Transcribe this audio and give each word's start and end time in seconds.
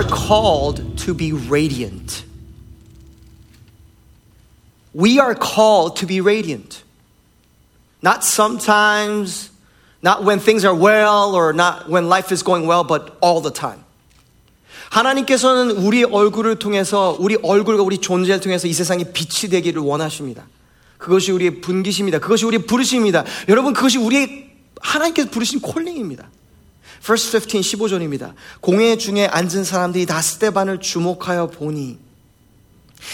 are 0.00 0.08
called 0.08 0.96
to 0.96 1.14
be 1.14 1.32
radiant. 1.32 2.24
We 4.94 5.20
are 5.20 5.34
called 5.34 5.96
to 5.96 6.06
be 6.06 6.20
radiant. 6.20 6.82
Not 8.02 8.24
sometimes, 8.24 9.50
not 10.02 10.24
when 10.24 10.40
things 10.40 10.64
are 10.64 10.74
well 10.74 11.34
or 11.34 11.52
not 11.52 11.88
when 11.90 12.08
life 12.08 12.32
is 12.32 12.42
going 12.42 12.66
well, 12.66 12.82
but 12.82 13.18
all 13.20 13.40
the 13.42 13.52
time. 13.52 13.84
하나님께서는 14.90 15.70
우리 15.76 16.02
얼굴을 16.02 16.58
통해서 16.58 17.16
우리 17.20 17.36
얼굴과 17.36 17.82
우리 17.82 17.98
존재를 17.98 18.40
통해서 18.40 18.66
이 18.66 18.72
세상에 18.72 19.04
빛이 19.04 19.50
되기를 19.50 19.82
원하십니다. 19.82 20.46
그것이 20.98 21.30
우리의 21.30 21.60
분기십니다. 21.60 22.18
그것이 22.18 22.44
우리의 22.46 22.66
부르심입니다. 22.66 23.24
여러분 23.48 23.72
그것이 23.72 23.98
우리의 23.98 24.50
하나님께서 24.80 25.30
부르신 25.30 25.60
콜링입니다. 25.60 26.28
Verse 27.03 27.29
15, 27.29 27.61
15절입니다. 27.61 28.33
공회 28.61 28.97
중에 28.97 29.27
앉은 29.27 29.63
사람들이 29.63 30.05
다 30.05 30.21
스테반을 30.21 30.79
주목하여 30.79 31.47
보니 31.47 31.99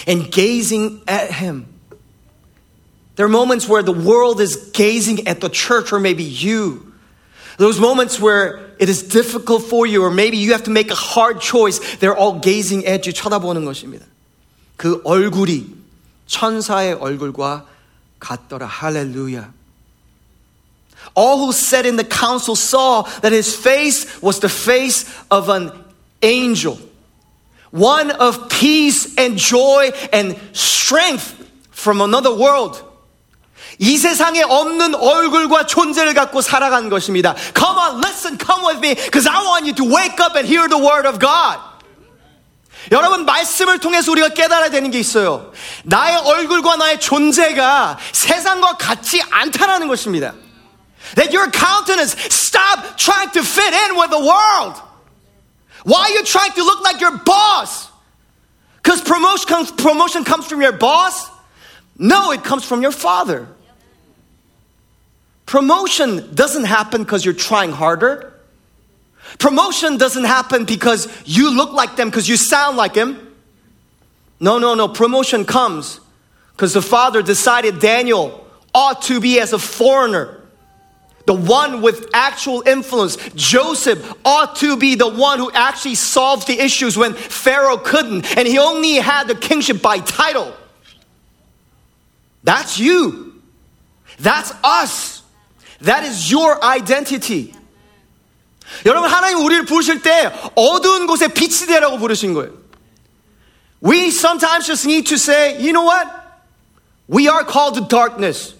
and 0.07 0.31
gazing 0.31 1.01
at 1.09 1.33
him. 1.33 1.65
There 3.15 3.25
are 3.25 3.31
moments 3.31 3.67
where 3.67 3.83
the 3.83 3.93
world 3.93 4.41
is 4.41 4.71
gazing 4.71 5.27
at 5.27 5.41
the 5.41 5.49
church 5.49 5.91
or 5.91 5.99
maybe 5.99 6.23
you. 6.23 6.91
Those 7.57 7.79
moments 7.79 8.19
where 8.19 8.73
it 8.79 8.89
is 8.89 9.03
difficult 9.03 9.63
for 9.63 9.85
you 9.85 10.03
or 10.03 10.09
maybe 10.09 10.37
you 10.37 10.53
have 10.53 10.63
to 10.63 10.71
make 10.71 10.89
a 10.89 10.95
hard 10.95 11.41
choice. 11.41 11.79
They're 11.97 12.17
all 12.17 12.39
gazing 12.39 12.87
at 12.87 13.05
you 13.05 13.13
쳐다보는 13.13 13.65
것입니다. 13.65 14.05
그 14.77 15.01
얼굴이 15.03 15.67
천사의 16.25 16.93
얼굴과 16.93 17.67
같더라. 18.19 18.65
할렐루야. 18.65 19.53
All 21.16 21.38
who 21.38 21.52
sat 21.52 21.86
in 21.86 21.96
the 21.96 22.04
council 22.04 22.54
saw 22.54 23.02
that 23.22 23.32
his 23.32 23.56
face 23.56 24.20
was 24.20 24.38
the 24.40 24.50
face 24.50 25.06
of 25.30 25.48
an 25.48 25.72
angel, 26.20 26.78
one 27.70 28.10
of 28.10 28.50
peace 28.50 29.16
and 29.16 29.38
joy 29.38 29.92
and 30.12 30.36
strength 30.52 31.32
from 31.70 32.02
another 32.02 32.34
world. 32.36 32.84
이 33.78 33.96
세상에 33.96 34.42
없는 34.42 34.94
얼굴과 34.94 35.66
존재를 35.66 36.12
갖고 36.12 36.42
살아간 36.42 36.90
것입니다. 36.90 37.34
Come 37.54 37.78
on, 37.78 37.98
listen, 38.04 38.38
come 38.38 38.66
with 38.66 38.78
me, 38.78 38.94
because 38.94 39.26
I 39.26 39.42
want 39.42 39.64
you 39.64 39.74
to 39.74 39.84
wake 39.84 40.20
up 40.20 40.36
and 40.36 40.46
hear 40.46 40.68
the 40.68 40.76
word 40.76 41.08
of 41.08 41.18
God. 41.18 41.60
여러분, 42.92 43.24
말씀을 43.24 43.78
통해서 43.78 44.12
우리가 44.12 44.28
깨달아야 44.28 44.70
되는 44.70 44.90
게 44.90 44.98
있어요. 44.98 45.50
나의 45.84 46.16
얼굴과 46.16 46.76
나의 46.76 47.00
존재가 47.00 47.98
세상과 48.12 48.76
같지 48.76 49.22
않다라는 49.30 49.88
것입니다. 49.88 50.34
That 51.14 51.32
your 51.32 51.50
countenance 51.50 52.14
stop 52.34 52.96
trying 52.98 53.30
to 53.30 53.42
fit 53.42 53.72
in 53.72 53.96
with 53.96 54.10
the 54.10 54.18
world. 54.18 54.82
Why 55.84 56.02
are 56.02 56.10
you 56.10 56.24
trying 56.24 56.52
to 56.52 56.64
look 56.64 56.82
like 56.82 57.00
your 57.00 57.16
boss? 57.18 57.88
Because 58.76 59.00
promotion 59.00 59.48
comes, 59.48 59.70
promotion 59.70 60.24
comes 60.24 60.46
from 60.46 60.60
your 60.60 60.72
boss? 60.72 61.30
No, 61.98 62.32
it 62.32 62.44
comes 62.44 62.64
from 62.64 62.82
your 62.82 62.92
father. 62.92 63.48
Promotion 65.46 66.34
doesn't 66.34 66.64
happen 66.64 67.04
because 67.04 67.24
you're 67.24 67.34
trying 67.34 67.70
harder. 67.70 68.32
Promotion 69.38 69.96
doesn't 69.96 70.24
happen 70.24 70.64
because 70.64 71.08
you 71.24 71.56
look 71.56 71.72
like 71.72 71.96
them, 71.96 72.10
because 72.10 72.28
you 72.28 72.36
sound 72.36 72.76
like 72.76 72.94
him. 72.94 73.34
No, 74.40 74.58
no, 74.58 74.74
no. 74.74 74.88
Promotion 74.88 75.44
comes 75.44 76.00
because 76.52 76.74
the 76.74 76.82
father 76.82 77.22
decided 77.22 77.78
Daniel 77.78 78.46
ought 78.74 79.02
to 79.02 79.20
be 79.20 79.40
as 79.40 79.52
a 79.52 79.58
foreigner 79.58 80.42
the 81.25 81.33
one 81.33 81.81
with 81.81 82.09
actual 82.13 82.63
influence. 82.65 83.17
Joseph 83.35 84.13
ought 84.25 84.55
to 84.57 84.75
be 84.77 84.95
the 84.95 85.07
one 85.07 85.39
who 85.39 85.51
actually 85.51 85.95
solved 85.95 86.47
the 86.47 86.59
issues 86.59 86.97
when 86.97 87.13
Pharaoh 87.13 87.77
couldn't, 87.77 88.37
and 88.37 88.47
he 88.47 88.57
only 88.57 88.95
had 88.95 89.27
the 89.27 89.35
kingship 89.35 89.81
by 89.81 89.99
title. 89.99 90.53
That's 92.43 92.79
you. 92.79 93.41
That's 94.19 94.51
us. 94.63 95.21
That 95.81 96.03
is 96.03 96.31
your 96.31 96.63
identity. 96.63 97.53
여러분, 98.85 99.09
하나님 99.09 99.43
우리를 99.43 99.65
부르실 99.65 100.01
때 100.01 100.31
어두운 100.55 101.05
곳에 101.05 101.27
빛이 101.27 101.67
되라고 101.67 101.97
부르신 101.97 102.33
거예요. 102.33 102.57
We 103.81 104.11
sometimes 104.11 104.67
just 104.67 104.85
need 104.85 105.07
to 105.07 105.17
say, 105.17 105.59
you 105.59 105.73
know 105.73 105.83
what? 105.83 106.07
We 107.07 107.27
are 107.27 107.43
called 107.43 107.75
to 107.75 107.81
darkness. 107.81 108.53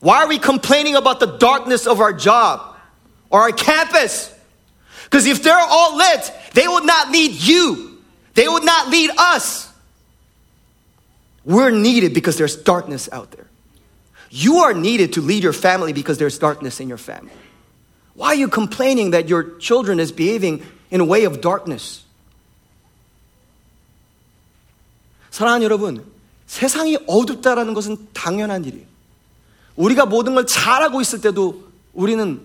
Why 0.00 0.22
are 0.22 0.28
we 0.28 0.38
complaining 0.38 0.94
about 0.94 1.20
the 1.20 1.26
darkness 1.26 1.86
of 1.86 2.00
our 2.00 2.12
job 2.12 2.76
or 3.30 3.40
our 3.42 3.52
campus? 3.52 4.32
Because 5.04 5.26
if 5.26 5.42
they're 5.42 5.56
all 5.58 5.96
lit, 5.96 6.32
they 6.54 6.68
would 6.68 6.84
not 6.84 7.10
lead 7.10 7.32
you. 7.32 8.02
They 8.34 8.46
would 8.46 8.64
not 8.64 8.88
lead 8.88 9.10
us. 9.16 9.72
We're 11.44 11.70
needed 11.70 12.12
because 12.12 12.36
there's 12.36 12.56
darkness 12.56 13.08
out 13.12 13.30
there. 13.30 13.46
You 14.30 14.58
are 14.58 14.74
needed 14.74 15.14
to 15.14 15.22
lead 15.22 15.42
your 15.42 15.52
family 15.52 15.92
because 15.92 16.18
there's 16.18 16.38
darkness 16.38 16.80
in 16.80 16.88
your 16.88 16.98
family. 16.98 17.32
Why 18.14 18.28
are 18.28 18.34
you 18.34 18.48
complaining 18.48 19.12
that 19.12 19.28
your 19.28 19.58
children 19.58 20.00
is 20.00 20.10
behaving 20.10 20.62
in 20.90 21.00
a 21.00 21.04
way 21.04 21.24
of 21.24 21.40
darkness? 21.40 22.02
사랑하는 25.30 25.62
여러분, 25.64 26.04
세상이 26.46 26.96
어둡다라는 27.06 27.74
것은 27.74 28.08
당연한 28.14 28.64
일이에요. 28.64 28.89
우리가 29.76 30.06
모든 30.06 30.34
걸 30.34 30.46
잘하고 30.46 31.00
있을 31.00 31.20
때도 31.20 31.68
우리는 31.92 32.40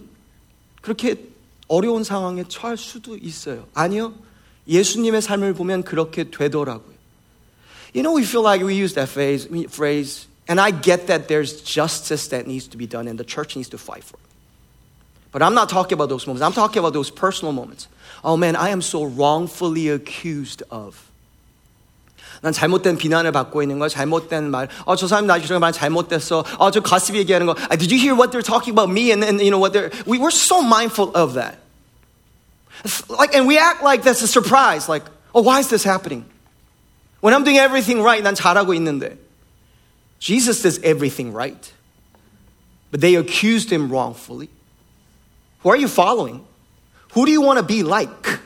그렇게 0.82 1.30
어려운 1.68 2.04
상황에 2.04 2.44
처할 2.48 2.78
수도 2.78 3.18
있어요. 3.18 3.68
아니요. 3.74 4.14
예수님의 4.68 5.22
삶을 5.22 5.54
보면 5.54 5.84
그렇게 5.84 6.26
되더라고요. 6.30 6.92
You 7.94 8.04
know, 8.04 8.16
we 8.16 8.24
feel 8.24 8.44
like 8.44 8.64
we 8.66 8.76
use 8.76 8.94
that 8.96 9.10
phrase, 9.10 9.48
phrase, 9.70 10.28
and 10.48 10.62
I 10.62 10.72
get 10.72 11.08
that 11.08 11.28
there's 11.28 11.62
justice 11.62 12.30
that 12.30 12.48
needs 12.48 12.68
to 12.70 12.78
be 12.78 12.88
done 12.88 13.08
and 13.08 13.20
the 13.20 13.26
church 13.26 13.56
needs 13.56 13.70
to 13.70 13.78
fight 13.78 14.04
for 14.04 14.16
it. 14.18 14.32
But 15.32 15.42
I'm 15.42 15.54
not 15.54 15.70
talking 15.70 15.94
about 15.94 16.10
those 16.10 16.28
moments. 16.28 16.44
I'm 16.44 16.54
talking 16.54 16.80
about 16.80 16.94
those 16.94 17.10
personal 17.10 17.54
moments. 17.54 17.88
Oh 18.24 18.38
man, 18.38 18.56
I 18.56 18.70
am 18.70 18.82
so 18.82 19.04
wrongfully 19.04 19.90
accused 19.90 20.64
of. 20.72 21.05
난 22.46 22.52
잘못된 22.52 22.98
비난을 22.98 23.32
받고 23.32 23.62
있는 23.62 23.78
거, 23.78 23.88
잘못된 23.88 24.50
말. 24.50 24.68
어, 24.86 24.96
저 24.96 25.08
사람 25.08 25.28
나중에 25.28 25.60
말 25.60 25.72
잘못됐어. 25.72 26.44
어, 26.58 26.72
저 26.72 26.82
가습 26.82 27.16
얘기하는 27.16 27.46
거. 27.46 27.56
Did 27.78 27.94
you 27.94 28.00
hear 28.00 28.16
what 28.16 28.32
they're 28.32 28.42
talking 28.42 28.74
about 28.74 28.90
me? 28.90 29.12
And, 29.12 29.24
and 29.24 29.42
you 29.42 29.52
know 29.52 29.60
what 29.60 29.74
they're. 29.74 29.92
We, 30.06 30.18
we're 30.18 30.32
so 30.32 30.62
mindful 30.62 31.12
of 31.14 31.36
that. 31.36 31.60
Like, 33.10 33.36
and 33.36 33.46
we 33.46 33.60
act 33.60 33.84
like 33.84 34.04
that's 34.04 34.24
a 34.24 34.28
surprise. 34.28 34.90
Like, 34.90 35.04
oh, 35.36 35.44
why 35.44 35.60
is 35.60 35.70
this 35.70 35.84
happening? 35.84 36.26
When 37.20 37.34
I'm 37.36 37.44
doing 37.44 37.58
everything 37.58 38.02
right, 38.02 38.24
난 38.24 38.36
잘하고 38.36 38.74
있는데. 38.74 39.18
Jesus 40.20 40.62
does 40.64 40.80
everything 40.84 41.34
right. 41.34 41.72
But 42.90 43.02
they 43.02 43.16
accused 43.16 43.70
him 43.70 43.90
wrongfully. 43.90 44.50
Who 45.62 45.70
are 45.70 45.78
you 45.78 45.88
following? 45.88 46.44
Who 47.14 47.26
do 47.26 47.32
you 47.32 47.42
want 47.42 47.60
to 47.60 47.64
be 47.64 47.84
like? 47.84 48.40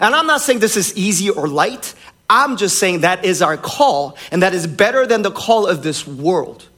And 0.00 0.14
I'm 0.14 0.26
not 0.26 0.40
saying 0.40 0.58
this 0.58 0.76
is 0.76 0.96
easy 0.96 1.30
or 1.30 1.46
light. 1.46 1.94
I'm 2.28 2.56
just 2.56 2.78
saying 2.78 3.02
that 3.02 3.24
is 3.24 3.42
our 3.42 3.56
call, 3.56 4.16
and 4.32 4.42
that 4.42 4.54
is 4.54 4.66
better 4.66 5.06
than 5.06 5.22
the 5.22 5.30
call 5.30 5.66
of 5.66 5.82
this 5.82 6.06
world. 6.06 6.68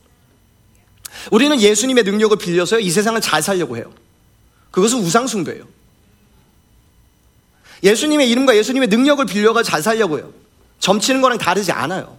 우리는 1.30 1.60
예수님의 1.60 2.04
능력을 2.04 2.36
빌려서 2.36 2.80
이 2.80 2.90
세상을 2.90 3.20
잘 3.20 3.42
살려고 3.42 3.76
해요. 3.76 3.92
그것은 4.70 4.98
우상숭배예요. 4.98 5.64
예수님의 7.82 8.28
이름과 8.30 8.56
예수님의 8.56 8.88
능력을 8.88 9.24
빌려가 9.26 9.62
잘 9.62 9.82
살려고 9.82 10.18
해요. 10.18 10.32
점치는 10.80 11.20
거랑 11.20 11.38
다르지 11.38 11.72
않아요. 11.72 12.16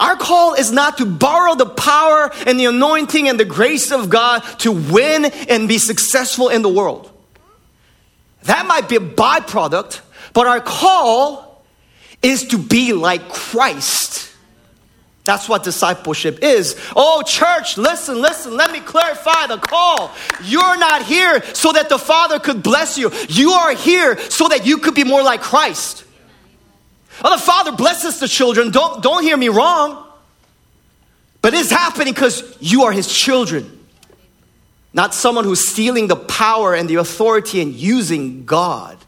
Our 0.00 0.16
call 0.16 0.54
is 0.58 0.72
not 0.72 0.96
to 0.96 1.06
borrow 1.06 1.54
the 1.54 1.68
power 1.68 2.30
and 2.46 2.58
the 2.58 2.66
anointing 2.66 3.28
and 3.28 3.38
the 3.38 3.48
grace 3.48 3.92
of 3.92 4.10
God 4.10 4.42
to 4.58 4.72
win 4.72 5.26
and 5.48 5.68
be 5.68 5.76
successful 5.76 6.48
in 6.50 6.62
the 6.62 6.72
world. 6.72 7.10
That 8.43 8.65
might 8.65 8.87
be 8.87 8.95
a 8.95 8.99
byproduct, 8.99 10.01
but 10.33 10.47
our 10.47 10.61
call 10.61 11.63
is 12.21 12.47
to 12.47 12.57
be 12.57 12.93
like 12.93 13.29
Christ. 13.29 14.31
That's 15.27 15.49
what 15.49 15.65
discipleship 15.65 16.39
is. 16.41 16.79
Oh, 16.95 17.21
church, 17.21 17.77
listen, 17.77 18.21
listen, 18.21 18.55
let 18.55 18.71
me 18.71 18.79
clarify 18.79 19.47
the 19.47 19.57
call. 19.57 20.11
You're 20.45 20.77
not 20.77 21.03
here 21.03 21.43
so 21.53 21.73
that 21.73 21.89
the 21.89 21.99
Father 21.99 22.39
could 22.39 22.63
bless 22.63 22.97
you. 22.97 23.11
You 23.27 23.51
are 23.51 23.73
here 23.73 24.17
so 24.29 24.47
that 24.47 24.65
you 24.65 24.77
could 24.77 24.95
be 24.95 25.03
more 25.03 25.21
like 25.21 25.41
Christ. 25.41 26.05
Oh, 27.21 27.35
the 27.35 27.43
Father 27.43 27.73
blesses 27.73 28.21
the 28.21 28.27
children. 28.29 28.71
Don't, 28.71 29.03
don't 29.03 29.21
hear 29.21 29.35
me 29.35 29.49
wrong. 29.49 30.05
But 31.41 31.53
it's 31.53 31.71
happening 31.71 32.13
because 32.13 32.55
you 32.61 32.83
are 32.83 32.93
His 32.93 33.11
children. 33.11 33.76
Not 34.96 35.14
someone 35.14 35.44
who's 35.44 35.66
stealing 35.66 36.08
the 36.08 36.16
power 36.16 36.74
and 36.74 36.88
the 36.88 36.96
authority 36.96 37.60
and 37.60 37.74
using 37.74 38.44
God. 38.44 38.98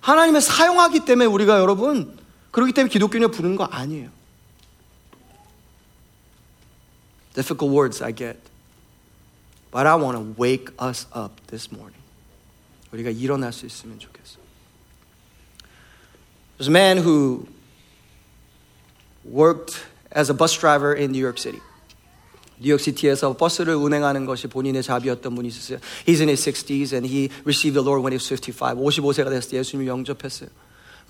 하나님의 0.00 0.40
사용하기 0.40 1.00
때문에 1.04 1.26
우리가 1.26 1.58
여러분, 1.58 2.16
그렇기 2.52 2.72
때문에 2.72 2.92
기독교인을 2.92 3.32
부르는 3.32 3.56
거 3.56 3.64
아니에요. 3.64 4.10
Difficult 7.34 7.74
words 7.74 8.02
I 8.02 8.12
get. 8.14 8.38
But 9.72 9.86
I 9.86 9.96
want 9.96 10.16
to 10.16 10.34
wake 10.40 10.70
us 10.80 11.06
up 11.14 11.34
this 11.48 11.68
morning. 11.70 12.00
우리가 12.92 13.10
일어날 13.10 13.52
수 13.52 13.66
있으면 13.66 13.98
좋겠어. 13.98 14.38
There's 16.56 16.68
a 16.68 16.72
man 16.72 16.98
who 16.98 17.46
worked 19.24 19.76
as 20.14 20.30
a 20.30 20.34
bus 20.34 20.56
driver 20.56 20.94
in 20.94 21.10
New 21.10 21.20
York 21.20 21.38
City. 21.38 21.60
뉴욕시티에서 22.60 23.36
버스를 23.36 23.74
운행하는 23.74 24.24
것이 24.24 24.46
본인의 24.46 24.82
잡이었던 24.82 25.34
분이 25.34 25.48
있었어요. 25.48 25.78
He's 26.06 26.20
in 26.20 26.28
his 26.28 26.48
60s 26.48 26.92
and 26.92 27.06
he 27.06 27.28
received 27.44 27.74
the 27.74 27.84
Lord 27.84 28.02
when 28.02 28.12
he 28.12 28.16
was 28.16 28.26
55. 28.26 28.76
55세가 28.76 29.30
됐을 29.30 29.50
때 29.50 29.58
예수님을 29.58 29.86
영접했어요. 29.86 30.48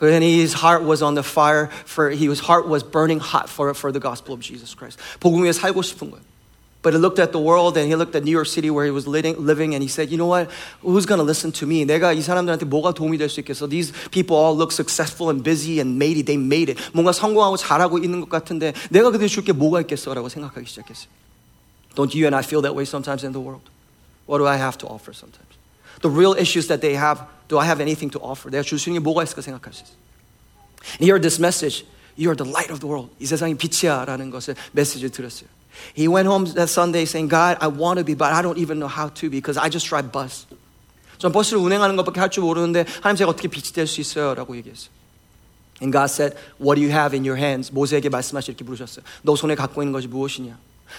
And 0.03 0.25
his 0.25 0.55
heart 0.55 0.85
was 0.85 1.03
on 1.03 1.15
the 1.15 1.25
fire 1.25 1.71
for 1.87 2.11
his 2.11 2.43
heart 2.51 2.69
was 2.69 2.85
burning 2.85 3.21
hot 3.21 3.49
for, 3.49 3.73
for 3.73 3.93
the 3.93 4.01
gospel 4.01 4.35
of 4.35 4.43
Jesus 4.43 4.75
Christ. 4.77 4.99
복음 5.21 5.45
위에 5.45 5.53
살고 5.53 5.83
싶은 5.83 6.11
거예요. 6.11 6.23
But 6.83 6.95
he 6.95 7.01
looked 7.01 7.19
at 7.19 7.33
the 7.33 7.43
world 7.43 7.77
and 7.79 7.89
he 7.89 7.97
looked 7.97 8.15
at 8.15 8.23
New 8.23 8.31
York 8.31 8.47
City 8.47 8.71
where 8.71 8.85
he 8.85 8.93
was 8.93 9.09
living, 9.09 9.35
living 9.39 9.75
and 9.75 9.83
he 9.83 9.89
said, 9.89 10.11
you 10.11 10.19
know 10.19 10.29
what? 10.29 10.51
Who's 10.83 11.07
going 11.07 11.19
to 11.19 11.25
listen 11.25 11.51
to 11.59 11.67
me? 11.67 11.85
내가 11.85 12.13
이 12.13 12.23
사람들한테 12.23 12.67
뭐가 12.67 12.93
도움이 12.93 13.19
될 13.19 13.29
수 13.29 13.41
있겠어? 13.41 13.69
These 13.69 13.93
people 14.13 14.37
all 14.37 14.55
look 14.55 14.71
successful 14.71 15.31
and 15.31 15.43
busy 15.43 15.81
and 15.81 15.97
made 15.97 16.19
it. 16.19 16.27
They 16.27 16.39
made 16.39 16.71
it. 16.71 16.81
뭔가 16.93 17.11
성공하고 17.11 17.57
잘하고 17.57 17.99
있는 17.99 18.21
것 18.21 18.29
같은데 18.29 18.73
내가 18.91 19.11
그들 19.11 19.27
줄게 19.27 19.53
뭐가 19.53 19.81
있겠어? 19.81 20.15
라고 20.15 20.29
생각하기 20.29 20.67
시작했어요. 20.69 21.20
Don't 21.95 22.15
you 22.15 22.27
and 22.27 22.35
I 22.37 22.43
feel 22.43 22.61
that 22.63 22.75
way 22.75 22.85
sometimes 22.85 23.25
in 23.25 23.33
the 23.33 23.41
world? 23.41 23.63
What 24.27 24.39
do 24.39 24.47
I 24.47 24.57
have 24.57 24.77
to 24.79 24.87
offer 24.87 25.13
sometimes? 25.15 25.49
The 26.03 26.11
real 26.11 26.35
issues 26.35 26.67
that 26.69 26.81
they 26.81 26.95
have, 26.95 27.25
do 27.49 27.59
I 27.59 27.65
have 27.65 27.81
anything 27.81 28.11
to 28.13 28.21
offer? 28.21 28.51
내가 28.51 28.63
줄 28.63 28.79
수 28.79 28.91
있는 28.91 29.01
게 29.01 29.05
뭐가 29.05 29.23
있을까 29.25 29.41
생각할 29.43 29.73
수 29.73 29.83
있어요. 29.85 29.97
And 30.99 31.05
he 31.05 31.09
heard 31.11 31.23
this 31.23 31.41
message. 31.41 31.85
You 32.17 32.29
are 32.31 32.37
the 32.37 32.49
light 32.49 32.71
of 32.71 32.81
the 32.81 32.89
world. 32.89 33.11
이 33.21 33.27
세상이 33.27 33.57
빛이야 33.57 34.05
라는 34.05 34.31
것을 34.31 34.55
메시지를 34.73 35.11
들었어요. 35.11 35.49
He 35.97 36.09
went 36.09 36.27
home 36.29 36.47
that 36.55 36.71
Sunday 36.73 37.05
saying, 37.05 37.29
God, 37.29 37.59
I 37.61 37.69
want 37.69 37.99
to 38.01 38.05
be, 38.05 38.15
but 38.17 38.33
I 38.33 38.41
don't 38.43 38.57
even 38.59 38.79
know 38.81 38.89
how 38.89 39.09
to 39.13 39.29
because 39.31 39.59
I 39.61 39.69
just 39.69 39.89
drive 39.89 40.11
bus. 40.13 40.47
전 41.19 41.33
버스를 41.33 41.59
운행하는 41.61 41.97
것밖에 41.97 42.21
할 42.21 42.29
줄 42.31 42.45
모르는데 42.45 42.85
하나님 43.01 43.17
제가 43.17 43.31
어떻게 43.31 43.49
빛이 43.49 43.73
될 43.73 43.87
수 43.87 44.01
있어요? 44.01 44.35
라고 44.35 44.57
얘기했어요. 44.57 44.91
And 45.81 45.93
God 45.93 46.09
said, 46.13 46.37
What 46.61 46.77
do 46.77 46.83
you 46.85 46.91
have 46.93 47.13
in 47.17 47.25
your 47.25 47.37
hands? 47.41 47.73
모세에게 47.73 48.09
말씀하시 48.09 48.51
이렇게 48.53 48.65
물으셨어요. 48.65 49.05
너 49.23 49.37
손에 49.37 49.55
갖고 49.55 49.83
있는 49.83 49.93
것이 49.93 50.09
무엇이냐? 50.09 50.57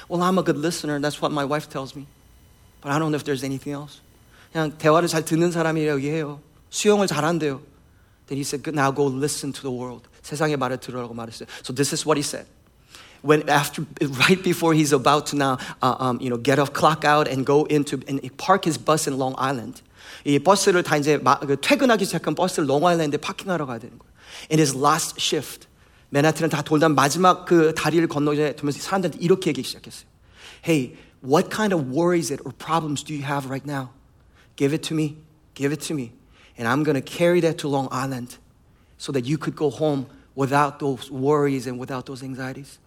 Well, 0.09 0.21
I'm 0.21 0.37
a 0.37 0.43
good 0.43 0.57
listener. 0.57 0.99
That's 0.99 1.21
what 1.21 1.31
my 1.31 1.45
wife 1.45 1.69
tells 1.69 1.95
me. 1.95 2.07
But 2.81 2.91
I 2.91 2.99
don't 2.99 3.11
know 3.11 3.17
if 3.17 3.23
there's 3.23 3.43
anything 3.43 3.73
else. 3.73 4.01
그냥 4.53 4.77
대화를 4.77 5.07
잘 5.07 5.23
듣는 5.23 5.51
사람이라고 5.51 5.99
얘기해요. 6.01 6.39
수영을 6.69 7.07
잘한대요. 7.07 7.61
Then 8.27 8.37
he 8.37 8.43
said, 8.43 8.65
Now 8.67 8.91
go 8.91 9.05
listen 9.05 9.53
to 9.53 9.61
the 9.61 9.71
world. 9.71 10.07
세상의 10.21 10.57
말을 10.57 10.77
들으라고 10.77 11.13
말했어요. 11.13 11.47
So 11.63 11.73
this 11.73 11.93
is 11.93 12.05
what 12.05 12.17
he 12.17 12.23
said. 12.23 12.47
when 13.21 13.47
after 13.49 13.85
right 14.29 14.41
before 14.43 14.73
he's 14.73 14.93
about 14.93 15.25
to 15.27 15.35
now 15.35 15.57
uh, 15.81 15.95
um, 15.99 16.19
you 16.21 16.29
know 16.29 16.37
get 16.37 16.59
off 16.59 16.73
clock 16.73 17.03
out 17.03 17.27
and 17.27 17.45
go 17.45 17.65
into 17.65 17.99
and 18.07 18.21
park 18.37 18.65
his 18.65 18.77
bus 18.77 19.07
in 19.07 19.17
Long 19.17 19.35
Island 19.37 19.81
이 20.25 20.39
버스를 20.39 20.83
다 20.83 20.97
이제 20.97 21.17
마, 21.17 21.39
퇴근하기 21.39 22.05
시작한 22.05 22.35
버스를 22.35 22.67
롱아일랜드에 22.67 23.17
파킹하러 23.17 23.65
가야 23.65 23.79
되는 23.79 23.97
거예요. 23.97 24.13
In 24.51 24.59
his 24.59 24.75
last 24.75 25.19
shift 25.19 25.67
맨하튼을 26.11 26.49
다 26.49 26.61
돌다 26.61 26.89
마지막 26.89 27.45
그 27.45 27.73
다리를 27.75 28.07
건너게 28.07 28.55
되면서 28.55 28.79
사람들한테 28.79 29.19
이렇게 29.23 29.49
얘기하기 29.49 29.67
시작했어요. 29.67 30.07
Hey, 30.65 30.95
what 31.23 31.49
kind 31.49 31.73
of 31.73 31.91
worries 31.91 32.31
or 32.31 32.53
problems 32.57 33.03
do 33.03 33.13
you 33.13 33.23
have 33.23 33.49
right 33.49 33.65
now? 33.65 33.89
Give 34.55 34.73
it 34.73 34.87
to 34.89 34.95
me. 34.95 35.17
Give 35.53 35.73
it 35.73 35.85
to 35.87 35.95
me. 35.95 36.11
And 36.57 36.67
I'm 36.67 36.83
going 36.83 36.95
to 36.95 37.01
carry 37.01 37.41
that 37.41 37.57
to 37.59 37.67
Long 37.67 37.87
Island 37.91 38.37
so 38.97 39.11
that 39.11 39.25
you 39.25 39.37
could 39.37 39.55
go 39.55 39.69
home 39.69 40.07
without 40.35 40.79
those 40.79 41.11
worries 41.11 41.67
and 41.67 41.79
without 41.79 42.05
those 42.05 42.23
anxieties. 42.23 42.79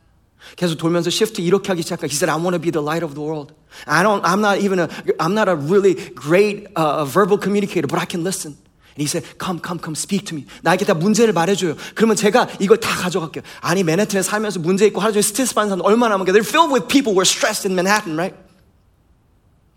계속 0.57 0.79
돌면서 0.79 1.11
shift 1.11 1.41
이렇게 1.43 1.69
하기 1.69 1.83
시작한. 1.83 2.09
He 2.09 2.17
said, 2.17 2.31
I 2.31 2.37
want 2.37 2.55
to 2.55 2.59
be 2.59 2.71
the 2.71 2.83
light 2.83 3.05
of 3.05 3.15
the 3.15 3.21
world. 3.21 3.53
I 3.87 4.03
don't, 4.03 4.25
I'm 4.25 4.41
not 4.41 4.59
even 4.59 4.81
a, 4.81 4.89
I'm 5.21 5.35
not 5.35 5.49
a 5.49 5.55
really 5.55 5.95
great 6.15 6.67
uh, 6.75 7.05
verbal 7.05 7.37
communicator, 7.39 7.87
but 7.87 7.99
I 7.99 8.07
can 8.07 8.25
listen. 8.25 8.57
And 8.95 9.03
he 9.03 9.07
said, 9.07 9.25
come, 9.39 9.61
come, 9.61 9.79
come, 9.79 9.95
speak 9.95 10.27
to 10.27 10.35
me. 10.35 10.47
나에게 10.63 10.85
다 10.85 10.95
문제를 10.95 11.33
말해줘요. 11.33 11.77
그러면 11.95 12.17
제가 12.17 12.49
이걸 12.59 12.79
다 12.79 12.91
가져갈게요. 12.97 13.45
아니, 13.61 13.85
맨해튼에 13.85 14.23
살면서 14.23 14.59
문제 14.59 14.87
있고 14.87 15.01
하루 15.01 15.13
종일 15.13 15.23
스트레스 15.23 15.55
받는 15.55 15.71
사람 15.71 15.85
얼마나 15.87 16.19
많은가. 16.19 16.33
They're 16.33 16.47
filled 16.47 16.73
with 16.73 16.89
people 16.89 17.13
who 17.15 17.21
are 17.21 17.25
stressed 17.25 17.65
in 17.65 17.75
Manhattan, 17.75 18.17
right? 18.17 18.35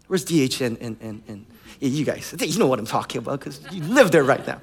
Where's 0.08 0.26
DH 0.26 0.62
and, 0.62 0.78
and, 0.82 0.98
and, 1.02 1.22
and 1.28 1.46
you 1.80 2.06
guys? 2.06 2.34
You 2.40 2.60
know 2.60 2.68
what 2.68 2.80
I'm 2.80 2.86
talking 2.86 3.20
about 3.20 3.40
because 3.40 3.62
you 3.72 3.84
live 3.84 4.12
there 4.12 4.24
right 4.24 4.46
now. 4.46 4.60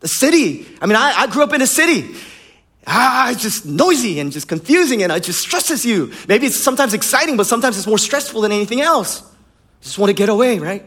The 0.00 0.08
city. 0.08 0.66
I 0.80 0.86
mean, 0.86 0.96
I, 0.96 1.24
I 1.24 1.26
grew 1.26 1.42
up 1.42 1.52
in 1.52 1.62
a 1.62 1.66
city. 1.66 2.14
Ah, 2.86 3.30
it's 3.30 3.42
just 3.42 3.64
noisy 3.64 4.18
and 4.18 4.32
just 4.32 4.48
confusing 4.48 5.02
and 5.02 5.12
it 5.12 5.22
just 5.22 5.40
stresses 5.40 5.84
you. 5.84 6.12
Maybe 6.28 6.46
it's 6.46 6.56
sometimes 6.56 6.94
exciting, 6.94 7.36
but 7.36 7.46
sometimes 7.46 7.78
it's 7.78 7.86
more 7.86 7.98
stressful 7.98 8.40
than 8.40 8.52
anything 8.52 8.80
else. 8.80 9.22
You 9.22 9.84
just 9.84 9.98
want 9.98 10.10
to 10.10 10.14
get 10.14 10.28
away, 10.28 10.58
right? 10.58 10.84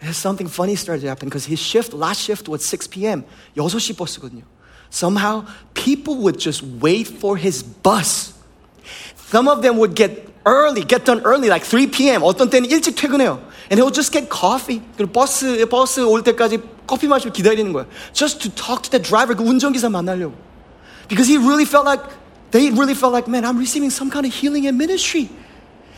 And 0.00 0.14
something 0.14 0.48
funny 0.48 0.74
started 0.76 1.02
to 1.02 1.08
happen 1.08 1.28
because 1.28 1.46
his 1.46 1.58
shift, 1.58 1.94
last 1.94 2.20
shift 2.20 2.48
was 2.48 2.66
6 2.66 2.88
p.m. 2.88 3.24
6시 3.56 3.94
버스거든요. 3.94 4.42
Somehow, 4.90 5.46
people 5.72 6.16
would 6.18 6.38
just 6.38 6.62
wait 6.62 7.08
for 7.08 7.36
his 7.36 7.62
bus. 7.62 8.34
Some 9.16 9.48
of 9.48 9.62
them 9.62 9.78
would 9.78 9.94
get 9.94 10.28
early, 10.46 10.84
get 10.84 11.04
done 11.04 11.22
early, 11.24 11.48
like 11.48 11.64
3 11.64 11.88
p.m. 11.90 12.22
어떤 12.22 12.50
때는 12.50 12.70
일찍 12.70 12.94
퇴근해요. 12.94 13.40
And 13.70 13.78
he 13.78 13.82
would 13.82 13.94
just 13.94 14.12
get 14.12 14.28
coffee. 14.28 14.82
그리고 14.96 15.12
버스, 15.12 15.66
버스 15.68 16.00
올 16.00 16.22
때까지 16.22 16.58
커피 16.86 17.08
마시고 17.08 17.32
기다리는 17.32 17.72
거예요. 17.72 17.86
Just 18.12 18.40
to 18.42 18.50
talk 18.50 18.82
to 18.82 18.90
the 18.90 19.02
driver, 19.02 19.34
그 19.34 19.42
운전기사 19.42 19.88
만나려고. 19.88 20.34
Because 21.08 21.28
he 21.28 21.38
really 21.38 21.64
felt 21.64 21.86
like, 21.86 22.02
they 22.50 22.70
really 22.70 22.94
felt 22.94 23.12
like, 23.12 23.26
man, 23.26 23.44
I'm 23.44 23.58
receiving 23.58 23.90
some 23.90 24.10
kind 24.10 24.26
of 24.26 24.32
healing 24.32 24.66
and 24.66 24.76
ministry. 24.76 25.30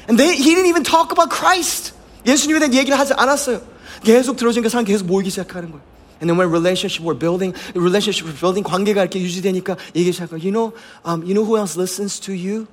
And 0.08 0.18
they, 0.18 0.36
he 0.36 0.54
didn't 0.54 0.70
even 0.70 0.84
talk 0.84 1.12
about 1.12 1.30
Christ. 1.30 1.92
예수님에 2.24 2.60
대한 2.60 2.74
얘기를 2.74 2.98
하지 2.98 3.12
않았어요. 3.14 3.60
계속 4.04 4.36
들어주니까 4.36 4.68
사람 4.68 4.84
계속 4.84 5.06
모이기 5.06 5.30
시작하는 5.30 5.70
거예요. 5.70 5.84
And 6.20 6.30
then 6.30 6.38
when 6.38 6.48
relationship 6.48 7.04
were 7.04 7.18
building, 7.18 7.52
the 7.74 7.80
relationship 7.80 8.24
were 8.24 8.38
building, 8.38 8.64
관계가 8.64 9.02
이렇게 9.02 9.20
유지되니까 9.20 9.76
얘기 9.94 10.12
시작하고, 10.12 10.40
you 10.40 10.50
know, 10.50 10.72
um, 11.04 11.22
you 11.22 11.34
know 11.34 11.44
who 11.44 11.58
else 11.58 11.76
listens 11.76 12.18
to 12.20 12.32
you? 12.32 12.68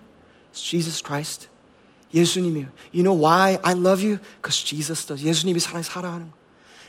It's 0.51 0.61
Jesus 0.61 1.03
Christ. 1.03 1.49
예수님이에요. 2.13 2.69
You 2.93 3.03
know 3.03 3.13
why 3.13 3.59
I 3.63 3.73
love 3.73 4.01
you? 4.01 4.19
Because 4.37 4.63
Jesus 4.63 5.05
does. 5.05 5.23
예수님이 5.23 5.59
사랑 5.59 5.83
사랑하는 5.83 6.31
거. 6.31 6.37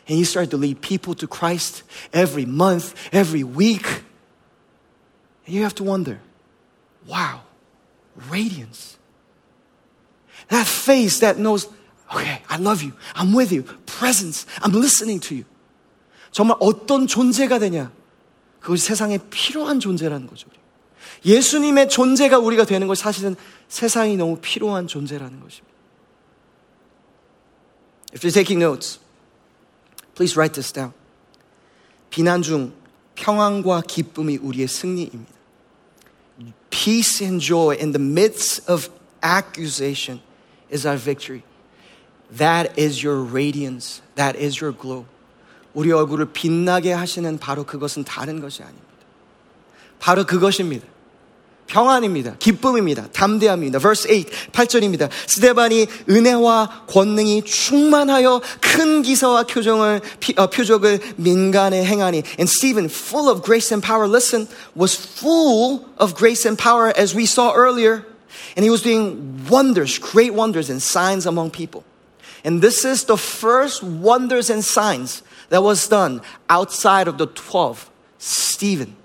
And 0.06 0.18
he 0.18 0.24
started 0.24 0.50
to 0.50 0.58
lead 0.58 0.80
people 0.80 1.14
to 1.14 1.26
Christ 1.26 1.82
every 2.12 2.44
month, 2.44 2.94
every 3.10 3.42
week. 3.42 4.04
And 5.46 5.56
you 5.56 5.62
have 5.62 5.74
to 5.76 5.84
wonder 5.84 6.20
wow, 7.08 7.40
radiance. 8.30 8.96
That 10.48 10.66
face 10.66 11.20
that 11.20 11.38
knows, 11.38 11.68
okay, 12.13 12.41
I 12.49 12.57
love 12.57 12.83
you. 12.83 12.93
I'm 13.15 13.33
with 13.35 13.51
you. 13.53 13.63
Presence. 13.85 14.45
I'm 14.61 14.73
listening 14.73 15.19
to 15.27 15.35
you. 15.35 15.45
정말 16.31 16.57
어떤 16.59 17.07
존재가 17.07 17.59
되냐? 17.59 17.91
그것이 18.59 18.85
세상에 18.85 19.17
필요한 19.29 19.79
존재라는 19.79 20.27
거죠. 20.27 20.47
예수님의 21.25 21.89
존재가 21.89 22.39
우리가 22.39 22.65
되는 22.65 22.87
것이 22.87 23.01
사실은 23.01 23.35
세상이 23.67 24.17
너무 24.17 24.37
필요한 24.41 24.87
존재라는 24.87 25.39
것입니다. 25.39 25.69
If 28.13 28.25
you're 28.25 28.33
taking 28.33 28.61
notes, 28.63 28.99
please 30.15 30.35
write 30.35 30.53
this 30.53 30.71
down. 30.71 30.93
비난 32.09 32.41
중 32.41 32.73
평안과 33.15 33.81
기쁨이 33.87 34.37
우리의 34.37 34.67
승리입니다. 34.67 35.39
peace 36.69 37.21
and 37.21 37.41
joy 37.41 37.75
in 37.75 37.91
the 37.91 37.99
midst 37.99 38.61
of 38.71 38.89
accusation 39.23 40.21
is 40.71 40.85
our 40.85 40.97
victory. 40.97 41.43
That 42.36 42.80
is 42.80 43.04
your 43.06 43.22
radiance. 43.22 44.02
That 44.16 44.38
is 44.38 44.62
your 44.62 44.76
glow. 44.76 45.06
우리 45.74 45.92
얼굴을 45.92 46.32
빛나게 46.32 46.92
하시는 46.92 47.38
바로 47.38 47.64
그것은 47.64 48.04
다른 48.04 48.40
것이 48.40 48.62
아닙니다. 48.62 48.84
바로 49.98 50.24
그것입니다. 50.24 50.86
평안입니다. 51.66 52.36
기쁨입니다. 52.38 53.08
담대함입니다. 53.12 53.78
verse 53.78 54.06
8, 54.52 54.66
8절입니다. 54.66 55.08
스데반이 55.26 55.86
은혜와 56.08 56.84
권능이 56.86 57.42
충만하여 57.44 58.42
큰 58.60 59.02
기사와 59.02 59.44
표정을, 59.44 60.00
어, 60.36 60.46
표적을 60.48 61.00
민간에 61.16 61.84
행하니. 61.84 62.22
And 62.38 62.50
Stephen, 62.50 62.88
full 62.90 63.30
of 63.30 63.42
grace 63.42 63.74
and 63.74 63.84
power, 63.84 64.08
listen, 64.08 64.46
was 64.76 64.94
full 64.94 65.86
of 65.98 66.14
grace 66.14 66.46
and 66.46 66.62
power 66.62 66.92
as 66.98 67.16
we 67.16 67.24
saw 67.24 67.54
earlier. 67.54 68.04
And 68.56 68.62
he 68.62 68.70
was 68.70 68.82
doing 68.82 69.46
wonders, 69.50 69.98
great 69.98 70.34
wonders 70.34 70.70
and 70.70 70.82
signs 70.82 71.26
among 71.26 71.50
people. 71.50 71.82
And 72.45 72.61
this 72.61 72.85
is 72.85 73.05
the 73.05 73.17
first 73.17 73.83
wonders 73.83 74.49
and 74.49 74.63
signs 74.63 75.23
that 75.49 75.61
was 75.61 75.89
done 75.89 76.21
outside 76.49 77.07
of 77.07 77.17
the 77.17 77.27
12. 77.27 77.89
Stephen. 78.19 78.95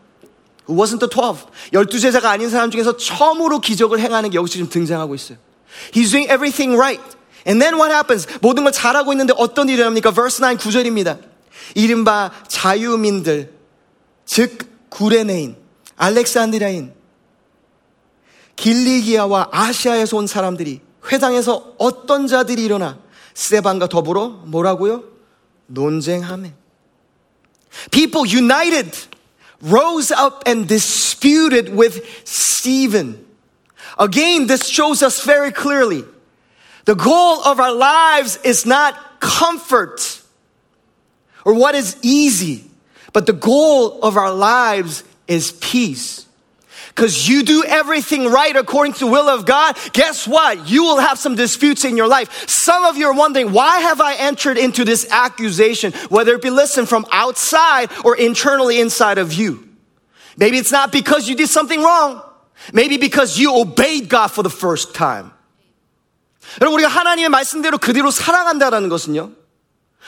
Who 0.67 0.75
wasn't 0.75 1.01
the 1.01 1.09
12? 1.09 1.47
열두 1.73 2.01
제자가 2.01 2.31
아닌 2.31 2.51
사람 2.51 2.71
중에서 2.71 2.97
처음으로 2.97 3.61
기적을 3.61 4.01
행하는 4.01 4.31
게 4.31 4.39
여기서 4.39 4.53
지금 4.55 4.69
등장하고 4.69 5.15
있어요. 5.15 5.39
He's 5.93 6.11
doing 6.11 6.31
everything 6.31 6.77
right. 6.79 7.03
And 7.47 7.61
then 7.61 7.75
what 7.75 7.93
happens? 7.93 8.27
모든 8.41 8.65
걸 8.65 8.73
잘하고 8.73 9.13
있는데 9.13 9.35
어떤 9.37 9.69
일이 9.69 9.79
일어납니까? 9.79 10.13
Verse 10.13 10.41
9 10.41 10.57
9절입니다. 10.57 11.19
이른바 11.75 12.31
자유민들, 12.49 13.53
즉 14.27 14.59
구레네인, 14.89 15.57
알렉산드리아인, 15.97 16.95
길리기아와 18.57 19.49
아시아에서 19.51 20.17
온 20.17 20.27
사람들이 20.27 20.81
회당에서 21.11 21.75
어떤 21.79 22.27
자들이 22.27 22.65
일어나 22.65 22.99
스테반과 23.34 23.88
더불어 23.88 24.30
뭐라고요? 24.46 25.04
논쟁하며. 25.68 26.52
People 27.92 28.26
united 28.26 28.98
rose 29.62 30.12
up 30.12 30.44
and 30.46 30.68
disputed 30.68 31.70
with 31.76 32.04
Stephen. 32.24 33.26
Again, 33.98 34.48
this 34.48 34.68
shows 34.68 35.04
us 35.04 35.24
very 35.24 35.52
clearly 35.52 36.04
the 36.86 36.96
goal 36.96 37.44
of 37.44 37.60
our 37.60 37.74
lives 37.74 38.40
is 38.44 38.66
not 38.66 39.20
comfort 39.20 40.22
or 41.46 41.54
what 41.54 41.76
is 41.76 41.98
easy, 42.02 42.70
but 43.14 43.26
the 43.26 43.34
goal 43.34 44.00
of 44.02 44.18
our 44.18 44.34
lives 44.34 45.04
is 45.28 45.52
peace 45.52 46.23
because 46.94 47.28
you 47.28 47.44
do 47.44 47.64
everything 47.66 48.32
right 48.32 48.56
according 48.56 48.94
to 48.94 49.00
the 49.00 49.08
will 49.08 49.30
of 49.30 49.46
God, 49.46 49.78
guess 49.94 50.28
what? 50.28 50.70
You 50.70 50.84
will 50.84 51.00
have 51.00 51.18
some 51.18 51.36
disputes 51.36 51.86
in 51.86 51.98
your 51.98 52.08
life. 52.08 52.48
Some 52.48 52.84
of 52.86 52.98
you 52.98 53.08
are 53.08 53.14
wondering, 53.14 53.52
why 53.52 53.80
have 53.80 54.02
I 54.02 54.16
entered 54.16 54.58
into 54.58 54.84
this 54.84 55.10
accusation? 55.12 55.94
Whether 56.10 56.36
it 56.36 56.42
be 56.42 56.50
listened 56.50 56.90
from 56.90 57.06
outside 57.12 57.90
or 58.04 58.16
internally 58.16 58.80
inside 58.80 59.18
of 59.18 59.34
you. 59.34 59.68
Maybe 60.38 60.58
it's 60.58 60.72
not 60.72 60.92
because 60.92 61.28
you 61.28 61.36
did 61.36 61.50
something 61.50 61.82
wrong. 61.82 62.22
Maybe 62.74 62.98
because 62.98 63.38
you 63.38 63.56
obeyed 63.56 64.10
God 64.10 64.28
for 64.28 64.44
the 64.44 64.50
first 64.50 64.94
time. 64.94 65.32
여러분, 66.60 66.80
우리가 66.80 66.90
하나님의 66.90 67.30
말씀대로 67.30 67.78
그대로 67.78 68.12
살아간다라는 68.12 68.90
것은요. 68.90 69.32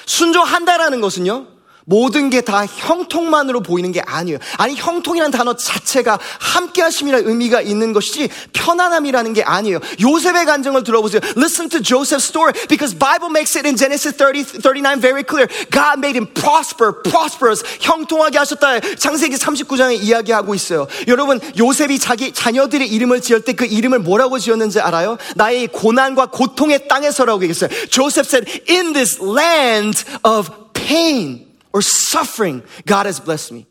순종한다라는 0.06 1.02
것은요. 1.02 1.48
모든 1.87 2.31
게 2.31 2.41
다 2.47 2.65
형통만으로 2.65 3.61
보이는 3.61 3.91
게 3.93 4.01
아니에요. 4.01 4.39
아니 4.59 4.75
형통이라는 4.77 5.31
단어 5.33 5.57
자체가 5.57 6.19
함께 6.39 6.83
하심이라는 6.83 7.29
의미가 7.29 7.61
있는 7.63 7.93
것이지 7.93 8.29
편안함이라는 8.53 9.33
게 9.33 9.43
아니에요. 9.43 9.81
요셉의 10.01 10.45
간증을 10.45 10.85
들어보세요. 10.85 11.21
Listen 11.37 11.69
to 11.71 11.81
Joseph's 11.81 12.29
story 12.29 12.53
because 12.69 12.97
Bible 12.97 13.31
makes 13.31 13.57
it 13.59 13.67
in 13.67 13.77
Genesis 13.77 14.17
30, 14.17 14.63
39 14.63 15.01
very 15.01 15.25
clear. 15.29 15.49
God 15.71 15.99
made 15.99 16.15
him 16.17 16.27
prosper, 16.35 17.03
prosperous, 17.03 17.65
형통하게 17.81 18.39
하셨다. 18.39 18.81
창세기 18.99 19.37
39장에 19.37 20.01
이야기하고 20.01 20.55
있어요. 20.55 20.87
여러분 21.09 21.41
요셉이 21.59 21.99
자기 21.99 22.33
자녀들의 22.33 22.87
이름을 22.87 23.21
지을 23.23 23.43
때 23.43 23.57
그 23.57 23.65
이름을 23.65 24.01
뭐라고 24.01 24.39
지었는지 24.39 24.81
알아요? 24.81 25.17
나의 25.35 25.69
고난과 25.69 26.27
고통의 26.27 26.89
땅에서라고 26.89 27.43
얘기했어요. 27.45 27.71
Joseph 27.89 28.29
said, 28.29 28.45
in 28.69 28.93
this 28.93 29.19
land 29.23 30.05
of 30.25 30.51
pain. 30.75 31.46
or 31.76 31.82
suffering, 31.82 32.64
God 32.86 33.06
has 33.06 33.20
blessed 33.20 33.52
me. 33.52 33.68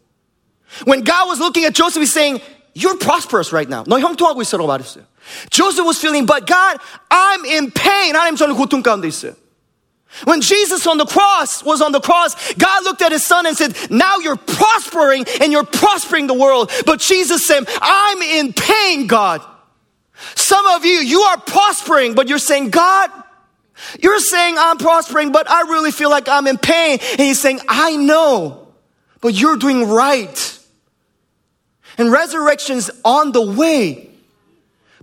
When 0.84 1.02
God 1.02 1.28
was 1.28 1.40
looking 1.40 1.64
at 1.64 1.74
Joseph, 1.74 2.00
he's 2.00 2.12
saying, 2.12 2.40
You're 2.74 2.96
prosperous 2.96 3.52
right 3.52 3.68
now. 3.68 3.84
너 3.84 3.98
형통하고 3.98 4.40
있어라고 4.42 4.66
말했어요. 4.66 5.04
Joseph 5.50 5.84
was 5.84 5.98
feeling, 5.98 6.24
but 6.26 6.46
God, 6.46 6.78
I'm 7.10 7.44
in 7.44 7.70
pain. 7.70 8.14
하나님 8.14 8.36
저는 8.36 8.56
고통 8.56 8.82
가운데 8.82 9.08
있어요. 9.08 9.34
When 10.24 10.40
Jesus 10.40 10.86
on 10.86 10.98
the 10.98 11.06
cross 11.06 11.62
was 11.64 11.80
on 11.80 11.92
the 11.92 12.00
cross, 12.00 12.34
God 12.54 12.84
looked 12.84 13.00
at 13.00 13.12
his 13.12 13.24
son 13.24 13.46
and 13.46 13.56
said, 13.56 13.76
now 13.90 14.18
you're 14.18 14.36
prospering 14.36 15.24
and 15.40 15.52
you're 15.52 15.64
prospering 15.64 16.26
the 16.26 16.34
world. 16.34 16.70
But 16.84 16.98
Jesus 16.98 17.46
said, 17.46 17.64
I'm 17.80 18.20
in 18.20 18.52
pain, 18.52 19.06
God. 19.06 19.40
Some 20.34 20.66
of 20.66 20.84
you, 20.84 20.98
you 20.98 21.20
are 21.20 21.38
prospering, 21.38 22.14
but 22.14 22.28
you're 22.28 22.38
saying, 22.38 22.70
God, 22.70 23.10
you're 24.00 24.18
saying 24.20 24.56
I'm 24.58 24.78
prospering, 24.78 25.32
but 25.32 25.50
I 25.50 25.62
really 25.62 25.90
feel 25.90 26.10
like 26.10 26.28
I'm 26.28 26.46
in 26.46 26.58
pain. 26.58 26.98
And 27.12 27.20
he's 27.20 27.40
saying, 27.40 27.60
I 27.68 27.96
know, 27.96 28.68
but 29.20 29.34
you're 29.34 29.56
doing 29.56 29.88
right. 29.88 30.58
And 31.98 32.12
resurrection's 32.12 32.90
on 33.04 33.32
the 33.32 33.42
way. 33.42 34.10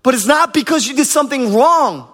But 0.04 0.14
it's 0.14 0.26
not 0.26 0.54
because 0.54 0.88
you 0.88 0.96
did 0.96 1.08
something 1.08 1.54
wrong. 1.54 2.08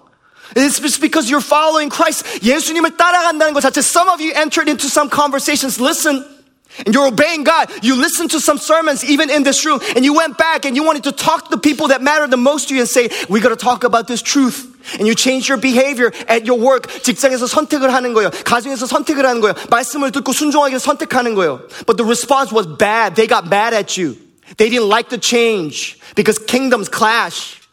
It's 0.56 0.78
just 0.80 1.00
because 1.00 1.30
you're 1.30 1.40
following 1.40 1.90
Christ. 1.90 2.24
예수님을 2.42 2.96
따라간다는 2.96 3.52
것 3.52 3.62
자체. 3.62 3.82
Some 3.82 4.08
of 4.08 4.20
you 4.20 4.32
entered 4.34 4.68
into 4.68 4.88
some 4.88 5.08
conversations. 5.08 5.80
Listen. 5.80 6.24
And 6.84 6.92
you're 6.92 7.06
obeying 7.06 7.44
God. 7.44 7.70
You 7.84 7.94
listened 7.94 8.32
to 8.32 8.40
some 8.40 8.58
sermons 8.58 9.04
even 9.04 9.30
in 9.30 9.44
this 9.44 9.64
room 9.64 9.80
and 9.94 10.04
you 10.04 10.12
went 10.12 10.36
back 10.36 10.64
and 10.64 10.74
you 10.74 10.82
wanted 10.82 11.04
to 11.04 11.12
talk 11.12 11.44
to 11.44 11.50
the 11.50 11.58
people 11.58 11.88
that 11.88 12.02
matter 12.02 12.26
the 12.26 12.36
most 12.36 12.68
to 12.68 12.74
you 12.74 12.80
and 12.80 12.88
say, 12.88 13.10
we 13.28 13.40
got 13.40 13.50
to 13.50 13.56
talk 13.56 13.84
about 13.84 14.08
this 14.08 14.20
truth. 14.20 14.74
And 14.94 15.06
you 15.06 15.14
change 15.14 15.50
your 15.50 15.60
behavior 15.60 16.12
at 16.28 16.48
your 16.48 16.60
work. 16.60 16.88
직장에서 17.02 17.46
선택을 17.46 17.92
하는 17.92 18.12
거예요. 18.14 18.30
가정에서 18.44 18.86
선택을 18.86 19.26
하는 19.26 19.40
거예요. 19.40 19.54
말씀을 19.70 20.12
듣고 20.12 20.32
순종하게 20.32 20.78
선택하는 20.78 21.34
거예요. 21.34 21.66
But 21.86 21.96
the 21.96 22.04
response 22.04 22.54
was 22.54 22.68
bad. 22.78 23.14
They 23.14 23.26
got 23.26 23.46
mad 23.46 23.74
at 23.74 24.00
you. 24.00 24.16
They 24.56 24.70
didn't 24.70 24.88
like 24.88 25.08
the 25.08 25.20
change 25.20 25.98
because 26.14 26.38
kingdoms 26.38 26.90
clash. 26.90 27.64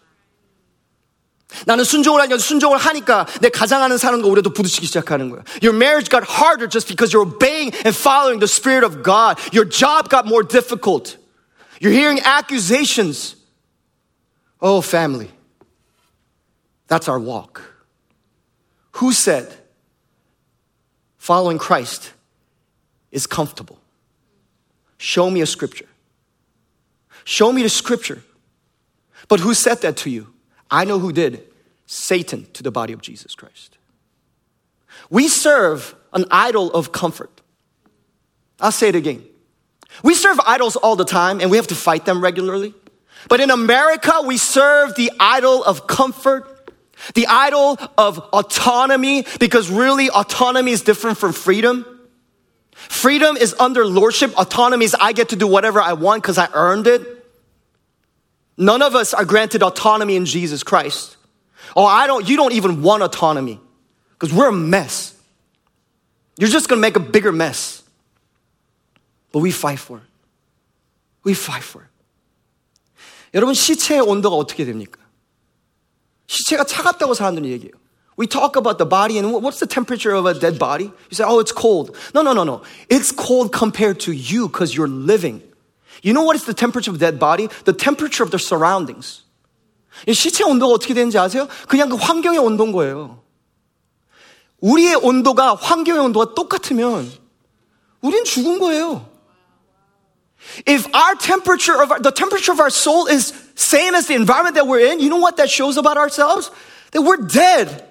나는 1.66 1.84
순종을 1.84 2.22
하냐 2.22 2.38
순종을 2.38 2.78
하니까 2.78 3.28
내 3.42 3.50
가장하는 3.50 3.98
사람과 3.98 4.28
우리도 4.28 4.54
부딪히기 4.54 4.86
시작하는 4.88 5.30
거예요. 5.30 5.44
Your 5.62 5.76
marriage 5.76 6.10
got 6.10 6.24
harder 6.24 6.68
just 6.70 6.88
because 6.88 7.12
you're 7.12 7.28
obeying 7.28 7.76
and 7.84 7.96
following 7.96 8.40
the 8.40 8.48
spirit 8.48 8.86
of 8.86 9.04
God. 9.04 9.38
Your 9.52 9.68
job 9.68 10.10
got 10.10 10.26
more 10.26 10.48
difficult. 10.48 11.18
You're 11.82 11.92
hearing 11.92 12.22
accusations. 12.24 13.36
Oh, 14.62 14.82
family. 14.82 15.30
That's 16.89 17.09
our 17.09 17.19
walk. 17.19 17.63
Who 18.93 19.13
said 19.13 19.55
following 21.19 21.59
Christ 21.59 22.13
is 23.11 23.27
comfortable? 23.27 23.79
Show 24.99 25.31
me 25.31 25.41
a 25.41 25.47
scripture. 25.47 25.87
Show 27.25 27.53
me 27.53 27.63
the 27.63 27.69
scripture. 27.69 28.23
But 29.29 29.41
who 29.41 29.53
said 29.55 29.83
that 29.83 29.97
to 29.99 30.11
you? 30.11 30.33
I 30.71 30.85
know 30.85 30.99
who 30.99 31.13
did. 31.13 31.43
Satan 31.87 32.47
to 32.53 32.63
the 32.63 32.71
body 32.71 32.93
of 32.93 33.03
Jesus 33.03 33.35
Christ. 33.35 33.79
We 35.11 35.29
serve 35.29 35.95
an 36.13 36.25
idol 36.31 36.73
of 36.73 36.93
comfort. 36.93 37.41
I'll 38.61 38.73
say 38.73 38.89
it 38.89 38.95
again. 38.95 39.25
We 40.03 40.15
serve 40.15 40.39
idols 40.47 40.77
all 40.77 40.97
the 40.97 41.05
time 41.05 41.41
and 41.41 41.51
we 41.51 41.57
have 41.57 41.67
to 41.69 41.75
fight 41.75 42.05
them 42.05 42.23
regularly. 42.23 42.75
But 43.29 43.41
in 43.41 43.51
America, 43.51 44.13
we 44.25 44.37
serve 44.37 44.95
the 44.95 45.11
idol 45.19 45.65
of 45.65 45.87
comfort 45.87 46.56
the 47.16 47.28
idol 47.28 47.78
of 47.98 48.20
autonomy, 48.32 49.26
because 49.40 49.70
really 49.70 50.10
autonomy 50.10 50.72
is 50.72 50.82
different 50.82 51.18
from 51.18 51.34
freedom. 51.34 51.86
Freedom 52.74 53.38
is 53.38 53.56
under 53.60 53.86
lordship. 53.86 54.38
Autonomy 54.38 54.86
is 54.86 54.96
I 55.00 55.14
get 55.14 55.30
to 55.30 55.36
do 55.36 55.48
whatever 55.48 55.82
I 55.82 55.94
want 55.94 56.24
because 56.24 56.38
I 56.38 56.48
earned 56.54 56.88
it. 56.88 57.02
None 58.58 58.82
of 58.82 58.96
us 58.96 59.14
are 59.14 59.26
granted 59.26 59.64
autonomy 59.64 60.16
in 60.16 60.26
Jesus 60.26 60.64
Christ. 60.64 61.18
Oh, 61.76 61.86
I 61.86 62.06
don't, 62.06 62.28
you 62.28 62.38
don't 62.38 62.54
even 62.54 62.82
want 62.82 63.02
autonomy 63.02 63.60
because 64.14 64.34
we're 64.34 64.50
a 64.50 64.54
mess. 64.54 65.16
You're 66.38 66.50
just 66.50 66.70
going 66.70 66.78
to 66.78 66.82
make 66.82 66.96
a 66.96 67.00
bigger 67.00 67.32
mess. 67.32 67.84
But 69.32 69.40
we 69.40 69.52
fight 69.52 69.80
for 69.80 69.98
it. 69.98 70.04
We 71.24 71.34
fight 71.34 71.64
for 71.64 71.84
it. 71.84 71.88
여러분, 73.34 73.54
시체의 73.54 74.02
온도가 74.02 74.36
어떻게 74.36 74.66
됩니까? 74.66 75.00
시체가 76.28 76.64
차갑다고 76.64 77.14
사람들이 77.14 77.52
얘기해요. 77.52 77.74
We 78.18 78.28
talk 78.28 78.56
about 78.56 78.78
the 78.78 78.86
body 78.86 79.18
and 79.18 79.34
what's 79.34 79.60
the 79.60 79.68
temperature 79.68 80.14
of 80.14 80.26
a 80.26 80.34
dead 80.38 80.60
body? 80.60 80.86
You 81.10 81.16
say, 81.16 81.26
oh, 81.26 81.40
it's 81.40 81.52
cold. 81.52 81.96
No, 82.14 82.22
no, 82.22 82.34
no, 82.34 82.44
no. 82.44 82.62
It's 82.90 83.12
cold 83.12 83.52
compared 83.52 84.00
to 84.02 84.12
you 84.12 84.48
because 84.48 84.76
you're 84.76 84.88
living. 84.88 85.42
You 86.04 86.14
know 86.14 86.24
what 86.24 86.36
is 86.36 86.46
the 86.46 86.54
temperature 86.54 86.92
of 86.92 86.98
a 86.98 87.00
dead 87.00 87.20
body? 87.20 87.50
The 87.66 87.74
temperature 87.74 88.24
of 88.24 88.32
the 88.32 88.40
surroundings. 88.40 89.24
시체 90.08 90.44
온도가 90.44 90.74
어떻게 90.74 90.94
되는지 90.94 91.18
아세요? 91.18 91.48
그냥 91.68 91.90
그 91.90 91.96
환경의 91.96 92.40
온도인 92.40 92.72
거예요. 92.72 93.20
우리의 94.62 94.96
온도가 94.96 95.56
환경의 95.56 96.02
온도가 96.06 96.34
똑같으면 96.34 97.12
우린 98.02 98.24
죽은 98.24 98.60
거예요. 98.60 99.06
If 100.68 100.88
our 100.94 101.16
temperature 101.16 101.82
of 101.82 101.92
our, 101.92 102.02
the 102.02 102.12
temperature 102.12 102.52
of 102.52 102.60
our 102.60 102.72
soul 102.72 103.08
is 103.08 103.34
same 103.57 103.95
as 103.95 104.07
the 104.07 104.15
environment 104.15 104.55
that 104.55 104.67
we're 104.67 104.93
in, 104.93 105.01
you 105.01 105.09
know 105.09 105.17
what 105.17 105.39
that 105.39 105.51
shows 105.51 105.77
about 105.77 105.97
ourselves? 105.97 106.51
That 106.93 107.03
we're 107.03 107.17
dead. 107.17 107.85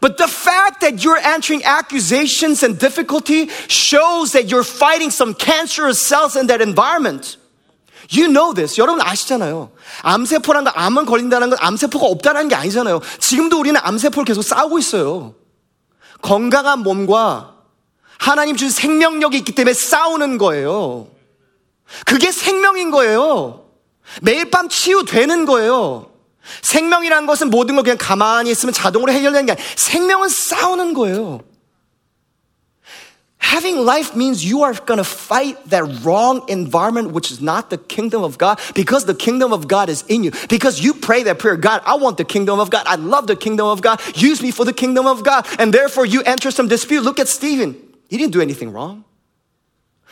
But 0.00 0.16
the 0.16 0.28
fact 0.28 0.80
that 0.80 1.02
you're 1.02 1.18
answering 1.18 1.64
accusations 1.64 2.62
and 2.62 2.78
difficulty 2.78 3.48
shows 3.68 4.32
that 4.32 4.50
you're 4.50 4.64
fighting 4.64 5.10
some 5.10 5.34
cancerous 5.34 6.00
cells 6.00 6.36
in 6.36 6.46
that 6.48 6.60
environment. 6.60 7.36
You 8.10 8.28
know 8.28 8.54
this. 8.54 8.78
여러분 8.78 9.00
아시잖아요. 9.02 9.70
암세포란 10.02 10.64
거, 10.64 10.70
암은 10.70 11.04
걸린다는 11.04 11.50
건 11.50 11.58
암세포가 11.60 12.06
없다는 12.06 12.48
게 12.48 12.54
아니잖아요. 12.54 13.00
지금도 13.18 13.58
우리는 13.58 13.78
암세포를 13.82 14.24
계속 14.24 14.42
싸우고 14.42 14.78
있어요. 14.78 15.34
건강한 16.22 16.80
몸과 16.80 17.54
하나님 18.18 18.56
주신 18.56 18.70
생명력이 18.70 19.36
있기 19.38 19.52
때문에 19.52 19.74
싸우는 19.74 20.38
거예요. 20.38 21.08
그게 22.04 22.30
생명인 22.30 22.90
거예요. 22.90 23.67
매일 24.21 24.49
밤 24.49 24.69
치유되는 24.69 25.45
거예요. 25.45 26.11
생명이란 26.61 27.25
것은 27.25 27.49
모든 27.49 27.75
걸 27.75 27.83
그냥 27.83 27.97
가만히 27.97 28.51
있으면 28.51 28.73
자동으로 28.73 29.11
해결되는 29.11 29.45
게 29.45 29.51
아니라 29.53 29.67
생명은 29.75 30.29
싸우는 30.29 30.93
거예요. 30.93 31.41
Having 33.43 33.83
life 33.85 34.15
means 34.15 34.43
you 34.43 34.63
are 34.63 34.73
going 34.73 34.97
to 34.97 35.03
fight 35.03 35.57
that 35.69 35.83
wrong 36.03 36.43
environment, 36.47 37.11
which 37.11 37.29
is 37.29 37.41
not 37.41 37.69
the 37.69 37.77
kingdom 37.77 38.23
of 38.23 38.37
God, 38.37 38.57
because 38.73 39.05
the 39.05 39.13
kingdom 39.13 39.51
of 39.51 39.67
God 39.67 39.89
is 39.89 40.03
in 40.07 40.23
you. 40.23 40.31
Because 40.47 40.81
you 40.81 40.93
pray 40.93 41.23
that 41.23 41.39
prayer, 41.39 41.57
God, 41.57 41.81
I 41.85 41.95
want 41.95 42.17
the 42.17 42.23
kingdom 42.23 42.59
of 42.59 42.69
God. 42.69 42.83
I 42.87 42.95
love 42.95 43.27
the 43.27 43.35
kingdom 43.35 43.67
of 43.67 43.81
God. 43.81 44.01
Use 44.15 44.41
me 44.41 44.49
for 44.49 44.63
the 44.63 44.71
kingdom 44.71 45.05
of 45.05 45.23
God. 45.23 45.45
And 45.59 45.73
therefore 45.73 46.05
you 46.05 46.23
enter 46.23 46.51
some 46.51 46.69
dispute. 46.69 47.03
Look 47.03 47.19
at 47.19 47.27
Stephen. 47.27 47.75
He 48.09 48.17
didn't 48.17 48.31
do 48.31 48.41
anything 48.41 48.71
wrong. 48.71 49.03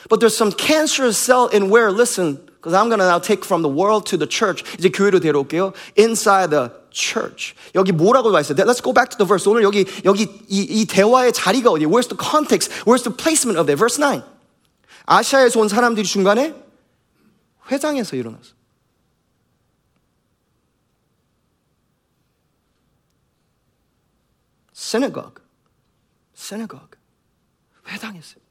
But 0.09 0.19
there's 0.19 0.35
some 0.35 0.51
cancerous 0.51 1.17
cell 1.17 1.47
in 1.47 1.69
where, 1.69 1.89
listen, 1.89 2.49
because 2.65 2.73
I'm 2.73 2.89
going 2.89 2.99
to 2.99 3.07
now 3.07 3.19
take 3.19 3.43
from 3.43 3.61
the 3.61 3.69
world 3.69 4.05
to 4.11 4.17
the 4.17 4.27
church. 4.27 4.63
이제 4.77 4.89
교회로 4.89 5.19
데려올게요. 5.19 5.73
Inside 5.97 6.51
the 6.51 6.69
church. 6.91 7.55
여기 7.75 7.91
뭐라고 7.91 8.31
와 8.31 8.41
있어요? 8.41 8.55
Let's 8.65 8.83
go 8.83 8.93
back 8.93 9.09
to 9.09 9.17
the 9.17 9.27
verse. 9.27 9.49
오늘 9.49 9.63
여기, 9.63 9.85
여기 10.05 10.23
이, 10.47 10.61
이 10.69 10.85
대화의 10.85 11.33
자리가 11.33 11.71
어디예요? 11.71 11.89
Where's 11.89 12.07
the 12.07 12.17
context? 12.17 12.71
Where's 12.85 13.03
the 13.03 13.15
placement 13.15 13.59
of 13.59 13.69
it? 13.69 13.77
Verse 13.77 13.97
9. 13.99 14.23
아시아에서 15.05 15.59
온 15.59 15.67
사람들이 15.67 16.05
중간에 16.05 16.53
회장에서 17.71 18.15
일어났어. 18.15 18.53
synagogue. 24.73 25.41
synagogue. 26.35 26.97
회당했어요. 27.87 28.41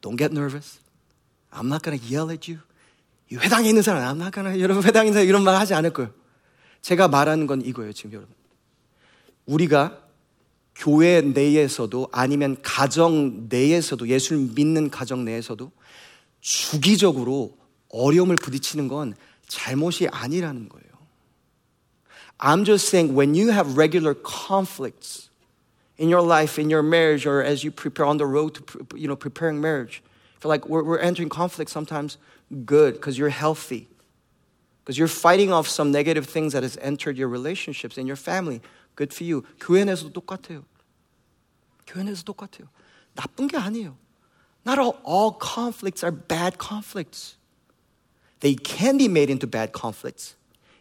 Don't 0.00 0.16
get 0.16 0.32
nervous. 0.32 0.80
I'm 1.59 1.67
not 1.67 1.83
gonna 1.83 2.01
yell 2.01 2.31
at 2.31 2.49
you. 2.49 2.61
이 3.31 3.35
회당에 3.35 3.67
있는 3.69 3.81
사람, 3.81 4.03
I'm 4.03 4.21
not 4.21 4.33
gonna, 4.33 4.59
여러분 4.59 4.83
회당에 4.83 5.07
있는 5.07 5.13
사람 5.13 5.27
이런 5.27 5.43
말 5.43 5.55
하지 5.55 5.73
않을 5.73 5.91
거예요. 5.91 6.11
제가 6.81 7.09
말하는 7.09 7.47
건 7.47 7.61
이거예요, 7.61 7.91
지금 7.91 8.13
여러분. 8.13 8.33
우리가 9.45 10.01
교회 10.75 11.21
내에서도 11.21 12.07
아니면 12.11 12.55
가정 12.61 13.47
내에서도 13.49 14.07
예수를 14.07 14.51
믿는 14.55 14.89
가정 14.89 15.25
내에서도 15.25 15.71
주기적으로 16.39 17.57
어려움을 17.89 18.37
부딪히는 18.37 18.87
건 18.87 19.13
잘못이 19.47 20.07
아니라는 20.07 20.69
거예요. 20.69 20.89
I'm 22.37 22.63
just 22.63 22.87
saying 22.87 23.13
when 23.13 23.35
you 23.35 23.51
have 23.51 23.75
regular 23.75 24.15
conflicts 24.15 25.29
in 25.99 26.07
your 26.09 26.25
life, 26.25 26.57
in 26.57 26.71
your 26.71 26.87
marriage, 26.87 27.27
or 27.27 27.43
as 27.43 27.65
you 27.65 27.71
prepare 27.71 28.05
on 28.05 28.17
the 28.17 28.25
road 28.25 28.53
to 28.55 28.63
you 28.95 29.07
know 29.07 29.17
preparing 29.17 29.59
marriage, 29.59 30.01
I 30.38 30.40
feel 30.40 30.48
like 30.48 30.68
we're, 30.68 30.84
we're 30.84 30.98
entering 30.98 31.28
conflict 31.28 31.70
sometimes 31.70 32.18
good 32.64 32.94
because 32.94 33.18
you're 33.18 33.30
healthy. 33.30 33.88
Because 34.82 34.98
you're 34.98 35.08
fighting 35.08 35.52
off 35.52 35.68
some 35.68 35.90
negative 35.90 36.26
things 36.26 36.52
that 36.52 36.62
has 36.62 36.76
entered 36.82 37.16
your 37.16 37.28
relationships 37.28 37.96
in 37.96 38.06
your 38.06 38.16
family. 38.16 38.60
Good 38.96 39.12
for 39.12 39.24
you. 39.24 39.44
교회 39.58 39.84
내에서도 39.84 40.12
똑같아요. 40.12 40.64
교회 41.86 42.04
내에서 42.04 42.22
똑같아요. 42.24 42.68
나쁜 43.14 43.48
게 43.48 43.56
아니에요. 43.56 43.96
Not 44.66 44.78
all, 44.78 44.96
all 45.04 45.32
conflicts 45.32 46.04
are 46.04 46.12
bad 46.12 46.58
conflicts. 46.58 47.36
They 48.40 48.54
can 48.54 48.98
be 48.98 49.08
made 49.08 49.30
into 49.30 49.46
bad 49.46 49.72
conflicts. 49.72 50.36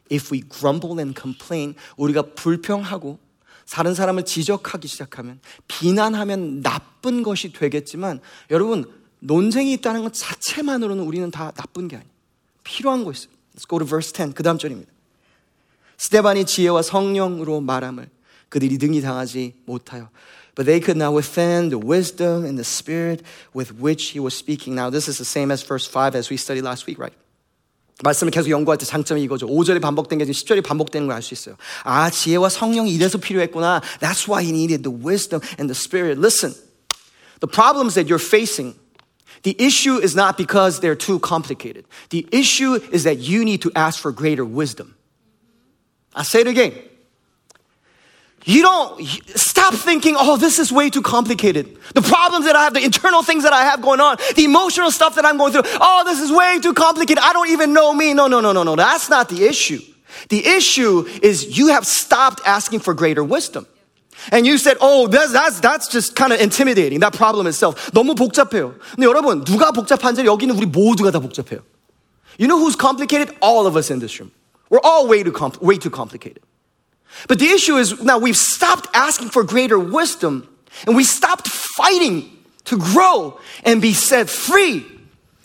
if 0.10 0.32
we 0.32 0.42
grumble 0.42 1.00
and 1.00 1.20
complain, 1.20 1.76
우리가 1.98 2.34
불평하고 2.36 3.20
다른 3.70 3.96
사람을 3.96 4.26
지적하기 4.26 4.88
시작하면 4.88 5.40
비난하면 5.68 6.62
나쁜 6.62 7.24
것이 7.24 7.52
되겠지만 7.52 8.20
여러분 8.52 8.86
논쟁이 9.21 9.73
있다는 9.75 10.03
것 10.03 10.13
자체만으로는 10.15 11.03
우리는 11.05 11.31
다 11.31 11.53
나쁜 11.57 11.89
게 11.89 11.97
아니에요. 11.97 12.11
필요한 12.65 13.05
거 13.05 13.13
있어요. 13.13 13.31
Let's 13.57 13.69
go 13.69 13.79
to 13.79 13.87
verse 13.87 14.13
10. 14.13 14.35
그 14.35 14.43
다음 14.43 14.59
절입니다. 14.59 14.91
스테반이 15.97 16.45
지혜와 16.47 16.83
성령으로 16.83 17.61
말함을 17.61 18.09
그들이 18.49 18.79
등이 18.79 19.01
당하지 19.01 19.55
못하여 19.67 20.09
But 20.55 20.67
they 20.67 20.81
could 20.81 20.99
not 20.99 21.15
withstand 21.15 21.71
the 21.71 21.79
wisdom 21.79 22.45
and 22.45 22.59
the 22.59 22.67
spirit 22.67 23.23
with 23.55 23.79
which 23.79 24.11
he 24.11 24.19
was 24.19 24.35
speaking. 24.35 24.75
Now, 24.75 24.91
this 24.91 25.09
is 25.09 25.19
the 25.19 25.25
same 25.25 25.53
as 25.53 25.63
verse 25.63 25.87
5 25.87 26.17
as 26.17 26.31
we 26.31 26.37
studied 26.37 26.67
last 26.67 26.87
week, 26.91 26.99
right? 26.99 27.15
말씀을 28.03 28.33
계속 28.33 28.51
연구할 28.51 28.77
때 28.77 28.85
장점이 28.85 29.23
이거죠. 29.23 29.47
5절이 29.47 29.81
반복된 29.81 30.19
게 30.19 30.25
지금 30.25 30.35
10절이 30.35 30.65
반복되는 30.65 31.07
걸 31.07 31.15
알 31.15 31.23
수 31.23 31.35
있어요. 31.35 31.57
아, 31.85 32.11
지혜와 32.11 32.49
성령이 32.49 32.93
이래서 32.93 33.19
필요했구나. 33.19 33.83
That's 34.01 34.27
why 34.29 34.43
he 34.43 34.51
needed 34.51 34.83
the 34.83 34.91
wisdom 34.91 35.41
and 35.59 35.73
the 35.73 35.79
spirit. 35.79 36.19
Listen, 36.19 36.55
the 37.39 37.47
problems 37.51 37.95
that 37.95 38.11
you're 38.11 38.19
facing, 38.19 38.75
the 39.43 39.57
issue 39.59 39.97
is 39.97 40.17
not 40.17 40.37
because 40.37 40.81
they're 40.81 40.97
too 40.97 41.19
complicated. 41.21 41.85
The 42.11 42.27
issue 42.33 42.75
is 42.75 43.05
that 43.05 43.19
you 43.19 43.45
need 43.45 43.63
to 43.63 43.73
ask 43.75 44.01
for 44.01 44.13
greater 44.13 44.45
wisdom. 44.45 44.97
I 46.15 46.23
say 46.23 46.41
it 46.41 46.47
again. 46.47 46.75
You 48.45 48.63
don't 48.63 49.05
stop 49.37 49.75
thinking, 49.75 50.15
oh, 50.19 50.37
this 50.37 50.59
is 50.59 50.73
way 50.73 50.89
too 50.91 51.03
complicated. 51.03 51.77
The 51.95 52.01
problems 52.01 52.47
that 52.47 52.57
I 52.57 52.65
have, 52.65 52.75
the 52.75 52.83
internal 52.83 53.23
things 53.23 53.43
that 53.43 53.53
I 53.53 53.65
have 53.65 53.83
going 53.83 54.01
on, 54.01 54.17
the 54.37 54.45
emotional 54.45 54.91
stuff 54.91 55.17
that 55.17 55.27
I'm 55.27 55.37
going 55.37 55.53
through, 55.53 55.65
oh, 55.65 56.03
this 56.07 56.21
is 56.21 56.33
way 56.33 56.59
too 56.61 56.73
complicated. 56.73 57.23
I 57.23 57.33
don't 57.33 57.51
even 57.51 57.75
know 57.75 57.93
me. 57.93 58.15
No, 58.15 58.27
no, 58.27 58.41
no, 58.41 58.53
no, 58.53 58.63
no. 58.63 58.75
That's 58.75 59.11
not 59.11 59.29
the 59.29 59.45
issue. 59.45 59.81
The 60.31 60.47
issue 60.47 61.07
is 61.23 61.59
you 61.59 61.69
have 61.69 61.87
stopped 61.87 62.41
asking 62.47 62.81
for 62.81 62.95
greater 62.95 63.23
wisdom. 63.23 63.67
And 64.32 64.46
you 64.46 64.58
said, 64.58 64.78
oh, 64.80 65.08
that's, 65.08 65.34
that's, 65.34 65.60
that's 65.60 65.88
just 65.88 66.16
kind 66.16 66.32
of 66.32 66.40
intimidating. 66.40 67.00
That 67.00 67.14
problem 67.14 67.48
itself. 67.48 67.92
너무 67.92 68.16
복잡해요. 68.16 68.76
근데 68.96 69.06
여러분, 69.06 69.44
누가 69.44 69.72
복잡한지 69.72 70.24
여기는 70.26 70.56
우리 70.56 70.66
모두가 70.66 71.12
다 71.12 71.20
복잡해요. 71.20 71.62
You 72.38 72.48
know 72.48 72.58
who's 72.58 72.76
complicated? 72.76 73.36
All 73.42 73.68
of 73.68 73.76
us 73.76 73.92
in 73.92 74.00
this 74.00 74.20
room. 74.20 74.32
We're 74.70 74.82
all 74.84 75.08
way 75.08 75.24
too, 75.24 75.32
compl- 75.32 75.62
way 75.62 75.78
too 75.78 75.90
complicated. 75.90 76.42
But 77.28 77.40
the 77.40 77.50
issue 77.50 77.76
is 77.76 78.02
now 78.02 78.18
we've 78.18 78.38
stopped 78.38 78.88
asking 78.94 79.30
for 79.30 79.44
greater 79.44 79.78
wisdom 79.78 80.48
and 80.88 80.96
we 80.96 81.04
stopped 81.04 81.48
fighting 81.48 82.30
to 82.66 82.78
grow 82.78 83.40
and 83.66 83.82
be 83.82 83.94
set 83.94 84.30
free. 84.30 84.86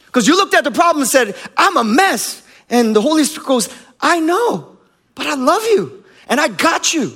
Because 0.07 0.27
you 0.27 0.37
looked 0.37 0.55
at 0.55 0.65
the 0.65 0.71
problem 0.71 1.03
and 1.03 1.11
said, 1.11 1.37
I'm 1.57 1.77
a 1.77 1.85
mess. 1.85 2.43
And 2.71 2.97
the 2.97 3.03
Holy 3.03 3.25
Spirit 3.25 3.47
goes, 3.47 3.69
I 4.01 4.21
know, 4.21 4.79
but 5.15 5.27
I 5.27 5.35
love 5.35 5.63
you 5.65 6.05
and 6.29 6.41
I 6.41 6.49
got 6.49 6.95
you. 6.95 7.13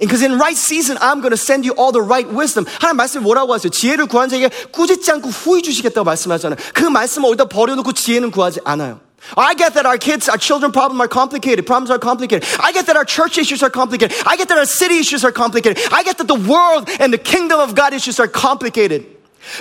Because 0.00 0.22
in 0.22 0.38
right 0.38 0.56
season, 0.56 0.98
I'm 1.00 1.20
going 1.20 1.30
to 1.30 1.36
send 1.36 1.64
you 1.64 1.72
all 1.78 1.92
the 1.92 2.02
right 2.02 2.26
wisdom. 2.26 2.66
하나님 2.80 2.96
말씀이 2.96 3.22
뭐라고 3.22 3.54
하세요? 3.54 3.70
지혜를 3.70 4.06
구하는 4.06 4.28
자에게 4.28 4.50
꾸짖지 4.72 5.10
않고 5.12 5.28
후히 5.28 5.62
주시겠다고 5.62 6.04
말씀하잖아요. 6.04 6.58
그 6.74 6.84
말씀을 6.84 7.28
어디다 7.30 7.44
버려놓고 7.44 7.92
지혜는 7.92 8.32
구하지 8.32 8.60
않아요. 8.64 9.00
I 9.36 9.54
get 9.54 9.72
that 9.74 9.86
our 9.86 9.96
kids, 9.96 10.28
our 10.28 10.36
children 10.36 10.70
problems 10.70 11.00
are 11.00 11.08
complicated. 11.08 11.64
Problems 11.64 11.90
are 11.90 11.98
complicated. 11.98 12.44
I 12.60 12.72
get 12.72 12.86
that 12.86 12.96
our 12.96 13.06
church 13.06 13.38
issues 13.38 13.62
are 13.62 13.70
complicated. 13.70 14.12
I 14.26 14.36
get 14.36 14.48
that 14.48 14.58
our 14.58 14.66
city 14.66 14.98
issues 14.98 15.24
are 15.24 15.32
complicated. 15.32 15.80
I 15.90 16.02
get 16.02 16.18
that 16.18 16.28
the 16.28 16.34
world 16.34 16.90
and 17.00 17.12
the 17.12 17.18
kingdom 17.18 17.58
of 17.58 17.74
God 17.74 17.94
issues 17.94 18.20
are 18.20 18.28
complicated. 18.28 19.06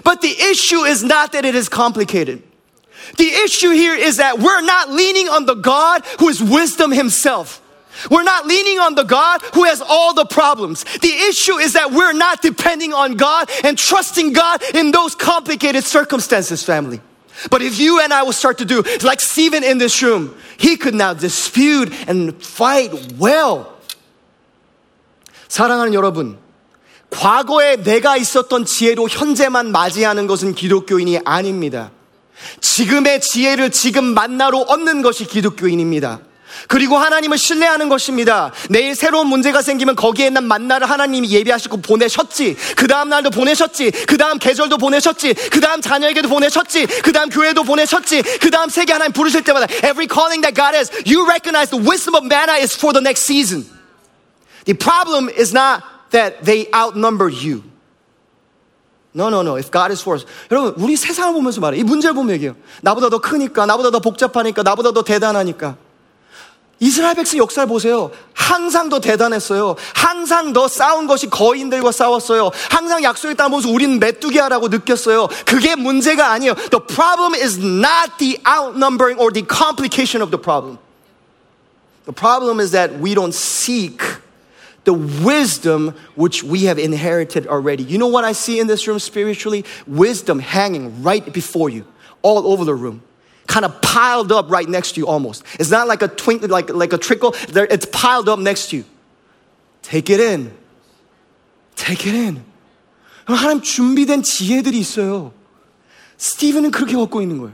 But 0.04 0.22
the 0.22 0.36
issue 0.52 0.84
is 0.84 1.04
not 1.04 1.32
that 1.32 1.46
it 1.46 1.56
is 1.56 1.69
complicated. 1.69 2.43
The 3.17 3.28
issue 3.46 3.72
here 3.72 3.96
is 3.96 4.17
that 4.17 4.39
we're 4.39 4.62
not 4.62 4.89
leaning 4.89 5.30
on 5.30 5.46
the 5.46 5.56
God 5.56 6.04
who 6.19 6.28
is 6.30 6.41
wisdom 6.41 6.91
himself. 6.91 7.62
We're 8.10 8.24
not 8.24 8.48
leaning 8.48 8.80
on 8.80 8.96
the 8.96 9.04
God 9.04 9.41
who 9.54 9.63
has 9.65 9.82
all 9.82 10.13
the 10.13 10.26
problems. 10.26 10.84
The 10.84 11.13
issue 11.30 11.58
is 11.58 11.74
that 11.74 11.91
we're 11.91 12.13
not 12.13 12.41
depending 12.41 12.93
on 12.93 13.15
God 13.15 13.50
and 13.63 13.78
trusting 13.78 14.34
God 14.34 14.63
in 14.74 14.91
those 14.91 15.15
complicated 15.15 15.84
circumstances, 15.84 16.63
family. 16.63 17.02
But 17.50 17.62
if 17.62 17.80
you 17.80 18.00
and 18.00 18.13
I 18.13 18.24
will 18.24 18.34
start 18.34 18.58
to 18.60 18.65
do, 18.65 18.84
like 19.04 19.19
Stephen 19.19 19.63
in 19.63 19.78
this 19.78 20.02
room, 20.02 20.36
he 20.58 20.76
could 20.76 20.96
now 20.96 21.13
dispute 21.13 21.91
and 22.08 22.43
fight 22.43 22.91
well. 23.19 23.67
사랑하는 25.48 25.93
여러분, 25.93 26.38
과거에 27.10 27.78
내가 27.78 28.17
있었던 28.17 28.65
지혜로 28.65 29.08
현재만 29.08 29.72
맞이하는 29.72 30.26
것은 30.26 30.56
기독교인이 30.56 31.19
아닙니다. 31.26 31.91
지금의 32.60 33.22
지혜를 33.22 33.72
지금 33.72 34.04
만나러 34.04 34.60
얻는 34.60 35.04
것이 35.04 35.26
기독교인입니다. 35.26 36.22
그리고 36.67 36.97
하나님을 36.99 37.39
신뢰하는 37.39 37.89
것입니다. 37.89 38.53
내일 38.71 38.95
새로운 38.95 39.27
문제가 39.27 39.63
생기면 39.63 39.97
거기에 39.97 40.31
난 40.31 40.45
만나를 40.45 40.89
하나님이 40.89 41.31
예비하시고 41.31 41.83
보내셨지. 41.83 42.57
그 42.77 42.87
다음 42.87 43.09
날도 43.09 43.31
보내셨지. 43.31 43.91
그 44.07 44.17
다음 44.17 44.39
계절도 44.39 44.79
보내셨지. 44.79 45.35
그 45.35 45.61
다음 45.61 45.81
자녀에게도 45.81 46.29
보내셨지. 46.29 46.87
그 47.03 47.13
다음 47.13 47.29
교회도 47.29 47.65
보내셨지. 47.65 48.23
그 48.41 48.51
다음 48.51 48.69
세계 48.69 48.93
하나님 48.93 49.13
부르실 49.13 49.43
때마다 49.43 49.67
every 49.85 50.07
calling 50.07 50.43
that 50.43 50.55
God 50.55 50.75
has, 50.75 50.91
you 51.07 51.27
recognize 51.27 51.71
the 51.71 51.83
wisdom 51.83 52.15
of 52.15 52.25
manna 52.25 52.59
is 52.61 52.75
for 52.77 52.93
the 52.93 53.03
next 53.03 53.25
season. 53.25 53.67
The 54.65 54.77
problem 54.77 55.29
is 55.31 55.55
not 55.55 55.83
that 56.11 56.45
they 56.45 56.69
outnumber 56.75 57.31
you. 57.31 57.63
No, 59.15 59.31
no, 59.31 59.43
no. 59.43 59.57
If 59.57 59.71
God 59.71 59.91
is 59.91 60.03
for 60.03 60.17
us. 60.17 60.27
여러분, 60.51 60.75
우리 60.77 60.97
세상을 60.97 61.33
보면서 61.33 61.61
말해. 61.61 61.79
이 61.79 61.83
문제를 61.83 62.15
보면 62.15 62.35
얘기해요. 62.35 62.55
나보다 62.83 63.09
더 63.09 63.19
크니까, 63.19 63.67
나보다 63.67 63.91
더 63.91 64.01
복잡하니까, 64.01 64.63
나보다 64.63 64.93
더 64.93 65.03
대단하니까. 65.03 65.77
이스라엘 66.84 67.15
백성 67.15 67.39
역사를 67.39 67.65
보세요. 67.65 68.12
항상 68.34 68.89
더 68.89 69.00
대단했어요. 69.00 69.78
항상 69.96 70.52
더 70.52 70.67
싸운 70.67 71.08
것이 71.08 71.30
거인들과 71.30 71.93
싸웠어요. 71.93 72.52
항상 72.69 73.02
약속의 73.04 73.36
땅을 73.36 73.52
보면서 73.52 73.69
우리는 73.69 74.00
메뚜기 74.00 74.38
하라고 74.39 74.67
느꼈어요. 74.67 75.30
그게 75.46 75.78
문제가 75.78 76.32
아니에요. 76.32 76.56
The 76.56 76.86
problem 76.86 77.36
is 77.36 77.58
not 77.58 78.17
the 78.17 78.38
outnumbering 78.46 79.17
or 79.17 79.32
the 79.32 79.48
complication 79.48 80.22
of 80.22 80.30
the 80.30 80.41
problem. 80.41 80.78
The 82.04 82.13
problem 82.13 82.60
is 82.60 82.72
that 82.72 83.00
we 83.00 83.15
don't 83.15 83.34
seek 83.34 84.02
the 84.84 84.93
wisdom 84.93 85.93
which 86.15 86.43
we 86.43 86.67
have 86.67 86.78
inherited 86.78 87.48
already. 87.48 87.84
You 87.84 87.98
know 87.98 88.12
what 88.12 88.26
I 88.26 88.34
see 88.34 88.60
in 88.60 88.67
this 88.67 88.89
room 88.89 89.00
spiritually? 89.00 89.63
Wisdom 89.88 90.39
hanging 90.39 91.02
right 91.02 91.24
before 91.32 91.69
you, 91.69 91.86
all 92.22 92.52
over 92.52 92.65
the 92.65 92.76
room 92.76 93.04
kind 93.48 93.65
of 93.65 93.82
piled 93.82 94.32
up 94.32 94.50
right 94.50 94.67
next 94.67 94.93
to 94.93 95.02
you 95.02 95.08
almost. 95.08 95.43
It's 95.60 95.69
not 95.69 95.88
like 95.88 96.02
a 96.02 96.08
twinkle, 96.08 96.50
like, 96.50 96.69
like 96.69 96.93
a 96.93 96.98
trickle. 96.98 97.32
There, 97.50 97.65
it's 97.69 97.86
piled 97.86 98.30
up 98.30 98.39
next 98.39 98.69
to 98.69 98.78
you. 98.78 98.86
Take 99.82 100.10
it 100.10 100.19
in. 100.19 100.54
Take 101.76 102.08
it 102.08 102.15
in. 102.15 102.43
하나님 103.26 103.62
준비된 103.62 104.24
지혜들이 104.24 104.78
있어요. 104.80 105.32
스티븐은 106.17 106.72
그렇게 106.72 106.96
갖고 106.96 107.22
있는 107.22 107.38
거예요. 107.38 107.54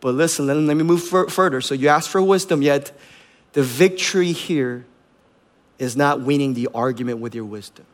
But 0.00 0.14
listen, 0.14 0.46
let, 0.46 0.56
let 0.56 0.76
me 0.76 0.82
move 0.82 1.02
further. 1.02 1.60
So 1.60 1.74
you 1.74 1.88
ask 1.88 2.10
for 2.10 2.20
wisdom, 2.20 2.60
yet 2.60 2.92
the 3.52 3.62
victory 3.62 4.32
here 4.32 4.84
is 5.78 5.96
not 5.96 6.20
winning 6.20 6.54
the 6.54 6.68
argument 6.74 7.20
with 7.20 7.34
your 7.34 7.44
wisdom. 7.44 7.86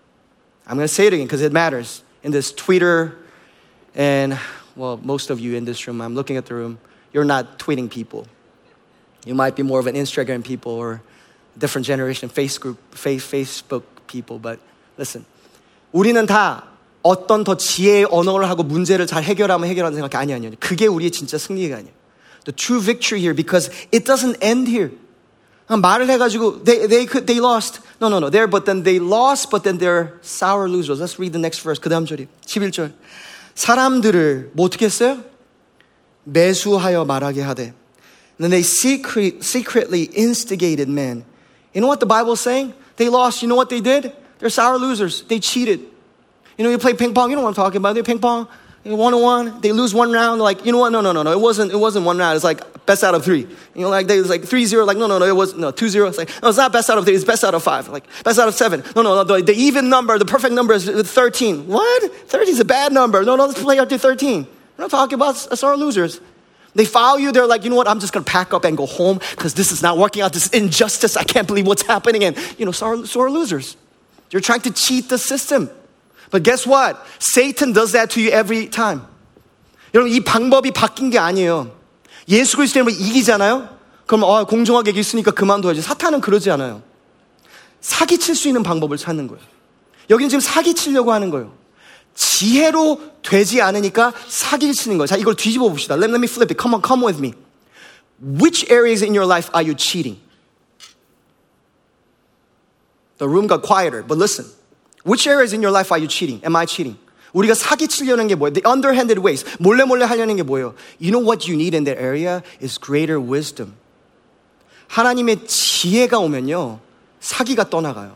I'm 0.66 0.76
going 0.76 0.86
to 0.86 0.92
say 0.92 1.06
it 1.06 1.12
again 1.12 1.26
because 1.26 1.42
it 1.42 1.52
matters. 1.52 2.02
In 2.22 2.32
this 2.32 2.50
Twitter, 2.52 3.16
and 3.94 4.38
well, 4.74 4.98
most 5.02 5.30
of 5.30 5.38
you 5.38 5.54
in 5.54 5.64
this 5.64 5.86
room, 5.86 6.00
I'm 6.00 6.14
looking 6.14 6.36
at 6.36 6.46
the 6.46 6.54
room, 6.54 6.78
you're 7.12 7.24
not 7.24 7.58
tweeting 7.58 7.90
people. 7.90 8.26
You 9.24 9.34
might 9.34 9.56
be 9.56 9.62
more 9.62 9.80
of 9.80 9.86
an 9.86 9.94
Instagram 9.94 10.44
people 10.44 10.72
or 10.72 11.02
different 11.56 11.86
generation 11.86 12.28
Facebook, 12.28 12.76
Facebook 12.92 13.82
people. 14.06 14.38
But 14.38 14.58
listen, 14.96 15.24
우리는 15.92 16.26
다 16.26 16.64
어떤 17.02 17.44
더 17.44 17.56
지혜의 17.56 18.08
언어를 18.10 18.48
하고 18.48 18.62
문제를 18.62 19.06
잘 19.06 19.22
해결하면 19.22 19.68
해결하는 19.68 19.96
생각이 19.96 20.16
아니 20.16 20.34
아니요. 20.34 20.50
그게 20.60 20.86
우리의 20.86 21.10
진짜 21.10 21.38
승리가 21.38 21.76
아니에요. 21.76 21.92
The 22.44 22.54
true 22.54 22.80
victory 22.80 23.20
here 23.20 23.34
because 23.34 23.70
it 23.92 24.04
doesn't 24.04 24.42
end 24.42 24.70
here. 24.70 24.92
말을 25.68 26.08
해가지고 26.08 26.64
they, 26.64 26.86
they, 26.86 27.06
could, 27.06 27.26
they 27.26 27.38
lost. 27.38 27.80
No, 28.00 28.08
no, 28.08 28.18
no. 28.18 28.30
There, 28.30 28.46
but 28.46 28.64
then 28.64 28.84
they 28.84 28.98
lost, 28.98 29.50
but 29.50 29.64
then 29.64 29.78
they're 29.78 30.18
sour 30.22 30.68
losers. 30.68 31.00
Let's 31.00 31.18
read 31.18 31.32
the 31.32 31.40
next 31.40 31.60
verse. 31.62 31.78
그 31.78 31.90
다음 31.90 32.06
절이 32.06 32.26
11절. 32.46 32.92
사람들을 33.54 34.52
뭐 34.54 34.66
어떻게 34.66 34.86
했어요? 34.86 35.22
매수하여 36.24 37.04
말하게 37.04 37.42
하되. 37.42 37.72
And 38.38 38.44
then 38.44 38.50
they 38.50 38.62
secret, 38.62 39.42
secretly 39.42 40.04
instigated 40.14 40.88
men. 40.88 41.24
You 41.74 41.80
know 41.80 41.88
what 41.88 42.00
the 42.00 42.06
Bible's 42.06 42.40
saying? 42.40 42.72
They 42.96 43.08
lost. 43.08 43.42
You 43.42 43.48
know 43.48 43.56
what 43.56 43.68
they 43.68 43.80
did? 43.80 44.12
They're 44.38 44.48
sour 44.48 44.78
losers. 44.78 45.22
They 45.22 45.40
cheated. 45.40 45.80
You 46.56 46.64
know, 46.64 46.70
you 46.70 46.78
play 46.78 46.94
ping 46.94 47.14
pong. 47.14 47.30
You 47.30 47.36
know 47.36 47.42
what 47.42 47.48
I'm 47.48 47.54
talking 47.54 47.78
about. 47.78 47.94
They 47.94 48.02
ping 48.02 48.20
pong. 48.20 48.46
One 48.84 49.12
on 49.12 49.22
one, 49.22 49.60
they 49.60 49.72
lose 49.72 49.92
one 49.92 50.12
round. 50.12 50.40
Like, 50.40 50.64
you 50.64 50.72
know 50.72 50.78
what? 50.78 50.90
No, 50.90 51.00
no, 51.00 51.12
no, 51.12 51.22
no. 51.22 51.32
It 51.32 51.40
wasn't. 51.40 51.72
It 51.72 51.76
wasn't 51.76 52.06
one 52.06 52.16
round. 52.16 52.36
It's 52.36 52.44
like 52.44 52.86
best 52.86 53.04
out 53.04 53.14
of 53.14 53.24
three. 53.24 53.40
You 53.74 53.82
know, 53.82 53.90
like 53.90 54.06
they 54.06 54.18
was 54.18 54.30
like 54.30 54.42
3-0. 54.42 54.86
Like, 54.86 54.96
no, 54.96 55.06
no, 55.06 55.18
no. 55.18 55.26
It 55.26 55.36
was 55.36 55.54
no 55.54 55.72
2-0. 55.72 56.08
It's 56.08 56.16
like 56.16 56.30
no, 56.42 56.48
it's 56.48 56.56
not 56.56 56.72
best 56.72 56.88
out 56.88 56.96
of 56.96 57.04
three. 57.04 57.14
It's 57.14 57.24
best 57.24 57.44
out 57.44 57.54
of 57.54 57.62
five. 57.62 57.88
Like 57.88 58.04
best 58.24 58.38
out 58.38 58.48
of 58.48 58.54
seven. 58.54 58.82
No, 58.96 59.02
no, 59.02 59.14
no. 59.16 59.24
The, 59.24 59.42
the 59.42 59.52
even 59.52 59.90
number, 59.90 60.16
the 60.16 60.24
perfect 60.24 60.54
number 60.54 60.72
is 60.74 60.88
13. 60.88 61.66
What? 61.66 62.12
13 62.28 62.48
is 62.48 62.60
a 62.60 62.64
bad 62.64 62.92
number. 62.92 63.24
No, 63.24 63.36
no. 63.36 63.46
Let's 63.46 63.60
play 63.60 63.78
up 63.78 63.88
to 63.90 63.98
13. 63.98 64.46
We're 64.76 64.84
not 64.84 64.90
talking 64.90 65.14
about 65.14 65.36
sore 65.36 65.76
losers. 65.76 66.20
They 66.74 66.84
foul 66.84 67.18
you. 67.18 67.32
They're 67.32 67.46
like, 67.46 67.64
you 67.64 67.70
know 67.70 67.76
what? 67.76 67.88
I'm 67.88 67.98
just 67.98 68.12
gonna 68.12 68.24
pack 68.24 68.54
up 68.54 68.64
and 68.64 68.76
go 68.76 68.86
home 68.86 69.18
because 69.32 69.54
this 69.54 69.72
is 69.72 69.82
not 69.82 69.98
working 69.98 70.22
out. 70.22 70.32
This 70.32 70.48
injustice. 70.48 71.16
I 71.16 71.24
can't 71.24 71.46
believe 71.46 71.66
what's 71.66 71.82
happening. 71.82 72.24
And 72.24 72.36
you 72.58 72.64
know, 72.64 72.72
sore, 72.72 73.04
sore 73.06 73.30
losers. 73.30 73.76
You're 74.30 74.42
trying 74.42 74.60
to 74.62 74.70
cheat 74.70 75.08
the 75.08 75.18
system. 75.18 75.70
But 76.30 76.42
guess 76.42 76.66
what? 76.66 77.04
Satan 77.18 77.72
does 77.72 77.92
that 77.92 78.10
to 78.10 78.20
you 78.20 78.30
every 78.30 78.68
time. 78.68 79.02
여러분 79.94 80.12
이 80.12 80.20
방법이 80.20 80.70
바뀐 80.72 81.10
게 81.10 81.18
아니에요. 81.18 81.72
예수 82.28 82.56
그리스도 82.56 82.80
이름으로 82.80 82.94
이기잖아요. 82.94 83.68
그럼 84.06 84.22
어, 84.22 84.44
공정하게 84.44 84.90
이겼으니까 84.90 85.30
그만둬야지. 85.30 85.80
사탄은 85.80 86.20
그러지 86.20 86.50
않아요. 86.50 86.82
사기칠 87.80 88.34
수 88.34 88.48
있는 88.48 88.62
방법을 88.62 88.98
찾는 88.98 89.28
거예요. 89.28 89.42
여기는 90.10 90.28
지금 90.28 90.40
사기치려고 90.40 91.12
하는 91.12 91.30
거예요. 91.30 91.52
지혜로 92.15 92.99
되지 93.23 93.61
않으니까 93.61 94.13
사기를 94.27 94.73
치는 94.73 94.97
거예요. 94.97 95.07
자, 95.07 95.17
이걸 95.17 95.35
뒤집어 95.35 95.69
봅시다. 95.69 95.95
Let, 95.95 96.09
let 96.11 96.19
me 96.19 96.27
flip 96.27 96.51
it. 96.51 96.61
Come 96.61 96.75
on, 96.75 96.81
come 96.85 97.05
with 97.05 97.19
me. 97.19 97.33
Which 98.21 98.69
areas 98.71 99.03
in 99.03 99.13
your 99.13 99.25
life 99.25 99.49
are 99.53 99.63
you 99.63 99.75
cheating? 99.75 100.19
The 103.17 103.27
room 103.27 103.47
got 103.47 103.63
quieter, 103.63 104.03
but 104.03 104.17
listen. 104.17 104.45
Which 105.03 105.27
areas 105.27 105.53
in 105.53 105.61
your 105.61 105.71
life 105.71 105.91
are 105.91 105.99
you 105.99 106.07
cheating? 106.07 106.41
Am 106.45 106.55
I 106.55 106.65
cheating? 106.65 106.97
우리가 107.33 107.55
사기치려는 107.55 108.27
게 108.27 108.35
뭐예요? 108.35 108.53
The 108.53 108.63
underhanded 108.65 109.19
ways. 109.19 109.43
몰래 109.59 109.83
몰래 109.85 110.05
하려는 110.05 110.35
게 110.35 110.43
뭐예요? 110.43 110.75
You 111.01 111.11
know 111.11 111.23
what 111.23 111.49
you 111.49 111.55
need 111.55 111.75
in 111.75 111.83
that 111.85 111.99
area 111.99 112.43
is 112.61 112.79
greater 112.79 113.19
wisdom. 113.19 113.73
하나님의 114.87 115.47
지혜가 115.47 116.19
오면요. 116.19 116.79
사기가 117.19 117.69
떠나가요. 117.69 118.15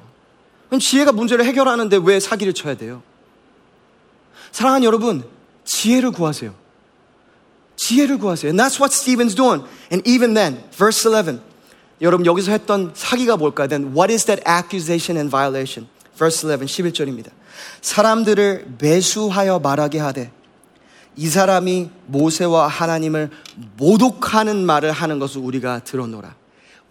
그럼 0.67 0.79
지혜가 0.79 1.11
문제를 1.11 1.45
해결하는데 1.45 1.99
왜 2.03 2.19
사기를 2.19 2.53
쳐야 2.53 2.75
돼요? 2.75 3.01
사랑하는 4.51 4.85
여러분, 4.85 5.23
지혜를 5.63 6.11
구하세요. 6.11 6.53
지혜를 7.75 8.17
구하세요. 8.17 8.49
And 8.49 8.59
that's 8.61 8.79
what 8.79 8.93
Stephen's 8.93 9.35
doing. 9.35 9.63
And 9.91 10.07
even 10.09 10.33
then, 10.33 10.63
verse 10.71 10.99
11. 11.07 11.41
여러분 12.01 12.25
여기서 12.25 12.51
했던 12.51 12.91
사기가 12.93 13.37
뭘까요? 13.37 13.67
Then 13.67 13.95
what 13.95 14.11
is 14.11 14.25
that 14.25 14.43
accusation 14.47 15.17
and 15.17 15.29
violation? 15.29 15.87
Verse 16.15 16.45
11, 16.47 16.67
11절입니다. 16.67 17.31
사람들을 17.81 18.75
매수하여 18.79 19.59
말하게 19.59 19.99
하되 19.99 20.31
이 21.15 21.27
사람이 21.27 21.89
모세와 22.05 22.67
하나님을 22.67 23.31
모독하는 23.77 24.65
말을 24.65 24.91
하는 24.91 25.17
것을 25.17 25.41
우리가 25.41 25.79
들어노라. 25.79 26.35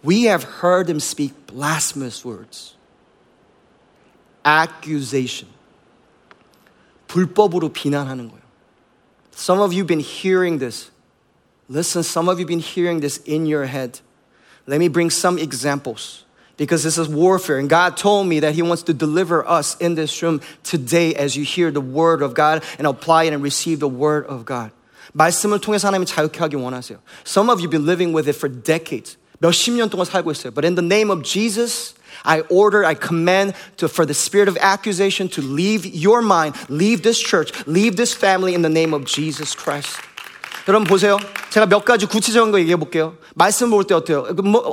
We 0.05 0.27
have 0.27 0.45
heard 0.61 0.91
him 0.91 0.97
speak 0.97 1.33
blasphemous 1.47 2.27
words. 2.27 2.75
Accusation. 4.45 5.56
불법으로 7.08 7.72
비난하는 7.72 8.28
거예요. 8.28 8.42
Some 9.34 9.60
of 9.60 9.72
you 9.72 9.80
have 9.80 9.88
been 9.88 10.00
hearing 10.00 10.58
this. 10.58 10.90
Listen, 11.68 12.02
some 12.02 12.28
of 12.28 12.38
you 12.38 12.44
have 12.44 12.48
been 12.48 12.60
hearing 12.60 13.00
this 13.00 13.18
in 13.24 13.46
your 13.46 13.64
head. 13.66 14.00
Let 14.66 14.78
me 14.78 14.88
bring 14.88 15.10
some 15.10 15.38
examples 15.38 16.24
because 16.56 16.82
this 16.82 16.98
is 16.98 17.08
warfare. 17.08 17.58
And 17.58 17.68
God 17.68 17.96
told 17.96 18.28
me 18.28 18.40
that 18.40 18.54
He 18.54 18.62
wants 18.62 18.82
to 18.84 18.94
deliver 18.94 19.46
us 19.46 19.76
in 19.80 19.94
this 19.94 20.22
room 20.22 20.40
today 20.62 21.14
as 21.14 21.36
you 21.36 21.44
hear 21.44 21.70
the 21.70 21.80
word 21.80 22.22
of 22.22 22.34
God 22.34 22.62
and 22.78 22.86
apply 22.86 23.24
it 23.24 23.32
and 23.32 23.42
receive 23.42 23.80
the 23.80 23.88
word 23.88 24.26
of 24.26 24.44
God. 24.44 24.70
말씀을 25.14 25.60
통해서 25.60 25.88
하나님이 25.88 26.06
자유케 26.06 26.38
하기 26.38 26.56
원하세요. 26.56 26.98
Some 27.24 27.50
of 27.50 27.60
you 27.60 27.68
have 27.68 27.70
been 27.70 27.86
living 27.86 28.14
with 28.14 28.28
it 28.28 28.36
for 28.36 28.48
decades. 28.48 29.16
몇십 29.40 29.74
년 29.74 29.90
동안 29.90 30.06
살고 30.06 30.30
있어요. 30.30 30.54
But 30.54 30.64
in 30.64 30.74
the 30.74 30.86
name 30.86 31.10
of 31.10 31.22
Jesus, 31.22 31.94
I 32.26 32.40
order, 32.48 32.84
I 32.84 32.94
command 32.94 33.54
to, 33.78 33.88
for 33.88 34.06
the 34.06 34.14
spirit 34.14 34.48
of 34.48 34.56
accusation 34.60 35.28
to 35.30 35.42
leave 35.42 35.84
your 35.86 36.22
mind, 36.22 36.54
leave 36.68 37.02
this 37.02 37.18
church, 37.18 37.50
leave 37.66 37.96
this 37.96 38.14
family 38.14 38.54
in 38.54 38.62
the 38.62 38.68
name 38.68 38.94
of 38.94 39.04
Jesus 39.04 39.54
Christ. 39.54 39.98
여러분 40.68 40.86
보세요. 40.86 41.18
제가 41.50 41.66
몇 41.66 41.84
가지 41.84 42.06
구체적인 42.06 42.52
거 42.52 42.60
얘기해 42.60 42.76
볼게요. 42.76 43.16
말씀 43.34 43.68
볼 43.70 43.82
때 43.82 43.94
어때요? 43.94 44.26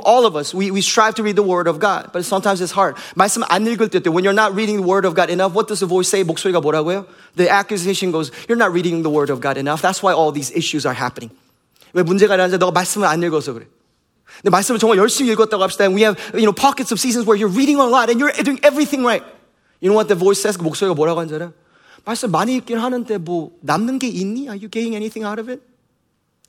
All 0.06 0.24
of 0.24 0.36
us, 0.38 0.54
we, 0.54 0.70
we 0.70 0.78
strive 0.80 1.16
to 1.16 1.22
read 1.24 1.34
the 1.34 1.42
Word 1.42 1.66
of 1.66 1.80
God, 1.80 2.12
but 2.12 2.22
sometimes 2.24 2.60
it's 2.62 2.70
hard. 2.70 2.94
말씀 3.16 3.42
안 3.48 3.66
읽을 3.66 3.90
때 3.90 3.98
어때요? 3.98 4.14
When 4.14 4.22
you're 4.22 4.32
not 4.32 4.54
reading 4.54 4.78
the 4.78 4.86
Word 4.86 5.04
of 5.04 5.16
God 5.16 5.30
enough, 5.30 5.52
what 5.52 5.66
does 5.66 5.80
the 5.80 5.88
voice 5.90 6.06
say? 6.06 6.22
목소리가 6.22 6.60
뭐라고요? 6.60 7.06
The 7.34 7.50
accusation 7.50 8.12
goes, 8.12 8.30
you're 8.46 8.54
not 8.54 8.70
reading 8.70 9.02
the 9.02 9.10
Word 9.10 9.30
of 9.30 9.40
God 9.40 9.58
enough. 9.58 9.82
That's 9.82 10.00
why 10.00 10.14
all 10.14 10.30
these 10.30 10.54
issues 10.54 10.86
are 10.86 10.94
happening. 10.94 11.34
왜 11.92 12.04
문제가 12.04 12.34
일어나는지 12.34 12.58
너가 12.58 12.70
말씀을 12.70 13.08
안 13.08 13.20
읽어서 13.24 13.52
그래. 13.52 13.66
근데 14.38 14.50
말씀을 14.50 14.78
정말 14.78 14.98
열심히 14.98 15.32
읽었다고 15.32 15.62
합시다. 15.62 15.84
And 15.84 15.94
we 15.94 16.02
have, 16.04 16.16
you 16.34 16.46
know, 16.46 16.54
pockets 16.54 16.92
of 16.92 17.00
seasons 17.00 17.26
where 17.26 17.36
you're 17.36 17.52
reading 17.52 17.80
a 17.80 17.86
lot 17.86 18.08
and 18.08 18.20
you're 18.20 18.32
doing 18.42 18.60
everything 18.62 19.04
right. 19.04 19.24
You 19.80 19.90
know 19.90 19.96
what 19.96 20.08
the 20.08 20.16
voice 20.16 20.40
says? 20.40 20.56
그 20.56 20.62
목소리가 20.62 20.94
뭐라고 20.94 21.20
하는지 21.20 21.34
알아요? 21.34 21.52
말씀 22.04 22.30
많이 22.30 22.56
읽긴 22.56 22.78
하는데 22.78 23.18
뭐 23.18 23.52
남는 23.60 23.98
게 23.98 24.08
있니? 24.08 24.48
Are 24.48 24.56
you 24.56 24.68
getting 24.70 24.94
anything 24.94 25.26
out 25.26 25.40
of 25.40 25.50
it? 25.50 25.62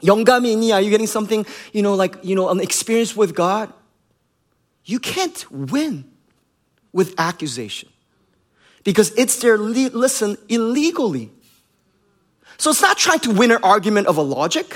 영감이 0.06 0.52
있니? 0.54 0.72
Are 0.72 0.82
you 0.82 0.90
getting 0.90 1.10
something, 1.10 1.46
you 1.74 1.82
know, 1.82 1.96
like, 1.96 2.20
you 2.24 2.36
know, 2.36 2.50
an 2.50 2.60
experience 2.60 3.16
with 3.16 3.36
God? 3.36 3.70
You 4.86 5.00
can't 5.00 5.46
win 5.52 6.06
with 6.94 7.14
accusation 7.18 7.90
because 8.84 9.12
it's 9.16 9.38
there, 9.40 9.58
listen, 9.58 10.38
illegally. 10.50 11.32
So 12.58 12.72
it's 12.72 12.82
not 12.82 12.98
trying 12.98 13.20
to 13.22 13.32
win 13.32 13.52
an 13.52 13.60
argument 13.64 14.08
of 14.08 14.18
a 14.18 14.22
logic. 14.22 14.76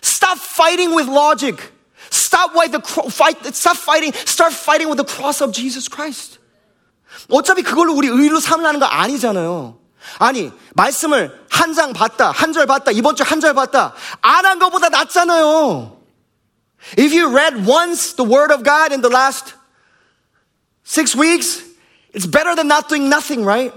Stop 0.00 0.38
fighting 0.38 0.94
with 0.94 1.06
logic. 1.06 1.72
Stop, 2.10 2.54
with 2.54 2.72
the, 2.72 2.80
fight, 3.10 3.36
stop 3.54 3.76
fighting. 3.76 4.12
Start 4.12 4.52
fighting 4.52 4.88
with 4.88 4.96
the 4.98 5.04
cross 5.04 5.42
of 5.42 5.52
Jesus 5.52 5.88
Christ. 5.88 6.38
어차피 7.28 7.62
그걸로 7.62 7.92
우리 7.94 8.08
의로 8.08 8.40
삼으라는 8.40 8.80
거 8.80 8.86
아니잖아요. 8.86 9.76
아니, 10.18 10.50
말씀을 10.74 11.44
한 11.50 11.74
장 11.74 11.92
봤다, 11.92 12.30
한 12.30 12.52
절 12.52 12.66
봤다, 12.66 12.90
이번 12.90 13.16
주 13.16 13.22
한 13.24 13.40
절 13.40 13.52
봤다. 13.54 13.92
안 14.22 14.46
한 14.46 14.58
것보다 14.58 14.88
낫잖아요. 14.88 15.96
If 16.96 17.12
you 17.12 17.28
read 17.28 17.66
once 17.66 18.14
the 18.14 18.24
word 18.24 18.50
of 18.50 18.62
God 18.64 18.92
in 18.92 19.02
the 19.02 19.10
last 19.10 19.54
six 20.84 21.14
weeks, 21.14 21.60
it's 22.14 22.26
better 22.26 22.54
than 22.56 22.66
not 22.68 22.88
doing 22.88 23.10
nothing, 23.10 23.44
right? 23.44 23.74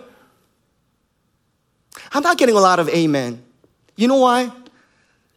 I'm 2.13 2.23
not 2.23 2.37
getting 2.37 2.55
a 2.55 2.61
lot 2.61 2.79
of 2.79 2.87
amen. 2.89 3.43
You 3.97 4.07
know 4.07 4.17
why? 4.23 4.51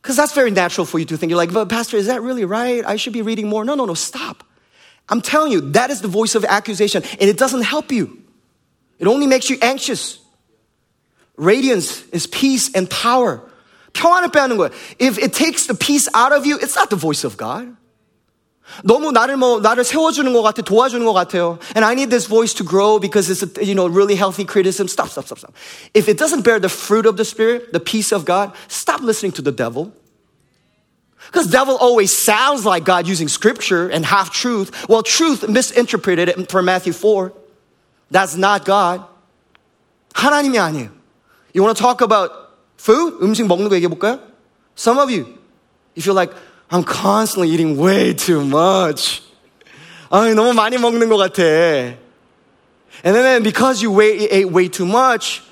Because 0.03 0.17
that's 0.17 0.33
very 0.33 0.51
natural 0.51 0.87
for 0.87 0.99
you 0.99 1.05
to 1.07 1.17
think. 1.17 1.31
You're 1.31 1.37
like, 1.37 1.53
but 1.53 1.69
Pastor, 1.69 1.97
is 1.97 2.07
that 2.07 2.23
really 2.23 2.45
right? 2.45 2.85
I 2.87 2.97
should 2.97 3.13
be 3.13 3.23
reading 3.23 3.49
more. 3.49 3.65
No, 3.65 3.75
no, 3.75 3.85
no, 3.85 3.95
stop. 3.95 4.45
I'm 5.09 5.21
telling 5.21 5.53
you, 5.53 5.61
that 5.73 5.91
is 5.91 6.01
the 6.01 6.09
voice 6.09 6.35
of 6.35 6.45
accusation, 6.45 7.03
and 7.21 7.29
it 7.29 7.39
doesn't 7.39 7.63
help 7.63 7.93
you. 7.93 8.23
It 8.99 9.07
only 9.07 9.27
makes 9.27 9.51
you 9.51 9.59
anxious. 9.63 10.19
Radiance 11.37 12.03
is 12.09 12.27
peace 12.27 12.71
and 12.75 12.89
power. 12.89 13.43
평안을 13.93 14.31
빼앗는 14.31 14.57
거예요. 14.57 14.73
If 14.99 15.19
it 15.19 15.33
takes 15.33 15.67
the 15.67 15.75
peace 15.75 16.09
out 16.15 16.33
of 16.33 16.47
you, 16.47 16.59
it's 16.59 16.77
not 16.77 16.91
the 16.91 16.97
voice 16.97 17.25
of 17.25 17.37
God. 17.37 17.77
너무 18.83 19.13
나를 19.13 19.37
뭐 19.37 19.61
나를 19.61 19.85
세워주는 19.85 20.33
것 20.33 20.43
같아 20.43 20.63
도와주는 20.63 21.05
것 21.05 21.13
같아요. 21.13 21.59
And 21.75 21.85
I 21.85 21.95
need 21.95 22.11
this 22.11 22.27
voice 22.27 22.53
to 22.55 22.65
grow 22.65 22.99
because 22.99 23.31
it's 23.31 23.43
a, 23.43 23.65
you 23.65 23.75
know 23.75 23.87
really 23.87 24.17
healthy 24.17 24.45
criticism. 24.45 24.89
Stop, 24.89 25.09
stop, 25.09 25.27
stop, 25.27 25.39
stop. 25.39 25.55
If 25.95 26.09
it 26.09 26.19
doesn't 26.19 26.43
bear 26.43 26.59
the 26.59 26.69
fruit 26.69 27.07
of 27.07 27.17
the 27.17 27.25
Spirit, 27.25 27.73
the 27.73 27.81
peace 27.81 28.13
of 28.13 28.25
God, 28.25 28.53
stop 28.69 29.01
listening 29.03 29.33
to 29.33 29.43
the 29.43 29.53
devil. 29.53 29.93
Because 31.27 31.49
devil 31.49 31.77
always 31.77 32.17
sounds 32.17 32.65
like 32.65 32.85
God 32.85 33.07
using 33.09 33.29
scripture 33.29 33.89
and 33.89 34.05
half 34.05 34.31
truth. 34.31 34.89
Well, 34.89 35.03
truth 35.03 35.49
misinterpreted 35.49 36.51
for 36.51 36.63
Matthew 36.63 36.93
4. 36.93 37.33
That's 38.11 38.37
not 38.37 38.65
God. 38.65 39.03
하나님이 40.15 40.59
아니에요. 40.59 40.91
You 41.53 41.63
want 41.63 41.77
to 41.77 41.83
talk 41.83 42.01
about 42.01 42.31
food? 42.77 43.19
음식 43.23 43.47
먹는 43.47 43.69
거 43.69 43.77
얘기해 43.77 43.89
볼까요? 43.89 44.21
Some 44.77 44.99
of 44.99 45.11
you, 45.11 45.25
you 45.95 46.03
feel 46.03 46.15
like 46.15 46.33
I'm 46.71 46.83
constantly 46.83 47.51
eating 47.51 47.77
way 47.77 48.13
too 48.13 48.45
much. 48.45 49.23
아니, 50.11 50.35
너무 50.35 50.53
많이 50.53 50.79
먹는 50.79 51.09
것 51.09 51.17
같아. 51.17 51.97
And 53.05 53.15
then 53.15 53.43
because 53.43 53.83
you 53.83 54.01
ate 54.01 54.51
way 54.51 54.69
too 54.69 54.87
much, 54.87 55.43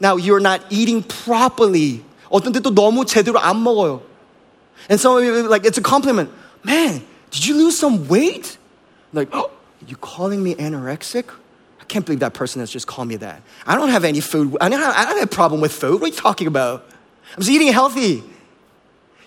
now 0.00 0.16
you're 0.16 0.40
not 0.40 0.60
eating 0.70 1.02
properly. 1.02 2.02
어떤 2.30 2.52
때 2.52 2.60
또 2.60 2.74
너무 2.74 3.04
제대로 3.04 3.40
안 3.40 3.62
먹어요. 3.62 4.02
And 4.88 5.00
some 5.00 5.16
of 5.16 5.24
you, 5.24 5.48
like, 5.48 5.64
it's 5.64 5.78
a 5.78 5.82
compliment. 5.82 6.30
Man, 6.62 7.02
did 7.30 7.46
you 7.46 7.56
lose 7.56 7.78
some 7.78 8.08
weight? 8.08 8.56
Like, 9.12 9.28
oh, 9.32 9.50
you 9.86 9.96
calling 9.96 10.42
me 10.42 10.54
anorexic? 10.54 11.24
I 11.80 11.84
can't 11.84 12.04
believe 12.04 12.20
that 12.20 12.34
person 12.34 12.60
has 12.60 12.70
just 12.70 12.86
called 12.86 13.08
me 13.08 13.16
that. 13.16 13.42
I 13.66 13.74
don't 13.74 13.90
have 13.90 14.04
any 14.04 14.20
food. 14.20 14.56
I 14.60 14.68
don't 14.68 14.80
have, 14.80 14.94
I 14.96 15.04
don't 15.04 15.18
have 15.18 15.24
a 15.24 15.34
problem 15.34 15.60
with 15.60 15.72
food. 15.72 16.00
What 16.00 16.10
are 16.10 16.14
you 16.14 16.20
talking 16.20 16.46
about? 16.46 16.84
I'm 17.34 17.42
just 17.42 17.50
eating 17.50 17.72
healthy. 17.72 18.22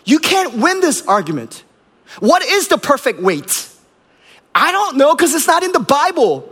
You 0.08 0.20
can't 0.20 0.54
win 0.54 0.80
this 0.80 1.06
argument. 1.06 1.64
What 2.20 2.42
is 2.42 2.68
the 2.68 2.78
perfect 2.78 3.20
weight? 3.20 3.68
I 4.54 4.72
don't 4.72 4.96
know 4.96 5.14
because 5.14 5.34
it's 5.34 5.46
not 5.46 5.62
in 5.62 5.72
the 5.72 5.80
Bible. 5.80 6.50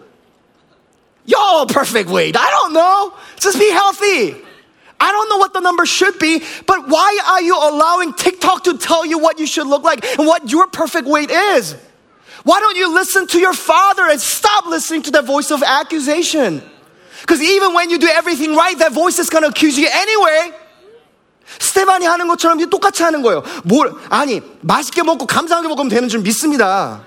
Y'all 1.24 1.64
perfect 1.64 2.10
weight. 2.10 2.36
I 2.36 2.50
don't 2.50 2.74
know. 2.74 3.14
Just 3.40 3.58
be 3.58 3.70
healthy. 3.70 4.36
I 5.00 5.10
don't 5.10 5.30
know 5.30 5.38
what 5.38 5.54
the 5.54 5.60
number 5.60 5.86
should 5.86 6.18
be, 6.18 6.42
but 6.66 6.86
why 6.88 7.18
are 7.26 7.40
you 7.40 7.56
allowing 7.56 8.12
TikTok 8.12 8.64
to 8.64 8.76
tell 8.76 9.06
you 9.06 9.18
what 9.18 9.38
you 9.38 9.46
should 9.46 9.66
look 9.66 9.84
like 9.84 10.04
and 10.18 10.26
what 10.26 10.50
your 10.50 10.66
perfect 10.66 11.08
weight 11.08 11.30
is? 11.30 11.76
Why 12.44 12.60
don't 12.60 12.76
you 12.76 12.92
listen 12.92 13.26
to 13.28 13.38
your 13.38 13.54
father 13.54 14.02
and 14.02 14.20
stop 14.20 14.66
listening 14.66 15.00
to 15.04 15.12
that 15.12 15.24
voice 15.24 15.50
of 15.50 15.62
accusation? 15.62 16.62
Because 17.22 17.40
even 17.40 17.72
when 17.72 17.88
you 17.88 17.98
do 17.98 18.06
everything 18.08 18.54
right, 18.54 18.78
that 18.80 18.92
voice 18.92 19.18
is 19.18 19.30
going 19.30 19.44
to 19.44 19.48
accuse 19.48 19.78
you 19.78 19.88
anyway. 19.90 20.50
스테반이 21.59 22.05
하는 22.05 22.27
것처럼 22.27 22.69
똑같이 22.69 23.03
하는 23.03 23.21
거예요. 23.21 23.43
뭘, 23.63 23.93
아니, 24.09 24.41
맛있게 24.61 25.03
먹고 25.03 25.25
감사하게 25.25 25.67
먹으면 25.67 25.89
되는 25.89 26.07
줄 26.07 26.21
믿습니다. 26.21 27.03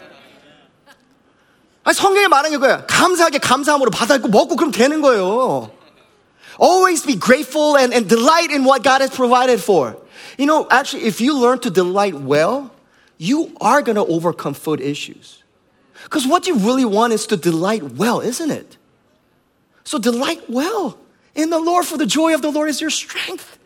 아니, 1.82 1.94
성경에 1.94 2.28
말하는 2.28 2.50
게 2.50 2.56
그거야. 2.58 2.86
감사하게 2.86 3.38
감사함으로 3.38 3.90
받아있고 3.90 4.28
먹고 4.28 4.56
그럼 4.56 4.70
되는 4.70 5.00
거예요. 5.00 5.70
Always 6.60 7.04
be 7.04 7.18
grateful 7.18 7.76
and, 7.76 7.92
and 7.92 8.08
delight 8.08 8.52
in 8.52 8.64
what 8.64 8.82
God 8.82 9.00
has 9.00 9.14
provided 9.14 9.60
for. 9.60 9.96
You 10.38 10.46
know, 10.46 10.66
actually, 10.70 11.06
if 11.06 11.20
you 11.20 11.38
learn 11.38 11.58
to 11.60 11.70
delight 11.70 12.14
well, 12.14 12.70
you 13.18 13.52
are 13.60 13.82
going 13.82 13.96
to 13.96 14.04
overcome 14.06 14.54
food 14.54 14.80
issues. 14.80 15.42
Because 16.04 16.26
what 16.26 16.46
you 16.46 16.56
really 16.56 16.84
want 16.84 17.12
is 17.12 17.26
to 17.28 17.36
delight 17.36 17.82
well, 17.96 18.20
isn't 18.20 18.50
it? 18.50 18.76
So 19.84 19.98
delight 19.98 20.42
well 20.48 20.96
in 21.34 21.50
the 21.50 21.58
Lord, 21.58 21.86
for 21.86 21.98
the 21.98 22.06
joy 22.06 22.34
of 22.34 22.42
the 22.42 22.50
Lord 22.50 22.68
is 22.68 22.80
your 22.80 22.90
strength. 22.90 23.57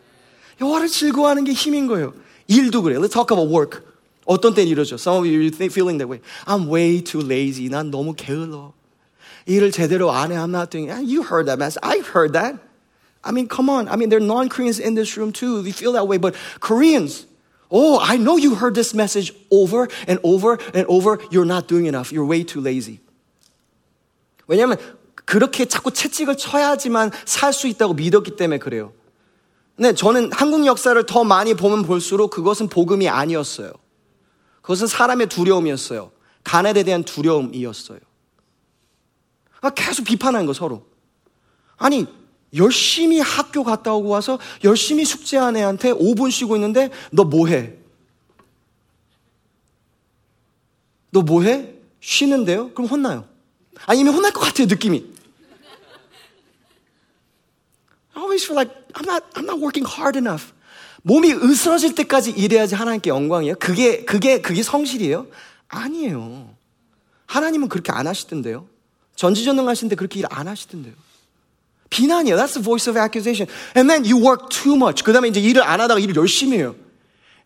여호와를 0.60 0.88
즐거워하는 0.88 1.44
게 1.44 1.52
힘인 1.52 1.86
거예요. 1.86 2.12
일도 2.48 2.82
그래. 2.82 2.96
Let's 2.96 3.12
talk 3.12 3.32
about 3.32 3.50
work. 3.52 3.80
어떤 4.26 4.54
때는 4.54 4.70
이러죠. 4.70 4.94
Some 4.94 5.18
of 5.18 5.26
you 5.26 5.40
are 5.40 5.70
feeling 5.70 5.98
that 5.98 6.08
way. 6.08 6.20
I'm 6.46 6.68
way 6.68 7.02
too 7.02 7.20
lazy. 7.20 7.68
난 7.68 7.90
너무 7.90 8.14
게을러. 8.14 8.72
일을 9.46 9.70
제대로 9.70 10.10
안 10.10 10.32
해. 10.32 10.36
I'm 10.36 10.50
not 10.50 10.70
doing 10.70 10.90
it. 10.90 11.04
You 11.04 11.22
heard 11.22 11.46
that 11.46 11.58
message. 11.58 11.80
I've 11.82 12.08
heard 12.14 12.32
that. 12.32 12.58
I 13.22 13.32
mean, 13.32 13.48
come 13.48 13.68
on. 13.68 13.88
I 13.88 13.96
mean, 13.96 14.08
there 14.08 14.18
are 14.18 14.24
non-Koreans 14.24 14.78
in 14.78 14.94
this 14.94 15.16
room 15.16 15.32
too. 15.32 15.62
You 15.64 15.72
feel 15.72 15.92
that 15.92 16.06
way. 16.08 16.18
But 16.18 16.34
Koreans, 16.60 17.26
oh, 17.70 17.98
I 18.00 18.16
know 18.16 18.36
you 18.36 18.54
heard 18.54 18.74
this 18.74 18.94
message 18.94 19.32
over 19.50 19.88
and 20.06 20.18
over 20.22 20.58
and 20.72 20.86
over. 20.88 21.18
You're 21.30 21.44
not 21.44 21.68
doing 21.68 21.86
enough. 21.86 22.12
You're 22.12 22.26
way 22.26 22.44
too 22.44 22.60
lazy. 22.60 23.00
왜냐하면 24.46 24.76
그렇게 25.24 25.64
자꾸 25.64 25.90
채찍을 25.90 26.36
쳐야지만 26.36 27.10
살 27.24 27.52
수 27.52 27.66
있다고 27.66 27.94
믿었기 27.94 28.36
때문에 28.36 28.58
그래요. 28.58 28.92
근데 29.76 29.92
저는 29.94 30.30
한국 30.32 30.66
역사를 30.66 31.04
더 31.06 31.24
많이 31.24 31.54
보면 31.54 31.82
볼수록 31.82 32.30
그것은 32.30 32.68
복음이 32.68 33.08
아니었어요. 33.08 33.72
그것은 34.62 34.86
사람의 34.86 35.28
두려움이었어요. 35.28 36.12
가난에 36.44 36.82
대한 36.84 37.02
두려움이었어요. 37.02 37.98
아, 39.60 39.70
계속 39.70 40.04
비판하는 40.04 40.46
거 40.46 40.52
서로. 40.52 40.86
아니 41.76 42.06
열심히 42.54 43.18
학교 43.18 43.64
갔다 43.64 43.92
오고 43.94 44.10
와서 44.10 44.38
열심히 44.62 45.04
숙제한 45.04 45.56
애한테 45.56 45.92
5분 45.92 46.30
쉬고 46.30 46.54
있는데 46.56 46.90
너 47.10 47.24
뭐해? 47.24 47.74
너 51.10 51.22
뭐해? 51.22 51.74
쉬는데요? 52.00 52.72
그럼 52.74 52.88
혼나요. 52.88 53.24
아니면 53.86 54.14
혼날 54.14 54.32
것 54.32 54.40
같아요, 54.40 54.66
느낌이. 54.66 55.13
I 58.16 58.20
always 58.20 58.44
feel 58.44 58.56
like 58.56 58.70
I'm 58.94 59.06
not, 59.06 59.24
I'm 59.34 59.46
not 59.46 59.58
working 59.60 59.84
hard 59.86 60.16
enough. 60.16 60.52
몸이 61.02 61.32
으스러질 61.32 61.94
때까지 61.94 62.30
일해야지 62.30 62.74
하나님께 62.74 63.10
영광이에요. 63.10 63.56
그게, 63.56 64.04
그게, 64.04 64.40
그게 64.40 64.62
성실이에요? 64.62 65.26
아니에요. 65.68 66.48
하나님은 67.26 67.68
그렇게 67.68 67.92
안 67.92 68.06
하시던데요. 68.06 68.66
전지전능하신데 69.16 69.96
그렇게 69.96 70.20
일 70.20 70.26
안 70.30 70.48
하시던데요. 70.48 70.94
비난이에요. 71.90 72.36
That's 72.36 72.54
the 72.54 72.62
voice 72.62 72.88
of 72.88 72.98
accusation. 72.98 73.48
And 73.76 73.88
then 73.88 74.04
you 74.04 74.16
work 74.16 74.48
too 74.48 74.74
much. 74.74 75.04
그 75.04 75.12
다음에 75.12 75.28
이제 75.28 75.40
일을 75.40 75.62
안 75.62 75.80
하다가 75.80 76.00
일을 76.00 76.16
열심히 76.16 76.58
해요. 76.58 76.74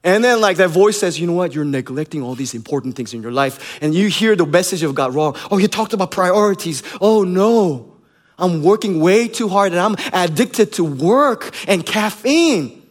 And 0.05 0.23
then 0.25 0.39
like 0.39 0.57
that 0.59 0.73
voice 0.73 0.97
says, 0.97 1.19
you 1.19 1.27
know 1.27 1.35
what? 1.37 1.53
You're 1.53 1.67
neglecting 1.67 2.23
all 2.23 2.37
these 2.37 2.55
important 2.55 2.95
things 2.95 3.13
in 3.13 3.21
your 3.21 3.33
life. 3.35 3.59
And 3.83 3.93
you 3.93 4.07
hear 4.09 4.37
the 4.37 4.47
message 4.47 4.85
of 4.87 4.95
God 4.95 5.13
wrong. 5.13 5.35
Oh, 5.51 5.59
you 5.59 5.67
talked 5.67 5.93
about 5.93 6.13
priorities. 6.13 6.83
Oh 7.01 7.25
no. 7.25 7.98
I'm 8.38 8.64
working 8.64 9.00
way 9.00 9.28
too 9.28 9.48
hard 9.48 9.74
and 9.74 9.82
I'm 9.82 9.96
addicted 10.12 10.74
to 10.74 10.84
work 10.84 11.54
and 11.68 11.86
caffeine. 11.86 12.82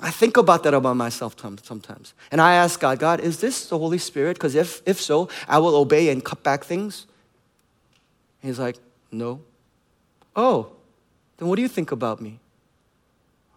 I 0.00 0.10
think 0.10 0.36
about 0.36 0.64
that 0.64 0.74
about 0.74 0.96
myself 0.96 1.34
sometimes. 1.62 2.12
And 2.30 2.40
I 2.40 2.54
ask 2.54 2.78
God, 2.78 2.98
God, 2.98 3.20
is 3.20 3.40
this 3.40 3.66
the 3.68 3.78
Holy 3.78 3.96
Spirit? 3.98 4.36
Because 4.36 4.54
if, 4.54 4.82
if 4.84 5.00
so, 5.00 5.30
I 5.48 5.58
will 5.58 5.74
obey 5.76 6.10
and 6.10 6.22
cut 6.22 6.42
back 6.42 6.64
things. 6.64 7.06
He's 8.42 8.58
like, 8.58 8.76
no. 9.10 9.40
Oh, 10.36 10.72
then 11.38 11.48
what 11.48 11.56
do 11.56 11.62
you 11.62 11.68
think 11.68 11.90
about 11.90 12.20
me? 12.20 12.38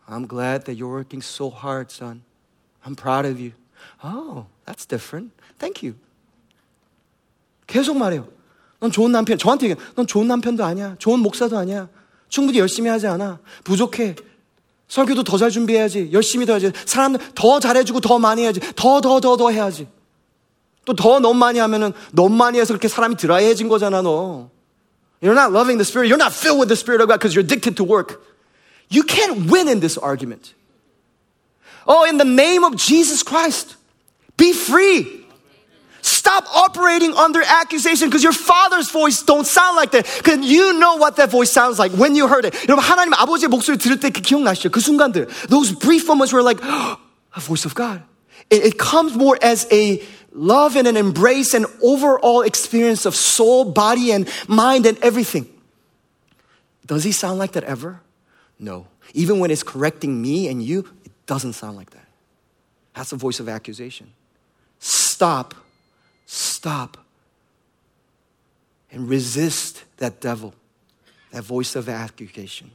I'm 0.08 0.26
glad 0.26 0.66
that 0.66 0.76
you're 0.76 0.88
working 0.88 1.22
so 1.22 1.50
hard, 1.50 1.92
son. 1.92 2.24
I'm 2.86 2.96
proud 2.96 3.26
of 3.26 3.40
you. 3.40 3.52
Oh, 4.02 4.46
that's 4.66 4.86
different. 4.86 5.34
Thank 5.60 5.84
you. 5.84 5.96
계속 7.68 7.98
말해요. 7.98 8.26
넌 8.83 8.91
좋은 8.91 9.13
남편, 9.13 9.39
저한테 9.39 9.67
얘기해. 9.71 9.87
넌 9.95 10.09
좋은 10.09 10.27
남편도 10.27 10.65
아니야. 10.65 10.97
좋은 10.99 11.21
목사도 11.21 11.57
아니야. 11.57 11.89
충분히 12.29 12.59
열심히 12.59 12.91
하지 12.91 13.07
않아. 13.07 13.39
부족해. 13.63 14.17
설교도 14.89 15.23
더 15.23 15.39
잘 15.39 15.51
준비해야지. 15.51 16.11
열심히 16.13 16.47
더 16.47 16.55
해야지. 16.59 16.73
사람들 16.85 17.21
더 17.37 17.61
잘해주고 17.61 18.01
더 18.01 18.19
많이 18.19 18.43
해야지. 18.43 18.59
더, 18.75 19.01
더, 19.01 19.21
더, 19.21 19.37
더 19.37 19.51
해야지. 19.51 19.87
또 20.85 20.95
더 20.95 21.21
너무 21.21 21.39
많이 21.39 21.61
하면은 21.61 21.93
너무 22.11 22.35
많이 22.35 22.59
해서 22.59 22.73
그렇게 22.75 22.89
사람이 22.89 23.17
드라이해진 23.17 23.69
거잖아, 23.69 24.03
너. 24.03 24.51
You're 25.23 25.39
not 25.39 25.55
loving 25.55 25.79
the 25.79 25.87
Spirit. 25.87 26.11
You're 26.11 26.21
not 26.21 26.35
filled 26.35 26.59
with 26.59 26.67
the 26.67 26.75
Spirit 26.77 27.01
of 27.01 27.07
God 27.07 27.21
because 27.21 27.37
you're 27.37 27.47
addicted 27.47 27.77
to 27.77 27.85
work. 27.87 28.19
You 28.91 29.05
can't 29.05 29.49
win 29.49 29.69
in 29.69 29.79
this 29.79 29.97
argument. 29.97 30.55
Oh, 31.87 32.03
in 32.03 32.19
the 32.19 32.27
name 32.27 32.65
of 32.65 32.75
Jesus 32.75 33.23
Christ, 33.23 33.77
be 34.37 34.53
free. 34.53 35.22
Stop 36.02 36.46
operating 36.56 37.14
under 37.14 37.42
accusation 37.44 38.08
because 38.10 38.24
your 38.24 38.34
father's 38.34 38.92
voice 38.92 39.22
don't 39.24 39.46
sound 39.46 39.76
like 39.76 39.92
that. 39.92 40.06
Because 40.18 40.40
you 40.40 40.80
know 40.80 40.96
what 40.96 41.18
that 41.18 41.30
voice 41.30 41.52
sounds 41.52 41.80
like 41.80 41.92
when 41.94 42.16
you 42.16 42.28
heard 42.28 42.46
it. 42.46 42.54
여러분 42.68 42.80
하나님 42.80 43.14
아버지의 43.14 43.50
목소리 43.50 43.78
들을 43.78 44.00
때 44.00 44.10
기억나시죠? 44.10 44.70
그 44.70 44.80
순간들. 44.80 45.28
Those 45.50 45.74
brief 45.74 46.08
moments 46.08 46.32
were 46.32 46.44
like, 46.44 46.60
oh, 46.64 46.98
a 47.36 47.40
voice 47.40 47.66
of 47.66 47.76
God. 47.76 48.04
It, 48.50 48.64
it 48.64 48.78
comes 48.78 49.16
more 49.16 49.38
as 49.42 49.68
a 49.72 50.02
love 50.32 50.78
and 50.78 50.88
an 50.88 50.96
embrace 50.96 51.54
and 51.54 51.66
overall 51.82 52.42
experience 52.42 53.06
of 53.06 53.16
soul, 53.16 53.66
body, 53.66 54.12
and 54.12 54.30
mind 54.48 54.86
and 54.86 54.98
everything. 55.04 55.48
Does 56.86 57.04
he 57.04 57.12
sound 57.12 57.40
like 57.40 57.52
that 57.54 57.66
ever? 57.66 58.00
No. 58.60 58.88
Even 59.14 59.40
when 59.40 59.52
it's 59.52 59.64
correcting 59.64 60.22
me 60.22 60.48
and 60.48 60.64
you, 60.64 60.88
it 61.04 61.12
doesn't 61.26 61.54
sound 61.54 61.76
like 61.76 61.90
that. 61.92 62.08
That's 62.94 63.10
the 63.10 63.18
voice 63.18 63.40
of 63.40 63.50
accusation. 63.50 64.14
Stop 64.80 65.54
Stop 66.32 66.98
and 68.92 69.10
resist 69.10 69.86
that 69.98 70.20
devil, 70.20 70.54
that 71.32 71.46
voice 71.46 71.78
of 71.78 71.90
accusation. 71.90 72.72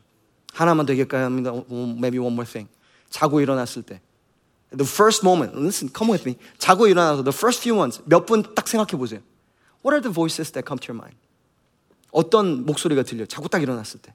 하나만 0.53 0.87
더 0.87 0.93
얘기할까요? 0.93 1.29
Maybe 1.31 2.19
one 2.19 2.33
more 2.33 2.47
thing. 2.47 2.69
자고 3.11 3.41
일어났을 3.41 3.83
때. 3.83 4.01
The 4.75 4.89
first 4.89 5.23
moment, 5.25 5.55
listen, 5.59 5.91
come 5.95 6.11
with 6.11 6.27
me. 6.27 6.39
자고 6.59 6.87
일어나서 6.87 7.25
the 7.25 7.37
first 7.37 7.61
few 7.61 7.75
months, 7.77 8.03
몇 8.07 8.25
분 8.27 8.43
딱 8.55 8.69
생각해 8.69 8.97
보세요. 8.97 9.21
What 9.85 9.93
are 9.93 10.01
the 10.01 10.13
voices 10.13 10.51
that 10.53 10.65
come 10.67 10.79
to 10.79 10.93
your 10.93 10.97
mind? 10.97 11.19
어떤 12.11 12.65
목소리가 12.65 13.03
들려요? 13.03 13.27
자고 13.27 13.49
딱 13.49 13.63
일어났을 13.63 14.01
때. 14.01 14.15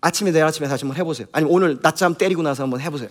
아침에 0.00 0.30
내일 0.30 0.44
아침에 0.44 0.66
다시 0.68 0.84
한번 0.84 0.96
해보세요. 0.98 1.26
아니면 1.32 1.52
오늘 1.54 1.78
낮잠 1.82 2.14
때리고 2.14 2.40
나서 2.42 2.62
한번 2.62 2.80
해보세요. 2.80 3.10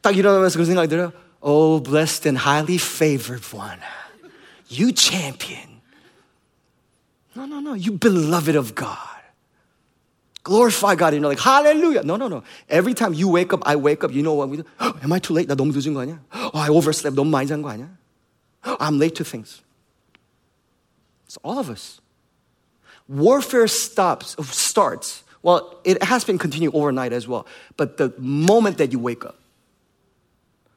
딱 0.00 0.16
일어나면서 0.16 0.54
그런 0.54 0.66
생각이 0.66 0.88
들어요. 0.88 1.12
Oh, 1.46 1.80
blessed 1.80 2.26
and 2.26 2.38
highly 2.38 2.78
favored 2.78 3.42
one. 3.52 3.78
You 4.68 4.92
champion. 4.92 5.80
No, 7.34 7.46
no, 7.46 7.60
no. 7.60 7.74
You 7.74 7.92
beloved 7.92 8.54
of 8.54 8.74
God. 8.74 8.98
Glorify 10.44 10.94
God. 10.94 11.14
You 11.14 11.20
know, 11.20 11.28
like, 11.28 11.40
hallelujah. 11.40 12.02
No, 12.02 12.16
no, 12.16 12.28
no. 12.28 12.42
Every 12.68 12.94
time 12.94 13.14
you 13.14 13.28
wake 13.28 13.52
up, 13.52 13.62
I 13.66 13.76
wake 13.76 14.04
up, 14.04 14.12
you 14.12 14.22
know 14.22 14.34
what 14.34 14.48
we 14.48 14.58
do? 14.58 14.64
Am 14.80 15.12
I 15.12 15.18
too 15.18 15.34
late? 15.34 15.48
나 15.48 15.54
너무 15.54 15.72
늦은 15.72 15.94
거 15.94 16.00
아니야? 16.04 16.18
Oh, 16.32 16.58
I 16.58 16.68
overslept. 16.68 17.16
너무 17.16 17.30
많이 17.30 17.46
잔 17.46 17.62
거 17.62 17.70
아니야? 17.70 17.88
I'm 18.80 18.98
late 18.98 19.14
to 19.16 19.24
things. 19.24 19.62
It's 21.26 21.36
all 21.42 21.58
of 21.58 21.68
us. 21.70 22.00
Warfare 23.08 23.66
stops, 23.66 24.36
starts. 24.50 25.24
Well, 25.42 25.80
it 25.84 26.02
has 26.04 26.24
been 26.24 26.38
continuing 26.38 26.74
overnight 26.74 27.12
as 27.12 27.26
well. 27.26 27.46
But 27.76 27.96
the 27.96 28.12
moment 28.18 28.78
that 28.78 28.92
you 28.92 28.98
wake 28.98 29.24
up. 29.24 29.36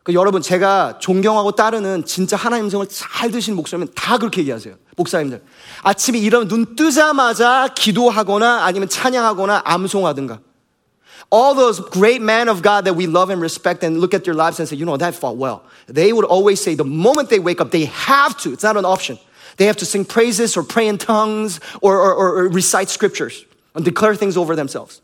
그 0.02 0.14
여러분, 0.14 0.40
제가 0.40 0.98
존경하고 0.98 1.52
따르는 1.52 2.06
진짜 2.06 2.36
하나님 2.36 2.70
성을 2.70 2.86
잘 2.88 3.30
드신 3.30 3.54
목사님은 3.54 3.92
다 3.94 4.16
그렇게 4.16 4.40
얘기하세요. 4.40 4.76
목사님들. 4.96 5.42
아침에 5.82 6.18
일어나면 6.18 6.48
눈 6.48 6.76
뜨자마자 6.76 7.68
기도하거나 7.74 8.64
아니면 8.64 8.88
찬양하거나 8.88 9.62
암송하든가. 9.64 10.40
All 11.32 11.54
those 11.54 11.80
great 11.92 12.20
men 12.20 12.48
of 12.48 12.62
God 12.62 12.84
that 12.84 12.96
we 12.96 13.06
love 13.06 13.30
and 13.30 13.40
respect 13.40 13.84
and 13.84 14.00
look 14.00 14.14
at 14.14 14.24
their 14.24 14.34
lives 14.34 14.58
and 14.58 14.66
say, 14.66 14.74
you 14.74 14.84
know, 14.84 14.96
that 14.96 15.14
fought 15.14 15.36
well. 15.36 15.62
They 15.86 16.12
would 16.12 16.24
always 16.24 16.60
say 16.60 16.74
the 16.74 16.82
moment 16.82 17.28
they 17.28 17.38
wake 17.38 17.60
up, 17.60 17.70
they 17.70 17.84
have 17.84 18.36
to. 18.38 18.52
It's 18.52 18.64
not 18.64 18.76
an 18.76 18.84
option. 18.84 19.18
They 19.58 19.66
have 19.66 19.76
to 19.76 19.84
sing 19.84 20.04
praises 20.04 20.56
or 20.56 20.64
pray 20.64 20.88
in 20.88 20.98
tongues 20.98 21.60
or, 21.82 22.00
or, 22.00 22.14
or 22.16 22.48
recite 22.48 22.88
scriptures 22.88 23.44
and 23.74 23.84
declare 23.84 24.16
things 24.16 24.36
over 24.36 24.56
themselves. 24.56 25.02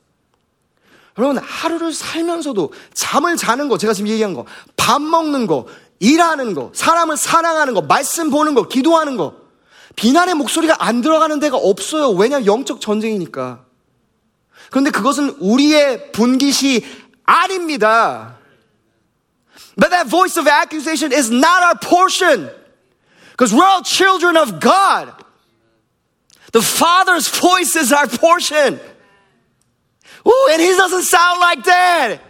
여러분, 1.18 1.38
하루를 1.38 1.92
살면서도 1.92 2.72
잠을 2.92 3.36
자는 3.36 3.68
거, 3.68 3.78
제가 3.78 3.94
지금 3.94 4.10
얘기한 4.10 4.34
거, 4.34 4.44
밥 4.76 5.00
먹는 5.00 5.46
거, 5.46 5.66
일하는 5.98 6.54
거, 6.54 6.70
사람을 6.74 7.16
사랑하는 7.16 7.74
거, 7.74 7.80
말씀 7.82 8.30
보는 8.30 8.54
거, 8.54 8.68
기도하는 8.68 9.16
거, 9.16 9.34
비난의 9.96 10.34
목소리가 10.34 10.76
안 10.78 11.00
들어가는 11.00 11.40
데가 11.40 11.56
없어요. 11.56 12.10
왜냐하면 12.10 12.46
영적 12.46 12.82
전쟁이니까. 12.82 13.64
그런데 14.70 14.90
그것은 14.90 15.36
우리의 15.40 16.12
분깃이 16.12 16.84
아닙니다. 17.24 18.36
But 19.78 19.90
that 19.90 20.08
voice 20.08 20.38
of 20.38 20.48
accusation 20.48 21.12
is 21.12 21.30
not 21.30 21.62
our 21.62 21.78
portion. 21.80 22.50
Because 23.30 23.54
we're 23.54 23.66
all 23.66 23.82
children 23.82 24.36
of 24.36 24.60
God. 24.60 25.12
The 26.52 26.62
Father's 26.62 27.28
voice 27.28 27.76
is 27.76 27.92
our 27.92 28.06
portion. 28.06 28.80
Ooh, 30.26 30.48
and 30.50 30.60
He 30.60 30.74
doesn't 30.74 31.04
sound 31.04 31.40
like 31.40 31.62
that. 31.64 32.20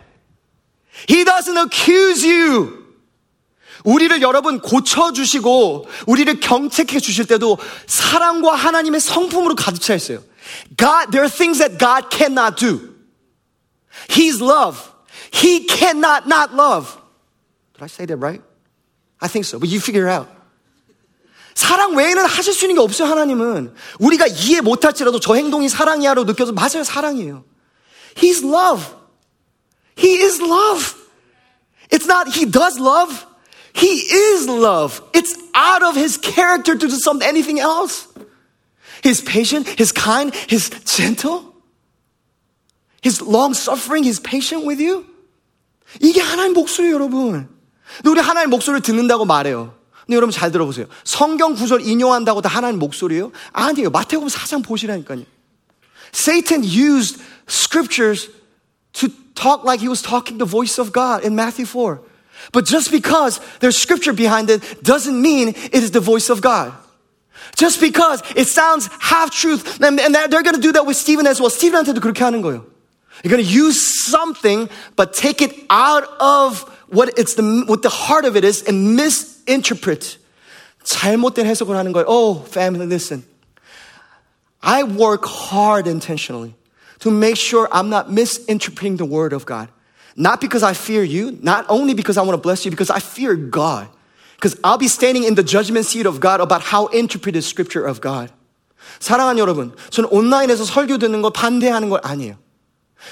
He 1.09 1.25
doesn't 1.25 1.57
accuse 1.57 2.27
you. 2.27 2.85
우리를 3.85 4.21
여러분 4.21 4.61
고쳐주시고, 4.61 5.87
우리를 6.07 6.41
경책해 6.41 6.99
주실 6.99 7.27
때도 7.27 7.59
사랑과 7.87 8.55
하나님의 8.55 9.01
성품으로 9.01 9.55
가득 9.55 9.81
차 9.81 9.95
있어요. 9.95 10.19
God, 10.77 11.11
there 11.11 11.23
are 11.23 11.31
things 11.31 11.59
that 11.59 11.79
God 11.79 12.09
cannot 12.11 12.57
do. 12.57 12.95
He's 14.09 14.43
love. 14.43 14.93
He 15.33 15.67
cannot 15.67 16.27
not 16.27 16.53
love. 16.53 16.99
Did 17.75 17.83
I 17.83 17.89
say 17.89 18.07
that 18.07 18.19
right? 18.19 18.43
I 19.21 19.29
think 19.29 19.47
so, 19.47 19.59
but 19.59 19.71
you 19.71 19.81
figure 19.81 20.07
it 20.09 20.13
out. 20.13 20.29
사랑 21.55 21.97
외에는 21.97 22.27
하실 22.27 22.53
수 22.53 22.65
있는 22.65 22.75
게 22.75 22.81
없어요, 22.81 23.09
하나님은. 23.09 23.73
우리가 24.01 24.27
이해 24.27 24.61
못할지라도 24.61 25.21
저 25.21 25.35
행동이 25.35 25.69
사랑이야로 25.69 26.25
느껴서 26.25 26.53
맞아요, 26.53 26.85
사랑이에요. 26.85 27.45
He's 28.16 28.44
love. 28.44 28.94
He 29.96 30.20
is 30.22 30.42
love. 30.42 30.96
It's 31.90 32.08
not 32.08 32.30
he 32.30 32.46
does 32.46 32.80
love. 32.80 33.26
He 33.74 33.88
is 33.88 34.48
love. 34.48 35.02
It's 35.14 35.36
out 35.54 35.84
of 35.84 35.96
his 35.96 36.18
character 36.18 36.78
to 36.78 36.88
do 36.88 36.90
something 36.90 37.28
anything 37.28 37.60
else. 37.60 38.08
He's 39.04 39.22
patient, 39.22 39.68
he's 39.68 39.92
kind, 39.92 40.34
he's 40.48 40.70
gentle. 40.86 41.54
He's 43.02 43.22
long 43.22 43.54
suffering, 43.54 44.04
he's 44.04 44.20
patient 44.20 44.66
with 44.66 44.80
you. 44.80 45.06
이게 46.00 46.22
하나님 46.22 46.54
목소리예요, 46.54 46.94
여러분. 46.94 47.50
근데 47.98 48.10
우리 48.10 48.22
하나님 48.22 48.50
목소리를 48.52 48.82
듣는다고 48.82 49.26
말해요. 49.26 49.74
근데 50.06 50.16
여러분 50.16 50.32
잘 50.32 50.52
들어보세요. 50.52 50.86
성경 51.04 51.56
구절 51.56 51.82
인용한다고 51.82 52.42
다 52.42 52.50
하나님 52.50 52.80
목소리예요? 52.80 53.32
아니에요. 53.52 53.90
마태복음 53.90 54.28
4장 54.28 54.64
보시라니까요. 54.64 55.24
Satan 56.12 56.64
used 56.64 57.22
scriptures 57.48 58.30
to 58.94 59.12
talk 59.36 59.64
like 59.64 59.80
he 59.80 59.88
was 59.88 60.02
talking 60.02 60.38
the 60.38 60.46
voice 60.46 60.78
of 60.78 60.92
God 60.92 61.24
in 61.24 61.36
Matthew 61.36 61.66
4. 61.66 62.02
But 62.52 62.66
just 62.66 62.92
because 62.92 63.40
there's 63.60 63.78
scripture 63.78 64.14
behind 64.14 64.50
it 64.50 64.84
doesn't 64.84 65.20
mean 65.20 65.50
it 65.50 65.76
is 65.76 65.92
the 65.92 66.00
voice 66.00 66.30
of 66.30 66.42
God. 66.42 66.74
Just 67.56 67.80
because 67.80 68.24
it 68.36 68.48
sounds 68.48 68.90
half 69.00 69.32
truth, 69.32 69.82
and, 69.82 70.00
and 70.00 70.16
they're 70.16 70.44
going 70.44 70.56
to 70.56 70.62
do 70.62 70.72
that 70.74 70.86
with 70.86 70.98
Stephen 70.98 71.28
as 71.28 71.40
well. 71.40 71.50
Stephen한테도 71.50 72.00
그렇게 72.00 72.24
하는 72.24 72.42
거예요. 72.42 72.66
You're 73.24 73.32
going 73.32 73.44
to 73.44 73.52
use 73.52 74.10
something, 74.10 74.70
but 74.96 75.14
take 75.14 75.42
it 75.42 75.54
out 75.70 76.06
of 76.20 76.64
what 76.88 77.14
it's 77.18 77.36
the 77.36 77.64
what 77.68 77.82
the 77.82 77.90
heart 77.90 78.26
of 78.26 78.36
it 78.36 78.44
is 78.44 78.64
and 78.64 78.96
misinterpret. 78.96 80.18
잘못된 80.84 81.46
해석을 81.46 81.76
하는 81.76 81.92
거예요. 81.94 82.06
Oh, 82.08 82.44
family, 82.46 82.88
listen. 82.88 83.24
I 84.67 84.83
work 84.83 85.25
hard 85.25 85.87
intentionally 85.87 86.57
to 86.99 87.11
make 87.11 87.37
sure 87.37 87.69
I'm 87.71 87.89
not 87.89 88.11
misinterpreting 88.11 88.97
the 88.97 89.05
word 89.05 89.33
of 89.33 89.47
God. 89.47 89.69
Not 90.17 90.41
because 90.41 90.65
I 90.65 90.73
fear 90.73 91.05
you, 91.05 91.39
not 91.41 91.67
only 91.69 91.95
because 91.95 92.19
I 92.19 92.23
want 92.23 92.35
to 92.35 92.43
bless 92.43 92.65
you, 92.65 92.71
because 92.73 92.91
I 92.91 92.99
fear 92.99 93.37
God. 93.37 93.89
Because 94.35 94.59
I'll 94.65 94.77
be 94.77 94.89
standing 94.89 95.23
in 95.23 95.37
the 95.37 95.45
judgment 95.45 95.87
seat 95.87 96.05
of 96.05 96.19
God 96.19 96.41
about 96.41 96.63
how 96.63 96.87
interpret 96.89 97.35
the 97.35 97.43
scripture 97.43 97.87
of 97.87 98.01
God. 98.01 98.33
사랑하는 98.99 99.39
여러분, 99.39 99.73
저는 99.91 100.11
온라인에서 100.11 100.65
설교 100.65 100.99
듣는 100.99 101.23
걸 101.23 101.31
반대하는 101.33 101.89
건 101.89 102.01
아니에요. 102.03 102.37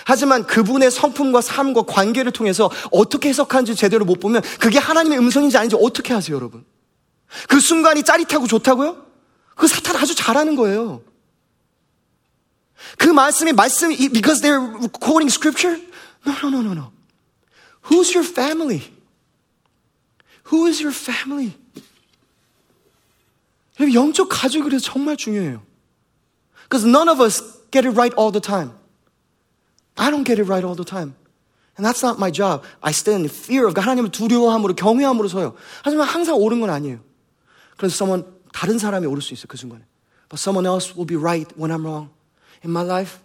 하지만 0.06 0.46
그분의 0.46 0.90
성품과 0.90 1.40
삶과 1.40 1.82
관계를 1.82 2.32
통해서 2.32 2.68
어떻게 2.90 3.28
해석하는지 3.28 3.76
제대로 3.76 4.04
못 4.04 4.18
보면 4.18 4.42
그게 4.58 4.78
하나님의 4.78 5.18
음성인지 5.18 5.56
아닌지 5.56 5.76
어떻게 5.80 6.12
하세요, 6.14 6.34
여러분? 6.34 6.64
그 7.48 7.60
순간이 7.60 8.02
짜릿하고 8.02 8.48
좋다고요? 8.48 9.04
그 9.54 9.68
사탄 9.68 9.96
아주 9.96 10.14
잘하는 10.14 10.56
거예요. 10.56 11.02
그 12.97 13.09
말씀이 13.09 13.53
말씀이 13.53 14.09
because 14.09 14.41
they're 14.41 14.59
quoting 14.99 15.29
scripture? 15.29 15.79
No, 16.25 16.33
no, 16.43 16.49
no, 16.49 16.61
no, 16.61 16.73
no. 16.73 16.91
Who's 17.89 18.13
your 18.13 18.23
family? 18.23 18.83
Who 20.51 20.67
is 20.67 20.81
your 20.81 20.93
family? 20.93 21.55
영적 23.79 24.27
가족이 24.29 24.63
그래서 24.63 24.91
정말 24.91 25.15
중요해요. 25.15 25.61
Because 26.63 26.85
none 26.85 27.09
of 27.09 27.21
us 27.21 27.41
get 27.71 27.87
it 27.87 27.95
right 27.95 28.13
all 28.17 28.31
the 28.31 28.41
time. 28.41 28.73
I 29.97 30.11
don't 30.11 30.23
get 30.23 30.39
it 30.39 30.47
right 30.47 30.63
all 30.63 30.75
the 30.75 30.83
time. 30.83 31.15
And 31.77 31.85
that's 31.85 32.03
not 32.03 32.19
my 32.19 32.29
job. 32.29 32.63
I 32.83 32.91
stand 32.91 33.23
in 33.23 33.29
fear 33.29 33.65
of 33.65 33.73
God. 33.73 33.85
하나님을 33.85 34.11
두려워함으로, 34.11 34.75
경외함으로 34.75 35.29
서요. 35.29 35.55
하지만 35.81 36.07
항상 36.07 36.35
옳은 36.35 36.59
건 36.59 36.69
아니에요. 36.69 36.99
그래서 37.77 37.95
someone, 37.95 38.25
다른 38.51 38.77
사람이 38.77 39.07
옳을 39.07 39.21
수 39.21 39.33
있어요, 39.33 39.45
그 39.47 39.55
순간에. 39.55 39.81
But 40.27 40.41
someone 40.41 40.67
else 40.67 40.93
will 40.93 41.07
be 41.07 41.15
right 41.15 41.47
when 41.57 41.71
I'm 41.71 41.85
wrong. 41.85 42.09
In 42.63 42.71
my 42.71 42.81
life, 42.81 43.19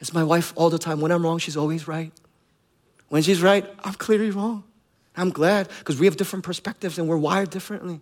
it's 0.00 0.12
my 0.12 0.22
wife 0.22 0.52
all 0.56 0.70
the 0.70 0.78
time. 0.78 1.00
When 1.00 1.10
I'm 1.10 1.22
wrong, 1.24 1.38
she's 1.38 1.56
always 1.56 1.88
right. 1.88 2.12
When 3.08 3.22
she's 3.22 3.42
right, 3.42 3.64
I'm 3.84 3.94
clearly 3.94 4.30
wrong. 4.30 4.64
I'm 5.16 5.30
glad 5.30 5.68
because 5.78 5.98
we 5.98 6.06
have 6.06 6.16
different 6.16 6.44
perspectives 6.44 6.98
and 6.98 7.08
we're 7.08 7.16
wired 7.16 7.50
differently. 7.50 8.00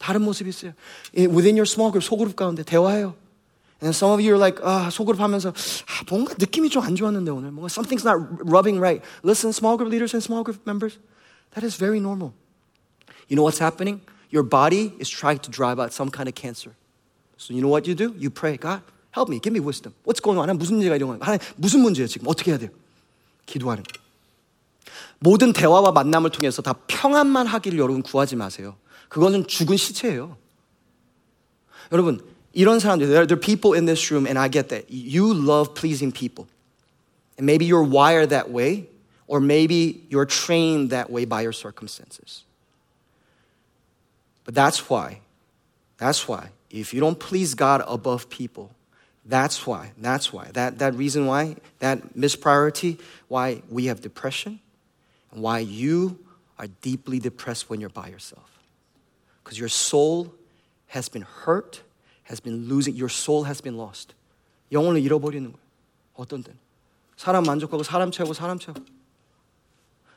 다른 0.00 0.22
모습이 0.22 0.48
있어요. 0.48 0.74
Within 1.30 1.56
your 1.56 1.66
small 1.66 1.90
group, 1.90 2.04
소그룹 2.04 2.34
가운데 2.36 2.64
대화해요. 2.64 3.14
And 3.80 3.94
some 3.94 4.10
of 4.10 4.20
you 4.20 4.32
are 4.34 4.38
like, 4.38 4.60
아, 4.62 4.90
소그룹 4.90 5.20
하면서 5.20 5.50
아, 5.50 6.04
뭔가 6.08 6.34
느낌이 6.38 6.70
좀 6.70 6.82
안 6.82 6.96
좋았는데 6.96 7.30
오늘 7.30 7.50
뭔가 7.50 7.68
something's 7.68 8.04
not 8.04 8.16
rubbing 8.40 8.80
right. 8.80 9.02
Listen, 9.22 9.52
small 9.52 9.76
group 9.76 9.90
leaders 9.90 10.14
and 10.14 10.22
small 10.22 10.42
group 10.42 10.64
members, 10.66 10.98
that 11.54 11.64
is 11.64 11.76
very 11.76 12.00
normal. 12.00 12.32
You 13.28 13.36
know 13.36 13.42
what's 13.42 13.58
happening? 13.58 14.00
Your 14.30 14.42
body 14.42 14.94
is 14.98 15.08
trying 15.08 15.38
to 15.40 15.50
drive 15.50 15.78
out 15.78 15.92
some 15.92 16.10
kind 16.10 16.28
of 16.28 16.34
cancer. 16.34 16.74
So 17.36 17.52
you 17.52 17.60
know 17.60 17.68
what 17.68 17.86
you 17.86 17.94
do? 17.94 18.14
You 18.16 18.30
pray, 18.30 18.56
God, 18.56 18.82
help 19.14 19.30
me, 19.30 19.40
give 19.40 19.52
me 19.52 19.60
wisdom. 19.60 19.94
What's 20.04 20.22
going 20.22 20.38
on? 20.38 20.56
무슨 20.58 20.76
문제가 20.76 20.96
이런 20.96 21.08
거야? 21.10 21.18
하나님, 21.20 21.40
무슨 21.56 21.80
문제예요 21.80 22.06
지금? 22.06 22.28
어떻게 22.28 22.50
해야 22.50 22.58
돼요? 22.58 22.70
기도하는 23.46 23.82
거. 23.82 23.92
모든 25.18 25.52
대화와 25.52 25.92
만남을 25.92 26.30
통해서 26.30 26.62
다 26.62 26.74
평안만 26.86 27.46
하기를 27.46 27.78
여러분 27.78 28.02
구하지 28.02 28.36
마세요. 28.36 28.76
그거는 29.08 29.46
죽은 29.46 29.76
시체예요. 29.76 30.36
여러분, 31.92 32.20
이런 32.52 32.78
사람들, 32.78 33.06
there 33.06 33.26
are 33.28 33.40
people 33.40 33.74
in 33.74 33.86
this 33.86 34.12
room, 34.12 34.26
and 34.26 34.38
I 34.38 34.50
get 34.50 34.68
that. 34.68 34.86
You 34.90 35.32
love 35.34 35.74
pleasing 35.74 36.12
people. 36.12 36.46
And 37.38 37.46
maybe 37.46 37.66
you're 37.66 37.82
wired 37.82 38.30
that 38.30 38.50
way, 38.50 38.88
Or 39.26 39.40
maybe 39.40 40.04
you're 40.10 40.26
trained 40.26 40.90
that 40.90 41.10
way 41.10 41.24
by 41.24 41.42
your 41.42 41.52
circumstances. 41.52 42.44
But 44.44 44.54
that's 44.54 44.90
why, 44.90 45.20
that's 45.96 46.28
why, 46.28 46.50
if 46.70 46.92
you 46.92 47.00
don't 47.00 47.18
please 47.18 47.54
God 47.54 47.82
above 47.86 48.28
people, 48.28 48.70
that's 49.28 49.66
why, 49.66 49.92
that's 49.98 50.32
why, 50.32 50.50
that, 50.52 50.78
that 50.78 50.94
reason 50.94 51.26
why, 51.26 51.56
that 51.78 52.14
mispriority, 52.14 53.00
why 53.28 53.62
we 53.70 53.86
have 53.86 54.00
depression, 54.00 54.60
and 55.32 55.42
why 55.42 55.60
you 55.60 56.18
are 56.58 56.66
deeply 56.82 57.18
depressed 57.18 57.70
when 57.70 57.80
you're 57.80 57.90
by 57.90 58.08
yourself. 58.08 58.58
Because 59.42 59.58
your 59.58 59.68
soul 59.68 60.34
has 60.88 61.08
been 61.08 61.22
hurt, 61.22 61.82
has 62.24 62.40
been 62.40 62.68
losing, 62.68 62.94
your 62.94 63.08
soul 63.08 63.44
has 63.44 63.60
been 63.60 63.76
lost. 63.76 64.14
영혼을 64.72 65.00
잃어버리는 65.02 65.50
거예요. 65.50 65.64
어떤 66.16 66.42
때는. 66.42 66.58
사람 67.16 67.44
만족하고 67.44 67.82
사람 67.82 68.10
채우고 68.10 68.34
사람 68.34 68.58
채우고. 68.58 68.80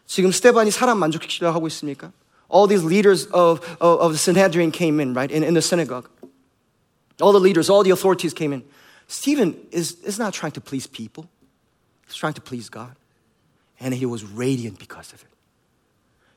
지금 0.06 0.32
스테반이 0.32 0.72
사람 0.72 1.00
만족시키려 1.00 1.52
하고 1.52 1.68
있습니까? 1.68 2.12
All 2.50 2.68
these 2.68 2.86
leaders 2.86 3.28
of, 3.34 3.60
of, 3.82 4.00
of 4.00 4.12
the 4.14 4.18
Sanhedrin 4.18 4.72
came 4.72 5.00
in, 5.02 5.14
right, 5.14 5.32
in, 5.32 5.44
in 5.44 5.54
the 5.54 5.62
synagogue. 5.62 6.10
All 7.22 7.34
the 7.34 7.42
leaders, 7.42 7.70
all 7.70 7.84
the 7.84 7.92
authorities 7.92 8.34
came 8.34 8.54
in. 8.54 8.64
Stephen 9.12 9.56
is, 9.72 9.98
is 10.04 10.20
not 10.20 10.34
trying 10.34 10.52
to 10.54 10.62
please 10.62 10.88
people, 10.88 11.28
he's 12.06 12.16
trying 12.16 12.34
to 12.34 12.42
please 12.42 12.70
God. 12.70 12.96
And 13.80 13.94
he 13.94 14.08
was 14.08 14.24
radiant 14.24 14.80
because 14.80 15.14
of 15.14 15.22
it. 15.22 15.30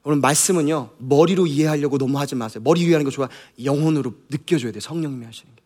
오늘 0.02 0.18
말씀은요, 0.20 0.90
머리로 0.98 1.46
이해하려고 1.46 1.98
너무 1.98 2.18
하지 2.18 2.34
마세요. 2.34 2.62
머리 2.62 2.80
이해하는 2.80 3.04
거 3.04 3.10
좋아. 3.10 3.28
영혼으로 3.62 4.14
느껴줘야 4.30 4.72
돼. 4.72 4.80
성령님이 4.80 5.24
하시는 5.26 5.54
게. 5.54 5.60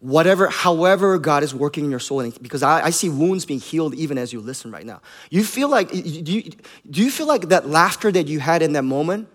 Whatever, 0.00 0.48
however 0.50 1.18
God 1.18 1.44
is 1.44 1.54
working 1.54 1.84
in 1.84 1.90
your 1.90 2.00
soul, 2.02 2.28
because 2.42 2.64
I, 2.64 2.86
I 2.86 2.90
see 2.90 3.08
wounds 3.08 3.46
being 3.46 3.60
healed 3.60 3.94
even 3.94 4.18
as 4.18 4.34
you 4.34 4.40
listen 4.40 4.72
right 4.72 4.84
now. 4.84 5.00
You 5.30 5.44
feel 5.44 5.68
like, 5.68 5.90
do 5.90 6.32
you, 6.32 6.42
do 6.90 7.02
you 7.02 7.10
feel 7.10 7.28
like 7.28 7.48
that 7.50 7.68
laughter 7.68 8.10
that 8.10 8.26
you 8.26 8.40
had 8.40 8.62
in 8.62 8.72
that 8.72 8.82
moment 8.82 9.28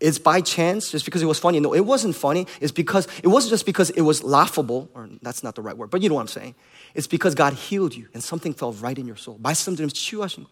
is 0.00 0.18
by 0.18 0.40
chance 0.40 0.90
just 0.90 1.04
because 1.04 1.22
it 1.22 1.26
was 1.26 1.38
funny? 1.38 1.58
No, 1.58 1.74
it 1.74 1.86
wasn't 1.86 2.14
funny. 2.14 2.46
It's 2.60 2.72
because, 2.72 3.08
it 3.22 3.28
wasn't 3.28 3.50
just 3.50 3.64
because 3.64 3.90
it 3.90 4.02
was 4.02 4.22
laughable, 4.22 4.90
or 4.94 5.08
that's 5.22 5.42
not 5.42 5.54
the 5.54 5.62
right 5.62 5.76
word, 5.76 5.90
but 5.90 6.02
you 6.02 6.08
know 6.08 6.16
what 6.16 6.22
I'm 6.22 6.28
saying. 6.28 6.54
It's 6.94 7.06
because 7.06 7.34
God 7.34 7.54
healed 7.54 7.94
you 7.94 8.08
and 8.12 8.22
something 8.22 8.52
fell 8.52 8.72
right 8.72 8.98
in 8.98 9.06
your 9.06 9.16
soul. 9.16 9.38
말씀 9.42 9.74
들으면서 9.74 9.94
치유하신 9.94 10.44
거. 10.44 10.50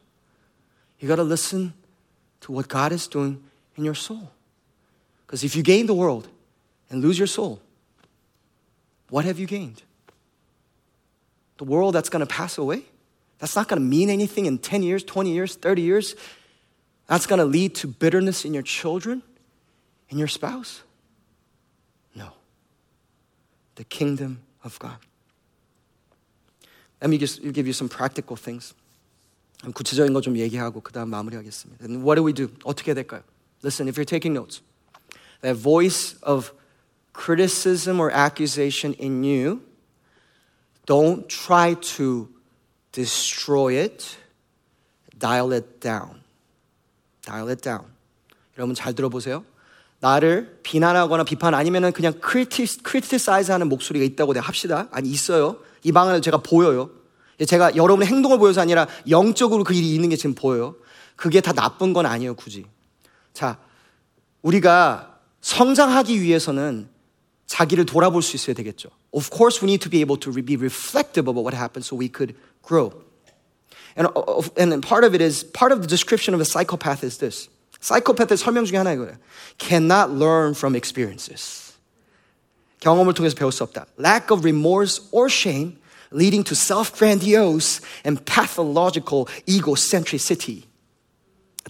You 1.00 1.08
gotta 1.08 1.24
listen 1.24 1.74
to 2.40 2.52
what 2.52 2.68
God 2.68 2.92
is 2.92 3.06
doing 3.06 3.42
in 3.76 3.84
your 3.84 3.94
soul. 3.94 4.30
Because 5.26 5.44
if 5.44 5.56
you 5.56 5.62
gain 5.62 5.86
the 5.86 5.94
world 5.94 6.28
and 6.90 7.02
lose 7.02 7.18
your 7.18 7.26
soul, 7.26 7.60
what 9.10 9.24
have 9.24 9.38
you 9.38 9.46
gained? 9.46 9.82
The 11.58 11.64
world 11.64 11.94
that's 11.94 12.08
going 12.08 12.20
to 12.20 12.26
pass 12.26 12.58
away? 12.58 12.82
That's 13.38 13.56
not 13.56 13.68
going 13.68 13.80
to 13.80 13.86
mean 13.86 14.10
anything 14.10 14.46
in 14.46 14.58
10 14.58 14.82
years, 14.82 15.04
20 15.04 15.30
years, 15.30 15.56
30 15.56 15.82
years. 15.82 16.14
That's 17.06 17.26
going 17.26 17.38
to 17.38 17.44
lead 17.44 17.74
to 17.76 17.86
bitterness 17.86 18.44
in 18.44 18.54
your 18.54 18.62
children, 18.62 19.22
in 20.08 20.18
your 20.18 20.28
spouse? 20.28 20.82
No. 22.14 22.32
The 23.76 23.84
kingdom 23.84 24.40
of 24.62 24.78
God. 24.78 24.98
Let 27.00 27.10
me 27.10 27.18
just 27.18 27.42
give 27.52 27.66
you 27.66 27.72
some 27.72 27.88
practical 27.88 28.36
things. 28.36 28.74
구체적인 29.64 30.12
거 30.12 30.20
좀 30.20 30.36
얘기하고 30.36 30.80
그 30.82 30.92
다음 30.92 31.10
마무리하겠습니다. 31.10 31.84
And 31.84 32.04
what 32.04 32.16
do 32.16 32.24
we 32.24 32.32
do? 32.32 32.48
어떻게 32.64 32.92
될까요? 32.94 33.22
Listen, 33.62 33.88
if 33.88 33.96
you're 33.96 34.04
taking 34.04 34.34
notes, 34.34 34.60
that 35.40 35.56
voice 35.56 36.16
of 36.22 36.52
criticism 37.14 37.98
or 38.00 38.10
accusation 38.10 38.94
in 38.94 39.24
you, 39.24 39.62
don't 40.86 41.28
try 41.28 41.74
to 41.96 42.28
destroy 42.92 43.74
it. 43.74 44.18
Dial 45.16 45.52
it 45.52 45.80
down. 45.80 46.20
Dial 47.24 47.48
it 47.48 47.62
down. 47.62 47.86
여러분 48.58 48.74
잘 48.74 48.92
들어보세요. 48.94 49.44
나를 49.99 50.59
비난하거나 50.63 51.23
비판 51.23 51.53
아니면은 51.53 51.91
그냥 51.91 52.13
크리티, 52.21 52.83
크리티사이즈 52.83 53.51
하는 53.51 53.67
목소리가 53.67 54.05
있다고 54.05 54.33
내가 54.33 54.47
합시다. 54.47 54.87
아니, 54.91 55.09
있어요. 55.09 55.57
이 55.83 55.91
방안을 55.91 56.21
제가 56.21 56.37
보여요. 56.37 56.89
제가 57.45 57.75
여러분의 57.75 58.07
행동을 58.07 58.37
보여서 58.37 58.61
아니라 58.61 58.87
영적으로 59.09 59.63
그 59.63 59.73
일이 59.73 59.93
있는 59.93 60.09
게 60.09 60.15
지금 60.15 60.35
보여요. 60.35 60.75
그게 61.15 61.41
다 61.41 61.53
나쁜 61.53 61.93
건 61.93 62.05
아니에요, 62.05 62.35
굳이. 62.35 62.65
자, 63.33 63.57
우리가 64.41 65.19
성장하기 65.41 66.21
위해서는 66.21 66.89
자기를 67.45 67.85
돌아볼 67.85 68.21
수 68.21 68.35
있어야 68.35 68.53
되겠죠. 68.55 68.89
Of 69.11 69.29
course, 69.31 69.59
we 69.61 69.69
need 69.69 69.83
to 69.83 69.89
be 69.89 69.99
able 70.01 70.19
to 70.19 70.31
be 70.31 70.55
reflective 70.55 71.27
about 71.27 71.43
what 71.43 71.55
happened 71.55 71.83
so 71.85 71.97
we 71.97 72.07
could 72.07 72.35
grow. 72.61 72.91
And, 73.97 74.07
and 74.55 74.85
part 74.85 75.03
of 75.03 75.13
it 75.15 75.21
is, 75.21 75.43
part 75.51 75.73
of 75.73 75.81
the 75.81 75.87
description 75.87 76.33
of 76.33 76.39
a 76.39 76.45
psychopath 76.45 77.03
is 77.03 77.17
this. 77.17 77.49
psychopath의 77.80 78.38
설명 78.38 78.64
중에 78.64 78.78
하나 78.78 78.92
이거예요. 78.92 79.16
Cannot 79.58 80.12
learn 80.12 80.54
from 80.54 80.74
experiences. 80.74 81.74
경험을 82.80 83.14
통해서 83.14 83.34
배울 83.34 83.52
수 83.52 83.62
없다. 83.62 83.86
Lack 83.98 84.34
of 84.34 84.40
remorse 84.40 85.02
or 85.10 85.30
shame 85.30 85.78
leading 86.12 86.44
to 86.44 86.54
self-grandiose 86.54 87.80
and 88.04 88.24
pathological 88.24 89.26
egocentricity. 89.46 90.64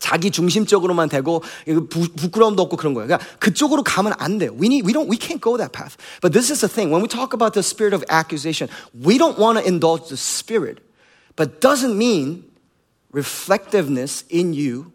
자기 0.01 0.31
중심적으로만 0.31 1.09
되고 1.09 1.43
부, 1.89 2.09
부끄러움도 2.09 2.63
없고 2.63 2.77
그런 2.77 2.95
거예요. 2.95 3.07
그러니까 3.07 3.27
그쪽으로 3.39 3.85
가면 3.85 4.15
안 4.19 4.39
돼요. 4.39 4.51
We 4.53 4.67
need, 4.67 4.85
we 4.85 4.93
don't, 4.93 5.09
we 5.09 5.17
can't 5.17 5.41
go 5.41 5.57
that 5.57 5.73
path. 5.73 5.97
But 6.21 6.33
this 6.33 6.51
is 6.51 6.61
the 6.61 6.69
thing. 6.69 6.91
When 6.91 7.01
we 7.01 7.09
talk 7.09 7.33
about 7.33 7.55
the 7.55 7.63
spirit 7.63 7.95
of 7.95 8.05
accusation, 8.11 8.69
we 8.93 9.19
don't 9.19 9.39
want 9.39 9.59
to 9.59 9.65
indulge 9.65 10.09
the 10.09 10.17
spirit, 10.17 10.83
but 11.37 11.61
doesn't 11.61 11.97
mean 11.97 12.45
reflectiveness 13.13 14.25
in 14.29 14.53
you 14.53 14.91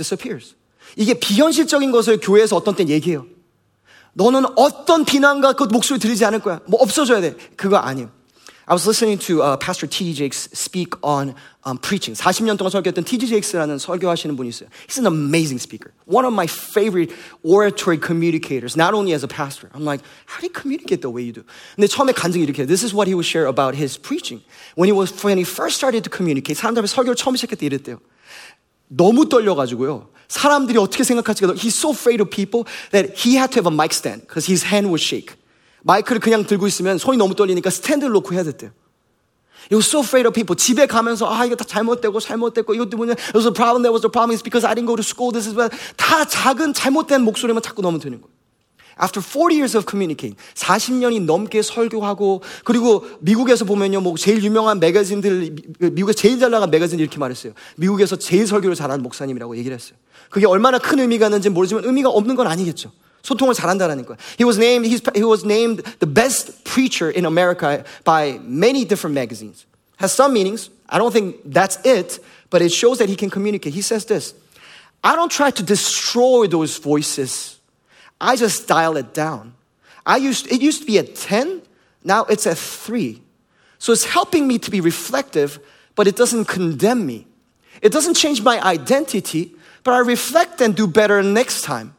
disappears. 0.00 0.54
이게 0.96 1.14
비현실적인 1.14 1.90
것을 1.90 2.20
교회에서 2.20 2.56
어떤 2.56 2.74
때 2.76 2.86
얘기해요. 2.86 3.26
너는 4.14 4.44
어떤 4.56 5.04
비난과 5.04 5.54
그 5.54 5.64
목소리 5.64 5.98
들리지 5.98 6.24
않을 6.24 6.40
거야. 6.40 6.60
뭐 6.66 6.80
없어져야 6.80 7.20
돼. 7.20 7.34
그거 7.56 7.76
아니에요. 7.76 8.10
I 8.68 8.74
was 8.74 8.84
listening 8.84 9.18
to 9.26 9.42
uh, 9.42 9.56
Pastor 9.56 9.86
T.D. 9.86 10.12
Jakes 10.12 10.48
speak 10.52 10.94
on 11.00 11.36
um, 11.64 11.78
preaching. 11.78 12.16
40년 12.16 12.58
동안 12.58 12.72
설교했던 12.72 13.04
T.D. 13.04 13.28
Jakes라는 13.28 13.78
설교하시는 13.78 14.34
분이 14.34 14.48
있어요. 14.48 14.68
He's 14.88 14.98
an 14.98 15.06
amazing 15.06 15.60
speaker. 15.60 15.92
One 16.06 16.24
of 16.24 16.34
my 16.34 16.48
favorite 16.48 17.14
oratory 17.44 17.96
communicators, 17.96 18.74
not 18.76 18.92
only 18.92 19.14
as 19.14 19.22
a 19.22 19.28
pastor. 19.28 19.70
I'm 19.72 19.84
like, 19.84 20.02
how 20.26 20.40
do 20.40 20.46
you 20.46 20.52
communicate 20.52 21.00
the 21.00 21.10
way 21.14 21.22
you 21.22 21.32
do? 21.32 21.44
근데 21.76 21.86
처음에 21.86 22.12
간증이 22.12 22.42
이렇게 22.42 22.66
This 22.66 22.82
is 22.82 22.92
what 22.92 23.06
he 23.06 23.14
would 23.14 23.28
share 23.28 23.46
about 23.46 23.78
his 23.78 23.96
preaching. 23.96 24.42
When 24.74 24.90
he, 24.90 24.92
was, 24.92 25.14
when 25.22 25.38
he 25.38 25.44
first 25.44 25.76
started 25.76 26.02
to 26.02 26.10
communicate, 26.10 26.58
사람들 26.58 26.82
앞에 26.82 26.88
설교를 26.88 27.14
처음 27.14 27.36
시작할 27.36 27.58
때 27.58 27.66
이랬대요. 27.66 28.00
너무 28.93 29.29
떨려가지고요. 29.29 30.09
사람들이 30.27 30.77
어떻게 30.77 31.03
생각할지가 31.03 31.53
He's 31.53 31.75
so 31.77 31.91
afraid 31.91 32.21
of 32.21 32.29
people 32.29 32.65
that 32.91 33.13
he 33.15 33.35
had 33.35 33.51
to 33.53 33.59
have 33.59 33.67
a 33.67 33.73
mic 33.73 33.93
stand 33.93 34.21
because 34.27 34.51
his 34.51 34.65
hand 34.65 34.87
would 34.87 35.01
shake. 35.01 35.35
마이크를 35.83 36.19
그냥 36.19 36.45
들고 36.45 36.67
있으면 36.67 36.97
손이 36.97 37.17
너무 37.17 37.35
떨리니까 37.35 37.69
스탠드를 37.69 38.11
놓고 38.13 38.33
해야 38.33 38.43
됐대요. 38.43 38.71
He 39.71 39.75
was 39.75 39.87
so 39.87 39.99
afraid 39.99 40.27
of 40.27 40.33
people. 40.33 40.55
집에 40.55 40.85
가면서 40.85 41.31
아 41.31 41.45
이거 41.45 41.55
다 41.55 41.63
잘못되고 41.63 42.19
잘못됐고 42.19 42.73
이것 42.75 42.89
때문에 42.89 43.15
there 43.15 43.35
was 43.35 43.47
a 43.47 43.53
problem, 43.53 43.83
there 43.83 43.93
was 43.93 44.05
a 44.05 44.11
problem. 44.11 44.35
It's 44.35 44.43
because 44.43 44.67
I 44.67 44.75
didn't 44.75 44.87
go 44.87 44.95
to 44.95 45.03
school. 45.03 45.31
This 45.31 45.47
is 45.47 45.55
bad. 45.55 45.71
다 45.95 46.25
작은 46.25 46.73
잘못된 46.73 47.21
목소리만 47.21 47.61
자꾸 47.61 47.81
넣으면 47.81 47.99
되는 47.99 48.19
거예요. 48.21 48.30
After 49.00 49.20
40 49.20 49.56
years 49.56 49.76
of 49.76 49.84
communicating, 49.86 50.36
40년이 50.54 51.24
넘게 51.24 51.60
설교하고 51.60 52.42
그리고 52.64 53.04
미국에서 53.20 53.66
보면요, 53.66 54.00
뭐 54.00 54.16
제일 54.16 54.42
유명한 54.42 54.80
매거진들 54.80 55.54
미국에 55.92 56.14
제일 56.14 56.38
잘 56.38 56.50
나간 56.50 56.70
매거진 56.70 56.98
이렇게 56.98 57.18
말했어요. 57.18 57.52
미국에서 57.76 58.16
제일 58.16 58.46
설교를 58.46 58.74
잘하는 58.74 59.02
목사님이라고 59.02 59.56
얘기를 59.58 59.74
했어요. 59.74 59.98
그게 60.30 60.46
얼마나 60.46 60.78
큰 60.78 60.98
의미가 60.98 61.26
있는지 61.26 61.50
모르지만 61.50 61.84
의미가 61.84 62.08
없는 62.08 62.36
건 62.36 62.46
아니겠죠. 62.46 62.90
소통을 63.22 63.54
잘한다는 63.54 64.06
거예요. 64.06 64.16
He 64.38 64.46
was 64.46 64.56
named 64.56 64.88
he 64.88 65.24
was 65.24 65.44
named 65.44 65.82
the 65.98 66.12
best 66.12 66.64
preacher 66.64 67.10
in 67.10 67.26
America 67.26 67.84
by 68.04 68.38
many 68.44 68.86
different 68.86 69.14
magazines. 69.14 69.66
Has 69.98 70.12
some 70.12 70.32
meanings. 70.32 70.70
I 70.88 70.98
don't 70.98 71.12
think 71.12 71.42
that's 71.44 71.78
it, 71.84 72.20
but 72.50 72.62
it 72.62 72.72
shows 72.72 72.98
that 72.98 73.10
he 73.10 73.16
can 73.16 73.28
communicate. 73.30 73.74
He 73.74 73.82
says 73.82 74.06
this. 74.06 74.34
I 75.02 75.16
don't 75.16 75.30
try 75.30 75.50
to 75.50 75.62
destroy 75.62 76.46
those 76.46 76.78
voices. 76.78 77.58
I 78.20 78.36
just 78.36 78.66
dial 78.66 78.96
it 78.96 79.12
down. 79.12 79.54
I 80.04 80.16
used 80.16 80.50
it 80.50 80.60
used 80.60 80.80
to 80.80 80.86
be 80.86 80.98
at 80.98 81.14
10, 81.14 81.62
now 82.04 82.24
it's 82.24 82.46
at 82.46 82.58
3. 82.58 83.22
So 83.78 83.92
it's 83.92 84.04
helping 84.04 84.46
me 84.46 84.58
to 84.58 84.70
be 84.70 84.80
reflective, 84.80 85.58
but 85.94 86.06
it 86.06 86.16
doesn't 86.16 86.46
condemn 86.46 87.04
me. 87.04 87.26
It 87.82 87.92
doesn't 87.92 88.14
change 88.14 88.42
my 88.42 88.62
identity, 88.62 89.54
but 89.84 89.92
I 89.92 89.98
reflect 89.98 90.60
and 90.60 90.74
do 90.74 90.86
better 90.86 91.22
next 91.22 91.62
time. 91.62 91.94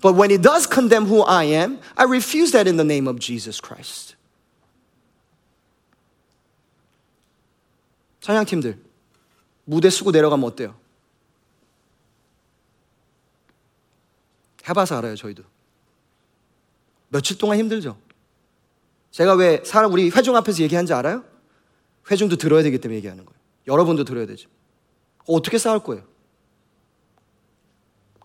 But 0.00 0.14
when 0.14 0.30
it 0.30 0.42
does 0.42 0.66
condemn 0.66 1.06
who 1.06 1.22
I 1.22 1.44
am, 1.44 1.80
I 1.96 2.04
refuse 2.04 2.52
that 2.52 2.66
in 2.66 2.76
the 2.76 2.84
name 2.84 3.08
of 3.08 3.18
Jesus 3.18 3.60
Christ. 3.60 4.14
찬양팀들, 8.20 8.78
무대 9.64 9.88
쓰고 9.90 10.10
내려가면 10.10 10.44
어때요? 10.44 10.74
해봐서 14.64 14.98
알아요, 14.98 15.16
저희도. 15.16 15.44
며칠 17.13 17.37
동안 17.37 17.59
힘들죠? 17.59 17.95
제가 19.11 19.35
왜 19.35 19.61
사람 19.63 19.93
우리 19.93 20.09
회중 20.09 20.35
앞에서 20.35 20.63
얘기한지 20.63 20.93
알아요? 20.93 21.23
회중도 22.09 22.37
들어야 22.37 22.63
되기 22.63 22.79
때문에 22.79 22.97
얘기하는 22.97 23.23
거예요. 23.23 23.39
여러분도 23.67 24.03
들어야 24.03 24.25
되죠. 24.25 24.49
어떻게 25.27 25.59
싸울 25.59 25.79
거예요? 25.79 26.03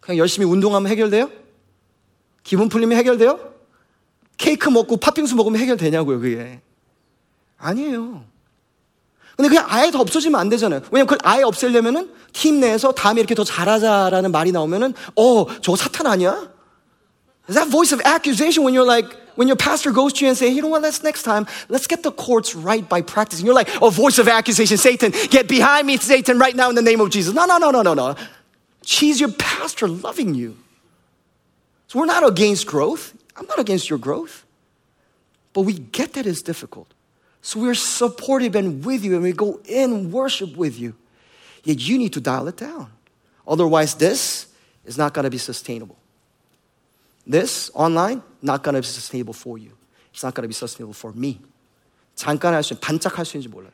그냥 0.00 0.16
열심히 0.18 0.46
운동하면 0.46 0.90
해결돼요? 0.90 1.30
기분 2.42 2.70
풀리면 2.70 2.96
해결돼요? 2.96 3.52
케이크 4.38 4.70
먹고 4.70 4.96
팥빙수 4.96 5.36
먹으면 5.36 5.60
해결되냐고요, 5.60 6.20
그게. 6.20 6.62
아니에요. 7.58 8.24
근데 9.36 9.48
그냥 9.50 9.66
아예 9.68 9.90
더 9.90 10.00
없어지면 10.00 10.40
안 10.40 10.48
되잖아요. 10.48 10.80
왜냐면 10.90 11.06
그걸 11.06 11.18
아예 11.24 11.42
없애려면은 11.42 12.14
팀 12.32 12.58
내에서 12.58 12.92
다음에 12.92 13.20
이렇게 13.20 13.34
더 13.34 13.44
잘하자라는 13.44 14.32
말이 14.32 14.50
나오면은, 14.50 14.94
어, 15.14 15.60
저거 15.60 15.76
사탄 15.76 16.06
아니야? 16.06 16.57
Is 17.48 17.54
that 17.54 17.68
voice 17.68 17.92
of 17.92 18.00
accusation 18.04 18.62
when 18.62 18.74
you're 18.74 18.86
like, 18.86 19.10
when 19.34 19.48
your 19.48 19.56
pastor 19.56 19.92
goes 19.92 20.12
to 20.14 20.24
you 20.24 20.28
and 20.28 20.36
say, 20.36 20.48
you 20.48 20.60
know 20.60 20.68
what, 20.68 20.82
let's 20.82 21.02
next 21.02 21.22
time, 21.22 21.46
let's 21.68 21.86
get 21.86 22.02
the 22.02 22.12
courts 22.12 22.54
right 22.54 22.86
by 22.86 23.02
practicing. 23.02 23.46
You're 23.46 23.54
like, 23.54 23.68
a 23.80 23.90
voice 23.90 24.18
of 24.18 24.28
accusation, 24.28 24.76
Satan, 24.76 25.12
get 25.30 25.48
behind 25.48 25.86
me, 25.86 25.96
Satan, 25.96 26.38
right 26.38 26.54
now 26.54 26.68
in 26.68 26.74
the 26.74 26.82
name 26.82 27.00
of 27.00 27.10
Jesus. 27.10 27.34
No, 27.34 27.46
no, 27.46 27.56
no, 27.58 27.70
no, 27.70 27.82
no, 27.82 27.94
no. 27.94 28.16
She's 28.84 29.20
your 29.20 29.30
pastor 29.32 29.86
loving 29.86 30.34
you. 30.34 30.56
So 31.86 31.98
we're 31.98 32.06
not 32.06 32.26
against 32.26 32.66
growth. 32.66 33.14
I'm 33.36 33.46
not 33.46 33.58
against 33.58 33.88
your 33.88 33.98
growth. 33.98 34.44
But 35.52 35.62
we 35.62 35.74
get 35.74 36.14
that 36.14 36.26
it's 36.26 36.42
difficult. 36.42 36.92
So 37.40 37.60
we're 37.60 37.74
supportive 37.74 38.56
and 38.56 38.84
with 38.84 39.04
you, 39.04 39.14
and 39.14 39.22
we 39.22 39.32
go 39.32 39.60
in 39.64 40.10
worship 40.10 40.56
with 40.56 40.78
you. 40.78 40.94
Yet 41.64 41.78
you 41.80 41.98
need 41.98 42.12
to 42.14 42.20
dial 42.20 42.48
it 42.48 42.56
down. 42.56 42.90
Otherwise, 43.46 43.94
this 43.94 44.46
is 44.84 44.98
not 44.98 45.14
going 45.14 45.24
to 45.24 45.30
be 45.30 45.38
sustainable. 45.38 45.97
This 47.30 47.70
online, 47.74 48.22
not 48.42 48.64
to 48.64 48.72
be 48.72 48.78
sustainable 48.78 49.34
for 49.34 49.58
you. 49.58 49.72
It's 50.12 50.24
not 50.24 50.34
to 50.34 50.42
be 50.42 50.54
sustainable 50.54 50.94
for 50.94 51.14
me. 51.14 51.40
잠깐 52.14 52.54
할 52.54 52.62
수, 52.62 52.74
반짝 52.74 53.18
할 53.18 53.24
수 53.24 53.36
있는지 53.36 53.48
몰라요. 53.48 53.70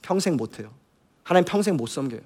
평생 0.00 0.36
못해요. 0.36 0.72
하나님 1.24 1.44
평생 1.44 1.76
못 1.76 1.88
섬겨요. 1.88 2.20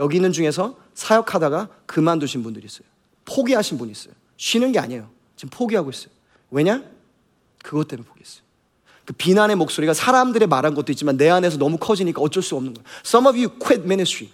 여기 0.00 0.16
있는 0.16 0.32
중에서 0.32 0.76
사역하다가 0.94 1.68
그만두신 1.86 2.42
분들이 2.42 2.66
있어요. 2.66 2.86
포기하신 3.24 3.78
분이 3.78 3.92
있어요. 3.92 4.14
쉬는 4.36 4.72
게 4.72 4.78
아니에요. 4.78 5.08
지금 5.36 5.50
포기하고 5.50 5.90
있어요. 5.90 6.08
왜냐? 6.50 6.82
그것 7.62 7.86
때문에 7.88 8.08
포기했어요. 8.08 8.42
그 9.04 9.12
비난의 9.12 9.56
목소리가 9.56 9.94
사람들의 9.94 10.48
말한 10.48 10.74
것도 10.74 10.90
있지만 10.92 11.16
내 11.16 11.28
안에서 11.28 11.58
너무 11.58 11.76
커지니까 11.78 12.20
어쩔 12.20 12.42
수 12.42 12.56
없는 12.56 12.74
거예요. 12.74 12.84
Some 13.04 13.28
of 13.28 13.38
you 13.38 13.48
quit 13.58 13.82
ministry 13.84 14.32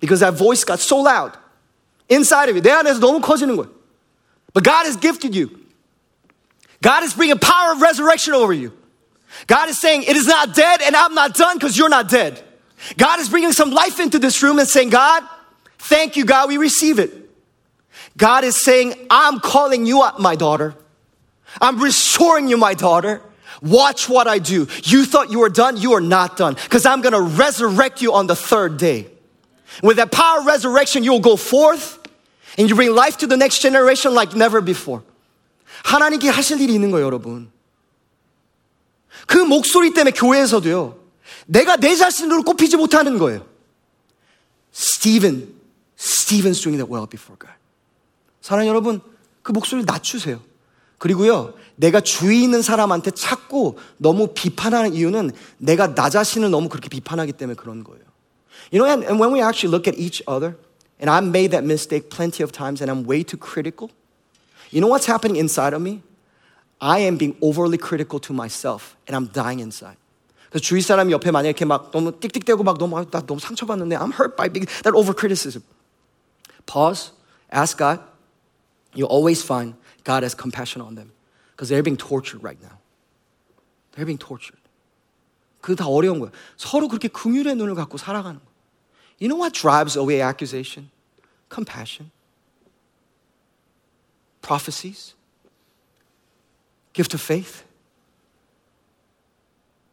because 0.00 0.20
that 0.20 0.36
voice 0.36 0.64
got 0.64 0.80
so 0.80 1.00
loud 1.00 1.36
inside 2.10 2.50
of 2.50 2.56
you. 2.56 2.62
내 2.62 2.70
안에서 2.70 3.00
너무 3.00 3.20
커지는 3.20 3.56
거예요. 3.56 3.77
But 4.58 4.64
God 4.64 4.86
has 4.86 4.96
gifted 4.96 5.36
you. 5.36 5.56
God 6.82 7.04
is 7.04 7.14
bringing 7.14 7.38
power 7.38 7.74
of 7.74 7.80
resurrection 7.80 8.34
over 8.34 8.52
you. 8.52 8.76
God 9.46 9.68
is 9.68 9.80
saying, 9.80 10.02
It 10.02 10.16
is 10.16 10.26
not 10.26 10.52
dead, 10.52 10.82
and 10.82 10.96
I'm 10.96 11.14
not 11.14 11.34
done 11.34 11.58
because 11.58 11.78
you're 11.78 11.88
not 11.88 12.08
dead. 12.08 12.42
God 12.96 13.20
is 13.20 13.28
bringing 13.28 13.52
some 13.52 13.70
life 13.70 14.00
into 14.00 14.18
this 14.18 14.42
room 14.42 14.58
and 14.58 14.66
saying, 14.66 14.90
God, 14.90 15.22
thank 15.78 16.16
you, 16.16 16.24
God, 16.24 16.48
we 16.48 16.56
receive 16.56 16.98
it. 16.98 17.30
God 18.16 18.42
is 18.42 18.60
saying, 18.60 18.94
I'm 19.10 19.38
calling 19.38 19.86
you 19.86 20.02
up, 20.02 20.18
my 20.18 20.34
daughter. 20.34 20.74
I'm 21.60 21.80
restoring 21.80 22.48
you, 22.48 22.56
my 22.56 22.74
daughter. 22.74 23.22
Watch 23.62 24.08
what 24.08 24.26
I 24.26 24.40
do. 24.40 24.66
You 24.82 25.04
thought 25.04 25.30
you 25.30 25.38
were 25.38 25.50
done, 25.50 25.76
you 25.76 25.92
are 25.92 26.00
not 26.00 26.36
done 26.36 26.54
because 26.54 26.84
I'm 26.84 27.00
going 27.00 27.12
to 27.12 27.22
resurrect 27.22 28.02
you 28.02 28.12
on 28.12 28.26
the 28.26 28.34
third 28.34 28.76
day. 28.76 29.06
With 29.84 29.98
that 29.98 30.10
power 30.10 30.40
of 30.40 30.46
resurrection, 30.46 31.04
you 31.04 31.12
will 31.12 31.20
go 31.20 31.36
forth 31.36 31.97
and 32.58 32.68
you 32.68 32.74
bring 32.74 32.92
life 32.92 33.16
to 33.18 33.26
the 33.26 33.36
next 33.36 33.60
generation 33.60 34.14
like 34.14 34.34
never 34.34 34.60
before. 34.60 35.02
하나님께 35.84 36.28
하실 36.28 36.60
일이 36.60 36.74
있는 36.74 36.90
거예요, 36.90 37.06
여러분. 37.06 37.50
그 39.26 39.38
목소리 39.38 39.92
때문에 39.94 40.10
교회에서도요, 40.10 40.98
내가 41.46 41.76
내 41.76 41.94
자신으로 41.94 42.42
꼽히지 42.42 42.76
못하는 42.76 43.18
거예요. 43.18 43.46
Stephen, 44.74 45.54
Stephen's 45.98 46.60
doing 46.62 46.78
that 46.78 46.90
well 46.90 47.06
before 47.08 47.38
God. 47.38 47.54
사랑 48.40 48.66
여러분, 48.66 49.00
그 49.42 49.52
목소리를 49.52 49.86
낮추세요. 49.86 50.40
그리고요, 50.98 51.54
내가 51.76 52.00
주위 52.00 52.42
있는 52.42 52.60
사람한테 52.60 53.12
찾고 53.12 53.78
너무 53.98 54.28
비판하는 54.34 54.94
이유는 54.94 55.30
내가 55.58 55.94
나 55.94 56.10
자신을 56.10 56.50
너무 56.50 56.68
그렇게 56.68 56.88
비판하기 56.88 57.32
때문에 57.32 57.54
그런 57.54 57.84
거예요. 57.84 58.02
You 58.72 58.82
know, 58.82 58.90
and, 58.90 59.06
and 59.06 59.20
when 59.20 59.32
we 59.32 59.40
actually 59.40 59.70
look 59.70 59.86
at 59.86 59.98
each 59.98 60.22
other, 60.26 60.56
And 60.99 61.09
I've 61.09 61.25
made 61.25 61.51
that 61.51 61.63
mistake 61.63 62.09
plenty 62.09 62.43
of 62.43 62.51
times 62.51 62.81
and 62.81 62.89
I'm 62.89 63.03
way 63.03 63.23
too 63.23 63.37
critical. 63.37 63.91
You 64.71 64.81
know 64.81 64.87
what's 64.87 65.05
happening 65.05 65.35
inside 65.37 65.73
of 65.73 65.81
me? 65.81 66.01
I 66.79 66.99
am 66.99 67.17
being 67.17 67.35
overly 67.41 67.77
critical 67.77 68.19
to 68.19 68.33
myself 68.33 68.95
and 69.07 69.15
I'm 69.15 69.27
dying 69.27 69.59
inside. 69.59 69.97
그래서 70.49 70.63
주위 70.63 70.81
사람이 70.81 71.11
옆에 71.11 71.31
만약에 71.31 71.49
이렇게 71.49 71.65
막 71.65 71.91
너무 71.91 72.11
띡띡대고 72.11 72.63
막 72.63 72.77
너무 72.77 72.95
나 73.09 73.21
너무 73.25 73.39
상처받는데 73.39 73.95
I'm 73.97 74.11
hurt 74.11 74.35
by 74.37 74.49
that 74.49 74.93
over 74.93 75.13
criticism. 75.13 75.63
Pause. 76.65 77.11
Ask 77.51 77.77
God. 77.77 77.99
You'll 78.93 79.09
always 79.09 79.43
find 79.43 79.73
God 80.03 80.23
has 80.23 80.35
compassion 80.35 80.81
on 80.81 80.95
them 80.95 81.11
because 81.51 81.69
they're 81.69 81.83
being 81.83 81.97
tortured 81.97 82.43
right 82.43 82.61
now. 82.61 82.77
They're 83.95 84.05
being 84.05 84.19
tortured. 84.19 84.59
그게 85.61 85.75
다 85.75 85.87
어려운 85.87 86.19
거예요. 86.19 86.31
서로 86.57 86.87
그렇게 86.87 87.07
긍휼의 87.07 87.55
눈을 87.55 87.73
갖고 87.73 87.97
살아가는 87.97 88.39
거예요. 88.39 88.53
You 89.18 89.28
know 89.28 89.36
what 89.36 89.52
drives 89.52 89.96
away 89.96 90.20
accusation? 90.20 90.90
Compassion. 91.48 92.10
Prophecies. 94.42 95.14
Gift 96.92 97.14
of 97.14 97.20
faith. 97.20 97.64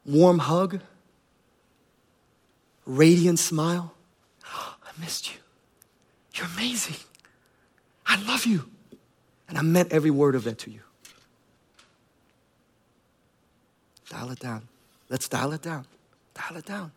Warm 0.05 0.39
hug. 0.39 0.79
Radiant 2.85 3.39
smile. 3.39 3.93
I 4.45 4.91
missed 4.99 5.33
you. 5.33 5.39
You're 6.35 6.47
amazing. 6.55 6.97
I 8.05 8.21
love 8.23 8.45
you. 8.45 8.69
And 9.47 9.57
I 9.57 9.61
meant 9.61 9.91
every 9.91 10.11
word 10.11 10.35
of 10.35 10.43
that 10.43 10.59
to 10.59 10.71
you. 10.71 10.81
Dial 14.09 14.31
it 14.31 14.39
down. 14.39 14.67
Let's 15.09 15.27
dial 15.27 15.53
it 15.53 15.61
down. 15.61 15.85
Dial 16.33 16.57
it 16.57 16.65
down. 16.65 16.91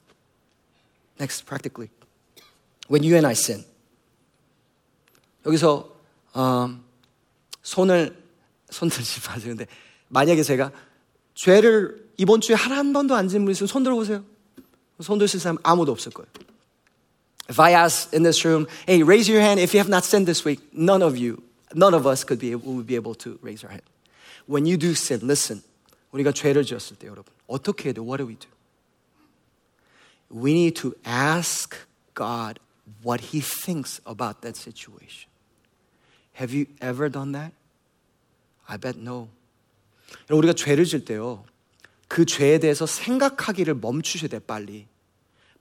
Next, 1.18 1.46
practically 1.46 1.90
When 2.89 3.03
you 3.03 3.15
and 3.15 3.25
I 3.25 3.33
sin. 3.33 3.63
여기서 5.45 5.89
음, 6.35 6.83
손을 7.61 8.15
손 8.69 8.89
들지 8.89 9.19
마세요. 9.27 9.55
근데 9.55 9.67
만약에 10.09 10.43
제가 10.43 10.71
죄를 11.35 12.09
이번 12.17 12.41
주에 12.41 12.55
한 12.55 12.93
번도 12.93 13.15
안 13.15 13.27
지은 13.27 13.43
분 13.45 13.51
있으면 13.51 13.67
손 13.67 13.83
들어보세요. 13.83 14.23
손 15.01 15.17
드실 15.17 15.39
사람 15.39 15.57
아무도 15.63 15.91
없을 15.91 16.11
거예요. 16.11 16.29
If 17.49 17.59
I 17.59 17.73
ask 17.73 18.09
in 18.13 18.23
this 18.23 18.47
room, 18.47 18.67
hey, 18.87 19.03
raise 19.03 19.29
your 19.29 19.43
hand 19.43 19.61
if 19.61 19.75
you 19.75 19.79
have 19.79 19.89
not 19.89 20.05
sinned 20.05 20.25
this 20.25 20.47
week, 20.47 20.63
none 20.71 21.03
of 21.03 21.17
you, 21.17 21.43
none 21.75 21.93
of 21.93 22.07
us 22.07 22.23
could 22.23 22.39
be 22.39 22.51
able, 22.51 22.71
would 22.73 22.87
be 22.87 22.95
able 22.95 23.15
to 23.15 23.37
raise 23.41 23.65
our 23.65 23.71
hand. 23.71 23.83
When 24.47 24.65
you 24.65 24.77
do 24.77 24.91
sin, 24.91 25.19
listen. 25.23 25.61
우리가 26.11 26.31
죄를 26.31 26.63
지었을 26.63 26.97
때 26.97 27.07
여러분 27.07 27.25
어떻게 27.47 27.89
해야 27.89 27.93
돼? 27.93 28.01
What 28.01 28.17
do 28.23 28.27
we 28.27 28.35
do? 28.35 28.47
We 30.31 30.51
need 30.51 30.79
to 30.81 30.93
ask 31.05 31.75
God 32.13 32.59
what 33.04 33.24
he 33.32 33.40
thinks 33.40 34.00
about 34.04 34.40
that 34.42 34.56
situation. 34.58 35.30
Have 36.40 36.54
you 36.54 36.66
ever 36.80 37.10
done 37.10 37.32
that? 37.32 37.52
I 38.66 38.78
bet 38.78 38.98
no. 39.00 39.28
우리가 40.30 40.52
죄를 40.52 40.84
질 40.84 41.04
때요. 41.04 41.44
그 42.06 42.24
죄에 42.24 42.58
대해서 42.58 42.86
생각하기를 42.86 43.74
멈추셔야 43.74 44.28
돼, 44.28 44.38
빨리. 44.38 44.86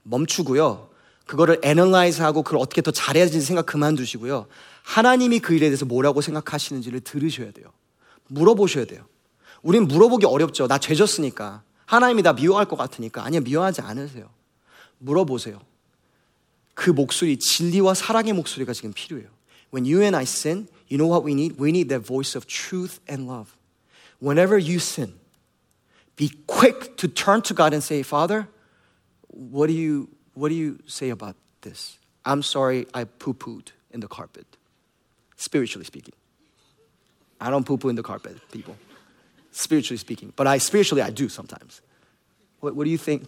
멈추고요. 0.02 0.88
그거를 1.26 1.60
애널라이즈 1.62 2.22
하고 2.22 2.42
그걸 2.42 2.60
어떻게 2.60 2.80
더 2.80 2.90
잘해야지 2.90 3.40
생각 3.42 3.66
그만두시고요. 3.66 4.46
하나님이 4.82 5.40
그 5.40 5.54
일에 5.54 5.66
대해서 5.66 5.84
뭐라고 5.84 6.22
생각하시는지를 6.22 7.00
들으셔야 7.00 7.50
돼요. 7.50 7.70
물어보셔야 8.28 8.86
돼요. 8.86 9.04
우린 9.62 9.86
물어보기 9.86 10.24
어렵죠. 10.24 10.66
나 10.66 10.78
죄졌으니까. 10.78 11.62
하나님이 11.84 12.22
나 12.22 12.32
미워할 12.32 12.66
것 12.66 12.76
같으니까. 12.76 13.24
아니요, 13.24 13.42
미워하지 13.42 13.82
않으세요. 13.82 14.30
물어보세요. 14.98 15.60
그 16.77 16.89
목소리, 16.89 17.37
진리와 17.37 17.93
사랑의 17.93 18.33
목소리가 18.33 18.73
지금 18.73 18.93
필요해요. 18.93 19.29
When 19.71 19.85
you 19.85 20.01
and 20.01 20.15
I 20.15 20.23
sin, 20.23 20.67
you 20.87 20.97
know 20.97 21.07
what 21.07 21.23
we 21.23 21.33
need? 21.33 21.57
We 21.59 21.71
need 21.71 21.89
that 21.89 22.05
voice 22.05 22.35
of 22.35 22.45
truth 22.47 22.99
and 23.07 23.27
love. 23.27 23.57
Whenever 24.19 24.57
you 24.57 24.79
sin, 24.79 25.13
be 26.15 26.31
quick 26.47 26.95
to 26.97 27.07
turn 27.07 27.41
to 27.43 27.53
God 27.53 27.73
and 27.73 27.83
say, 27.83 28.03
Father, 28.03 28.47
what 29.27 29.67
do 29.67 29.73
you, 29.73 30.09
what 30.35 30.49
do 30.49 30.55
you 30.55 30.79
say 30.85 31.09
about 31.09 31.35
this? 31.61 31.97
I'm 32.25 32.43
sorry 32.43 32.87
I 32.93 33.05
poo 33.05 33.33
pooed 33.33 33.71
in 33.91 33.99
the 33.99 34.07
carpet, 34.07 34.45
spiritually 35.35 35.85
speaking. 35.85 36.13
I 37.41 37.49
don't 37.49 37.65
poo 37.65 37.77
poo 37.77 37.89
in 37.89 37.95
the 37.95 38.03
carpet, 38.03 38.37
people, 38.51 38.77
spiritually 39.51 39.97
speaking. 39.97 40.31
But 40.35 40.47
I 40.47 40.59
spiritually, 40.59 41.01
I 41.01 41.09
do 41.09 41.27
sometimes. 41.27 41.81
What, 42.59 42.75
what 42.75 42.85
do 42.85 42.89
you 42.89 42.97
think? 42.97 43.27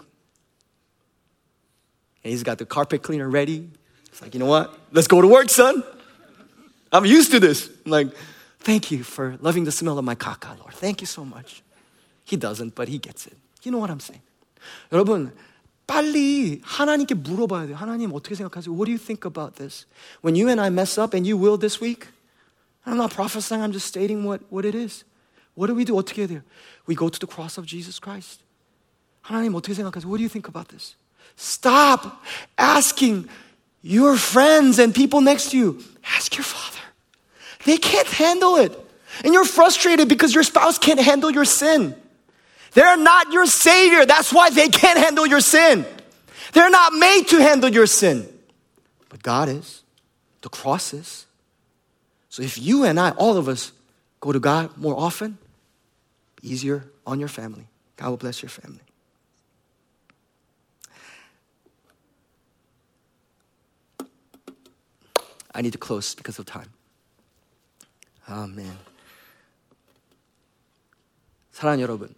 And 2.23 2.31
he's 2.31 2.43
got 2.43 2.57
the 2.57 2.65
carpet 2.65 3.03
cleaner 3.03 3.29
ready. 3.29 3.69
It's 4.07 4.21
like, 4.21 4.33
you 4.33 4.39
know 4.39 4.45
what? 4.45 4.77
Let's 4.91 5.07
go 5.07 5.21
to 5.21 5.27
work, 5.27 5.49
son. 5.49 5.83
I'm 6.91 7.05
used 7.05 7.31
to 7.31 7.39
this. 7.39 7.69
I'm 7.85 7.91
like, 7.91 8.07
thank 8.59 8.91
you 8.91 9.03
for 9.03 9.37
loving 9.41 9.65
the 9.65 9.71
smell 9.71 9.97
of 9.99 10.05
my 10.05 10.15
caca, 10.15 10.57
Lord. 10.59 10.73
Thank 10.73 11.01
you 11.01 11.07
so 11.07 11.25
much. 11.25 11.61
He 12.23 12.37
doesn't, 12.37 12.75
but 12.75 12.87
he 12.87 12.97
gets 12.97 13.27
it. 13.27 13.37
You 13.63 13.71
know 13.71 13.79
what 13.79 13.89
I'm 13.89 13.99
saying? 13.99 14.21
여러분, 14.91 15.31
빨리 15.87 16.61
하나님께 16.63 17.13
물어봐야 17.15 17.67
돼요. 17.67 17.75
하나님 17.75 18.11
어떻게 18.13 18.35
생각하세요? 18.35 18.73
What 18.73 18.85
do 18.85 18.91
you 18.91 18.97
think 18.97 19.25
about 19.25 19.55
this? 19.57 19.85
When 20.21 20.35
you 20.35 20.49
and 20.49 20.59
I 20.59 20.69
mess 20.69 20.97
up, 20.97 21.13
and 21.13 21.27
you 21.27 21.37
will 21.37 21.57
this 21.57 21.79
week, 21.79 22.07
I'm 22.85 22.97
not 22.97 23.13
prophesying, 23.13 23.61
I'm 23.61 23.71
just 23.71 23.87
stating 23.87 24.23
what, 24.23 24.41
what 24.49 24.65
it 24.65 24.75
is. 24.75 25.03
What 25.55 25.67
do 25.67 25.75
we 25.75 25.85
do? 25.85 25.95
어떻게 25.95 26.21
해야 26.23 26.27
돼요? 26.27 26.41
We 26.87 26.95
go 26.95 27.09
to 27.09 27.19
the 27.19 27.27
cross 27.27 27.57
of 27.59 27.67
Jesus 27.67 27.99
Christ. 27.99 28.41
하나님 29.21 29.53
어떻게 29.55 29.73
생각하세요? 29.73 30.09
What 30.09 30.17
do 30.17 30.23
you 30.23 30.29
think 30.29 30.47
about 30.47 30.69
this? 30.69 30.95
Stop 31.40 32.22
asking 32.58 33.26
your 33.80 34.18
friends 34.18 34.78
and 34.78 34.94
people 34.94 35.22
next 35.22 35.52
to 35.52 35.56
you. 35.56 35.82
Ask 36.04 36.36
your 36.36 36.44
father. 36.44 36.84
They 37.64 37.78
can't 37.78 38.06
handle 38.06 38.56
it. 38.56 38.78
And 39.24 39.32
you're 39.32 39.46
frustrated 39.46 40.06
because 40.06 40.34
your 40.34 40.42
spouse 40.42 40.76
can't 40.76 41.00
handle 41.00 41.30
your 41.30 41.46
sin. 41.46 41.94
They're 42.72 42.98
not 42.98 43.32
your 43.32 43.46
savior. 43.46 44.04
That's 44.04 44.34
why 44.34 44.50
they 44.50 44.68
can't 44.68 44.98
handle 44.98 45.26
your 45.26 45.40
sin. 45.40 45.86
They're 46.52 46.68
not 46.68 46.92
made 46.92 47.22
to 47.28 47.38
handle 47.38 47.70
your 47.70 47.86
sin. 47.86 48.28
But 49.08 49.22
God 49.22 49.48
is. 49.48 49.82
The 50.42 50.50
cross 50.50 50.92
is. 50.92 51.24
So 52.28 52.42
if 52.42 52.58
you 52.58 52.84
and 52.84 53.00
I, 53.00 53.12
all 53.12 53.38
of 53.38 53.48
us, 53.48 53.72
go 54.20 54.30
to 54.30 54.40
God 54.40 54.76
more 54.76 54.94
often, 54.94 55.38
easier 56.42 56.84
on 57.06 57.18
your 57.18 57.30
family. 57.30 57.64
God 57.96 58.10
will 58.10 58.18
bless 58.18 58.42
your 58.42 58.50
family. 58.50 58.82
I 65.52 65.60
need 65.60 65.76
to 65.76 65.80
close 65.84 66.14
because 66.14 66.40
of 66.40 66.50
time. 66.50 66.70
Amen. 68.28 68.78
사랑하는 71.52 71.82
여러분. 71.82 72.14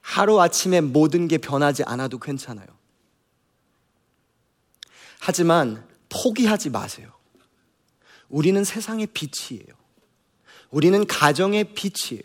하루아침에 0.00 0.80
모든 0.80 1.28
게 1.28 1.38
변하지 1.38 1.84
않아도 1.84 2.18
괜찮아요. 2.18 2.66
하지만 5.20 5.86
포기하지 6.08 6.70
마세요. 6.70 7.12
우리는 8.28 8.64
세상의 8.64 9.08
빛이에요. 9.08 9.66
우리는 10.70 11.06
가정의 11.06 11.74
빛이에요. 11.74 12.22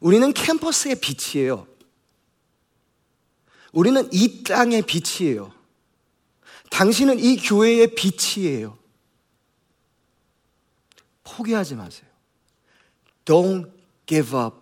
우리는 0.00 0.32
캠퍼스의 0.32 1.00
빛이에요. 1.00 1.66
우리는 3.73 4.07
이 4.11 4.43
땅의 4.43 4.83
빛이에요. 4.83 5.53
당신은 6.69 7.19
이 7.19 7.37
교회의 7.37 7.95
빛이에요. 7.95 8.77
포기하지 11.23 11.75
마세요. 11.75 12.09
Don't 13.25 13.71
give 14.05 14.35
up 14.37 14.55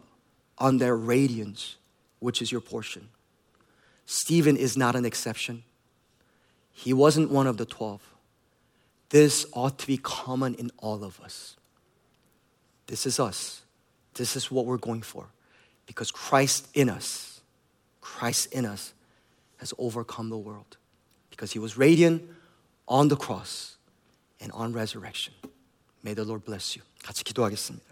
on 0.57 0.77
their 0.77 0.95
radiance, 0.95 1.77
which 2.19 2.41
is 2.41 2.51
your 2.51 2.61
portion. 2.61 3.09
Stephen 4.05 4.57
is 4.57 4.77
not 4.77 4.95
an 4.95 5.05
exception. 5.05 5.63
He 6.71 6.93
wasn't 6.93 7.31
one 7.31 7.47
of 7.47 7.57
the 7.57 7.65
12. 7.65 8.01
This 9.09 9.45
ought 9.53 9.77
to 9.79 9.87
be 9.87 9.97
common 9.97 10.55
in 10.55 10.71
all 10.77 11.03
of 11.03 11.19
us. 11.19 11.55
This 12.87 13.05
is 13.05 13.19
us. 13.19 13.61
This 14.15 14.35
is 14.35 14.51
what 14.51 14.65
we're 14.65 14.77
going 14.77 15.01
for. 15.01 15.27
Because 15.85 16.11
Christ 16.11 16.67
in 16.73 16.89
us, 16.89 17.32
Christ 18.03 18.53
in 18.53 18.65
us 18.65 18.93
has 19.57 19.73
overcome 19.77 20.29
the 20.29 20.37
world. 20.37 20.77
Because 21.29 21.51
he 21.51 21.59
was 21.59 21.77
radiant 21.77 22.23
on 22.87 23.07
the 23.07 23.15
cross 23.15 23.77
and 24.39 24.51
on 24.51 24.73
resurrection. 24.73 25.33
May 26.03 26.13
the 26.13 26.23
Lord 26.23 26.43
bless 26.45 26.75
you. 26.75 26.83
같이 27.03 27.23
기도하겠습니다. 27.23 27.85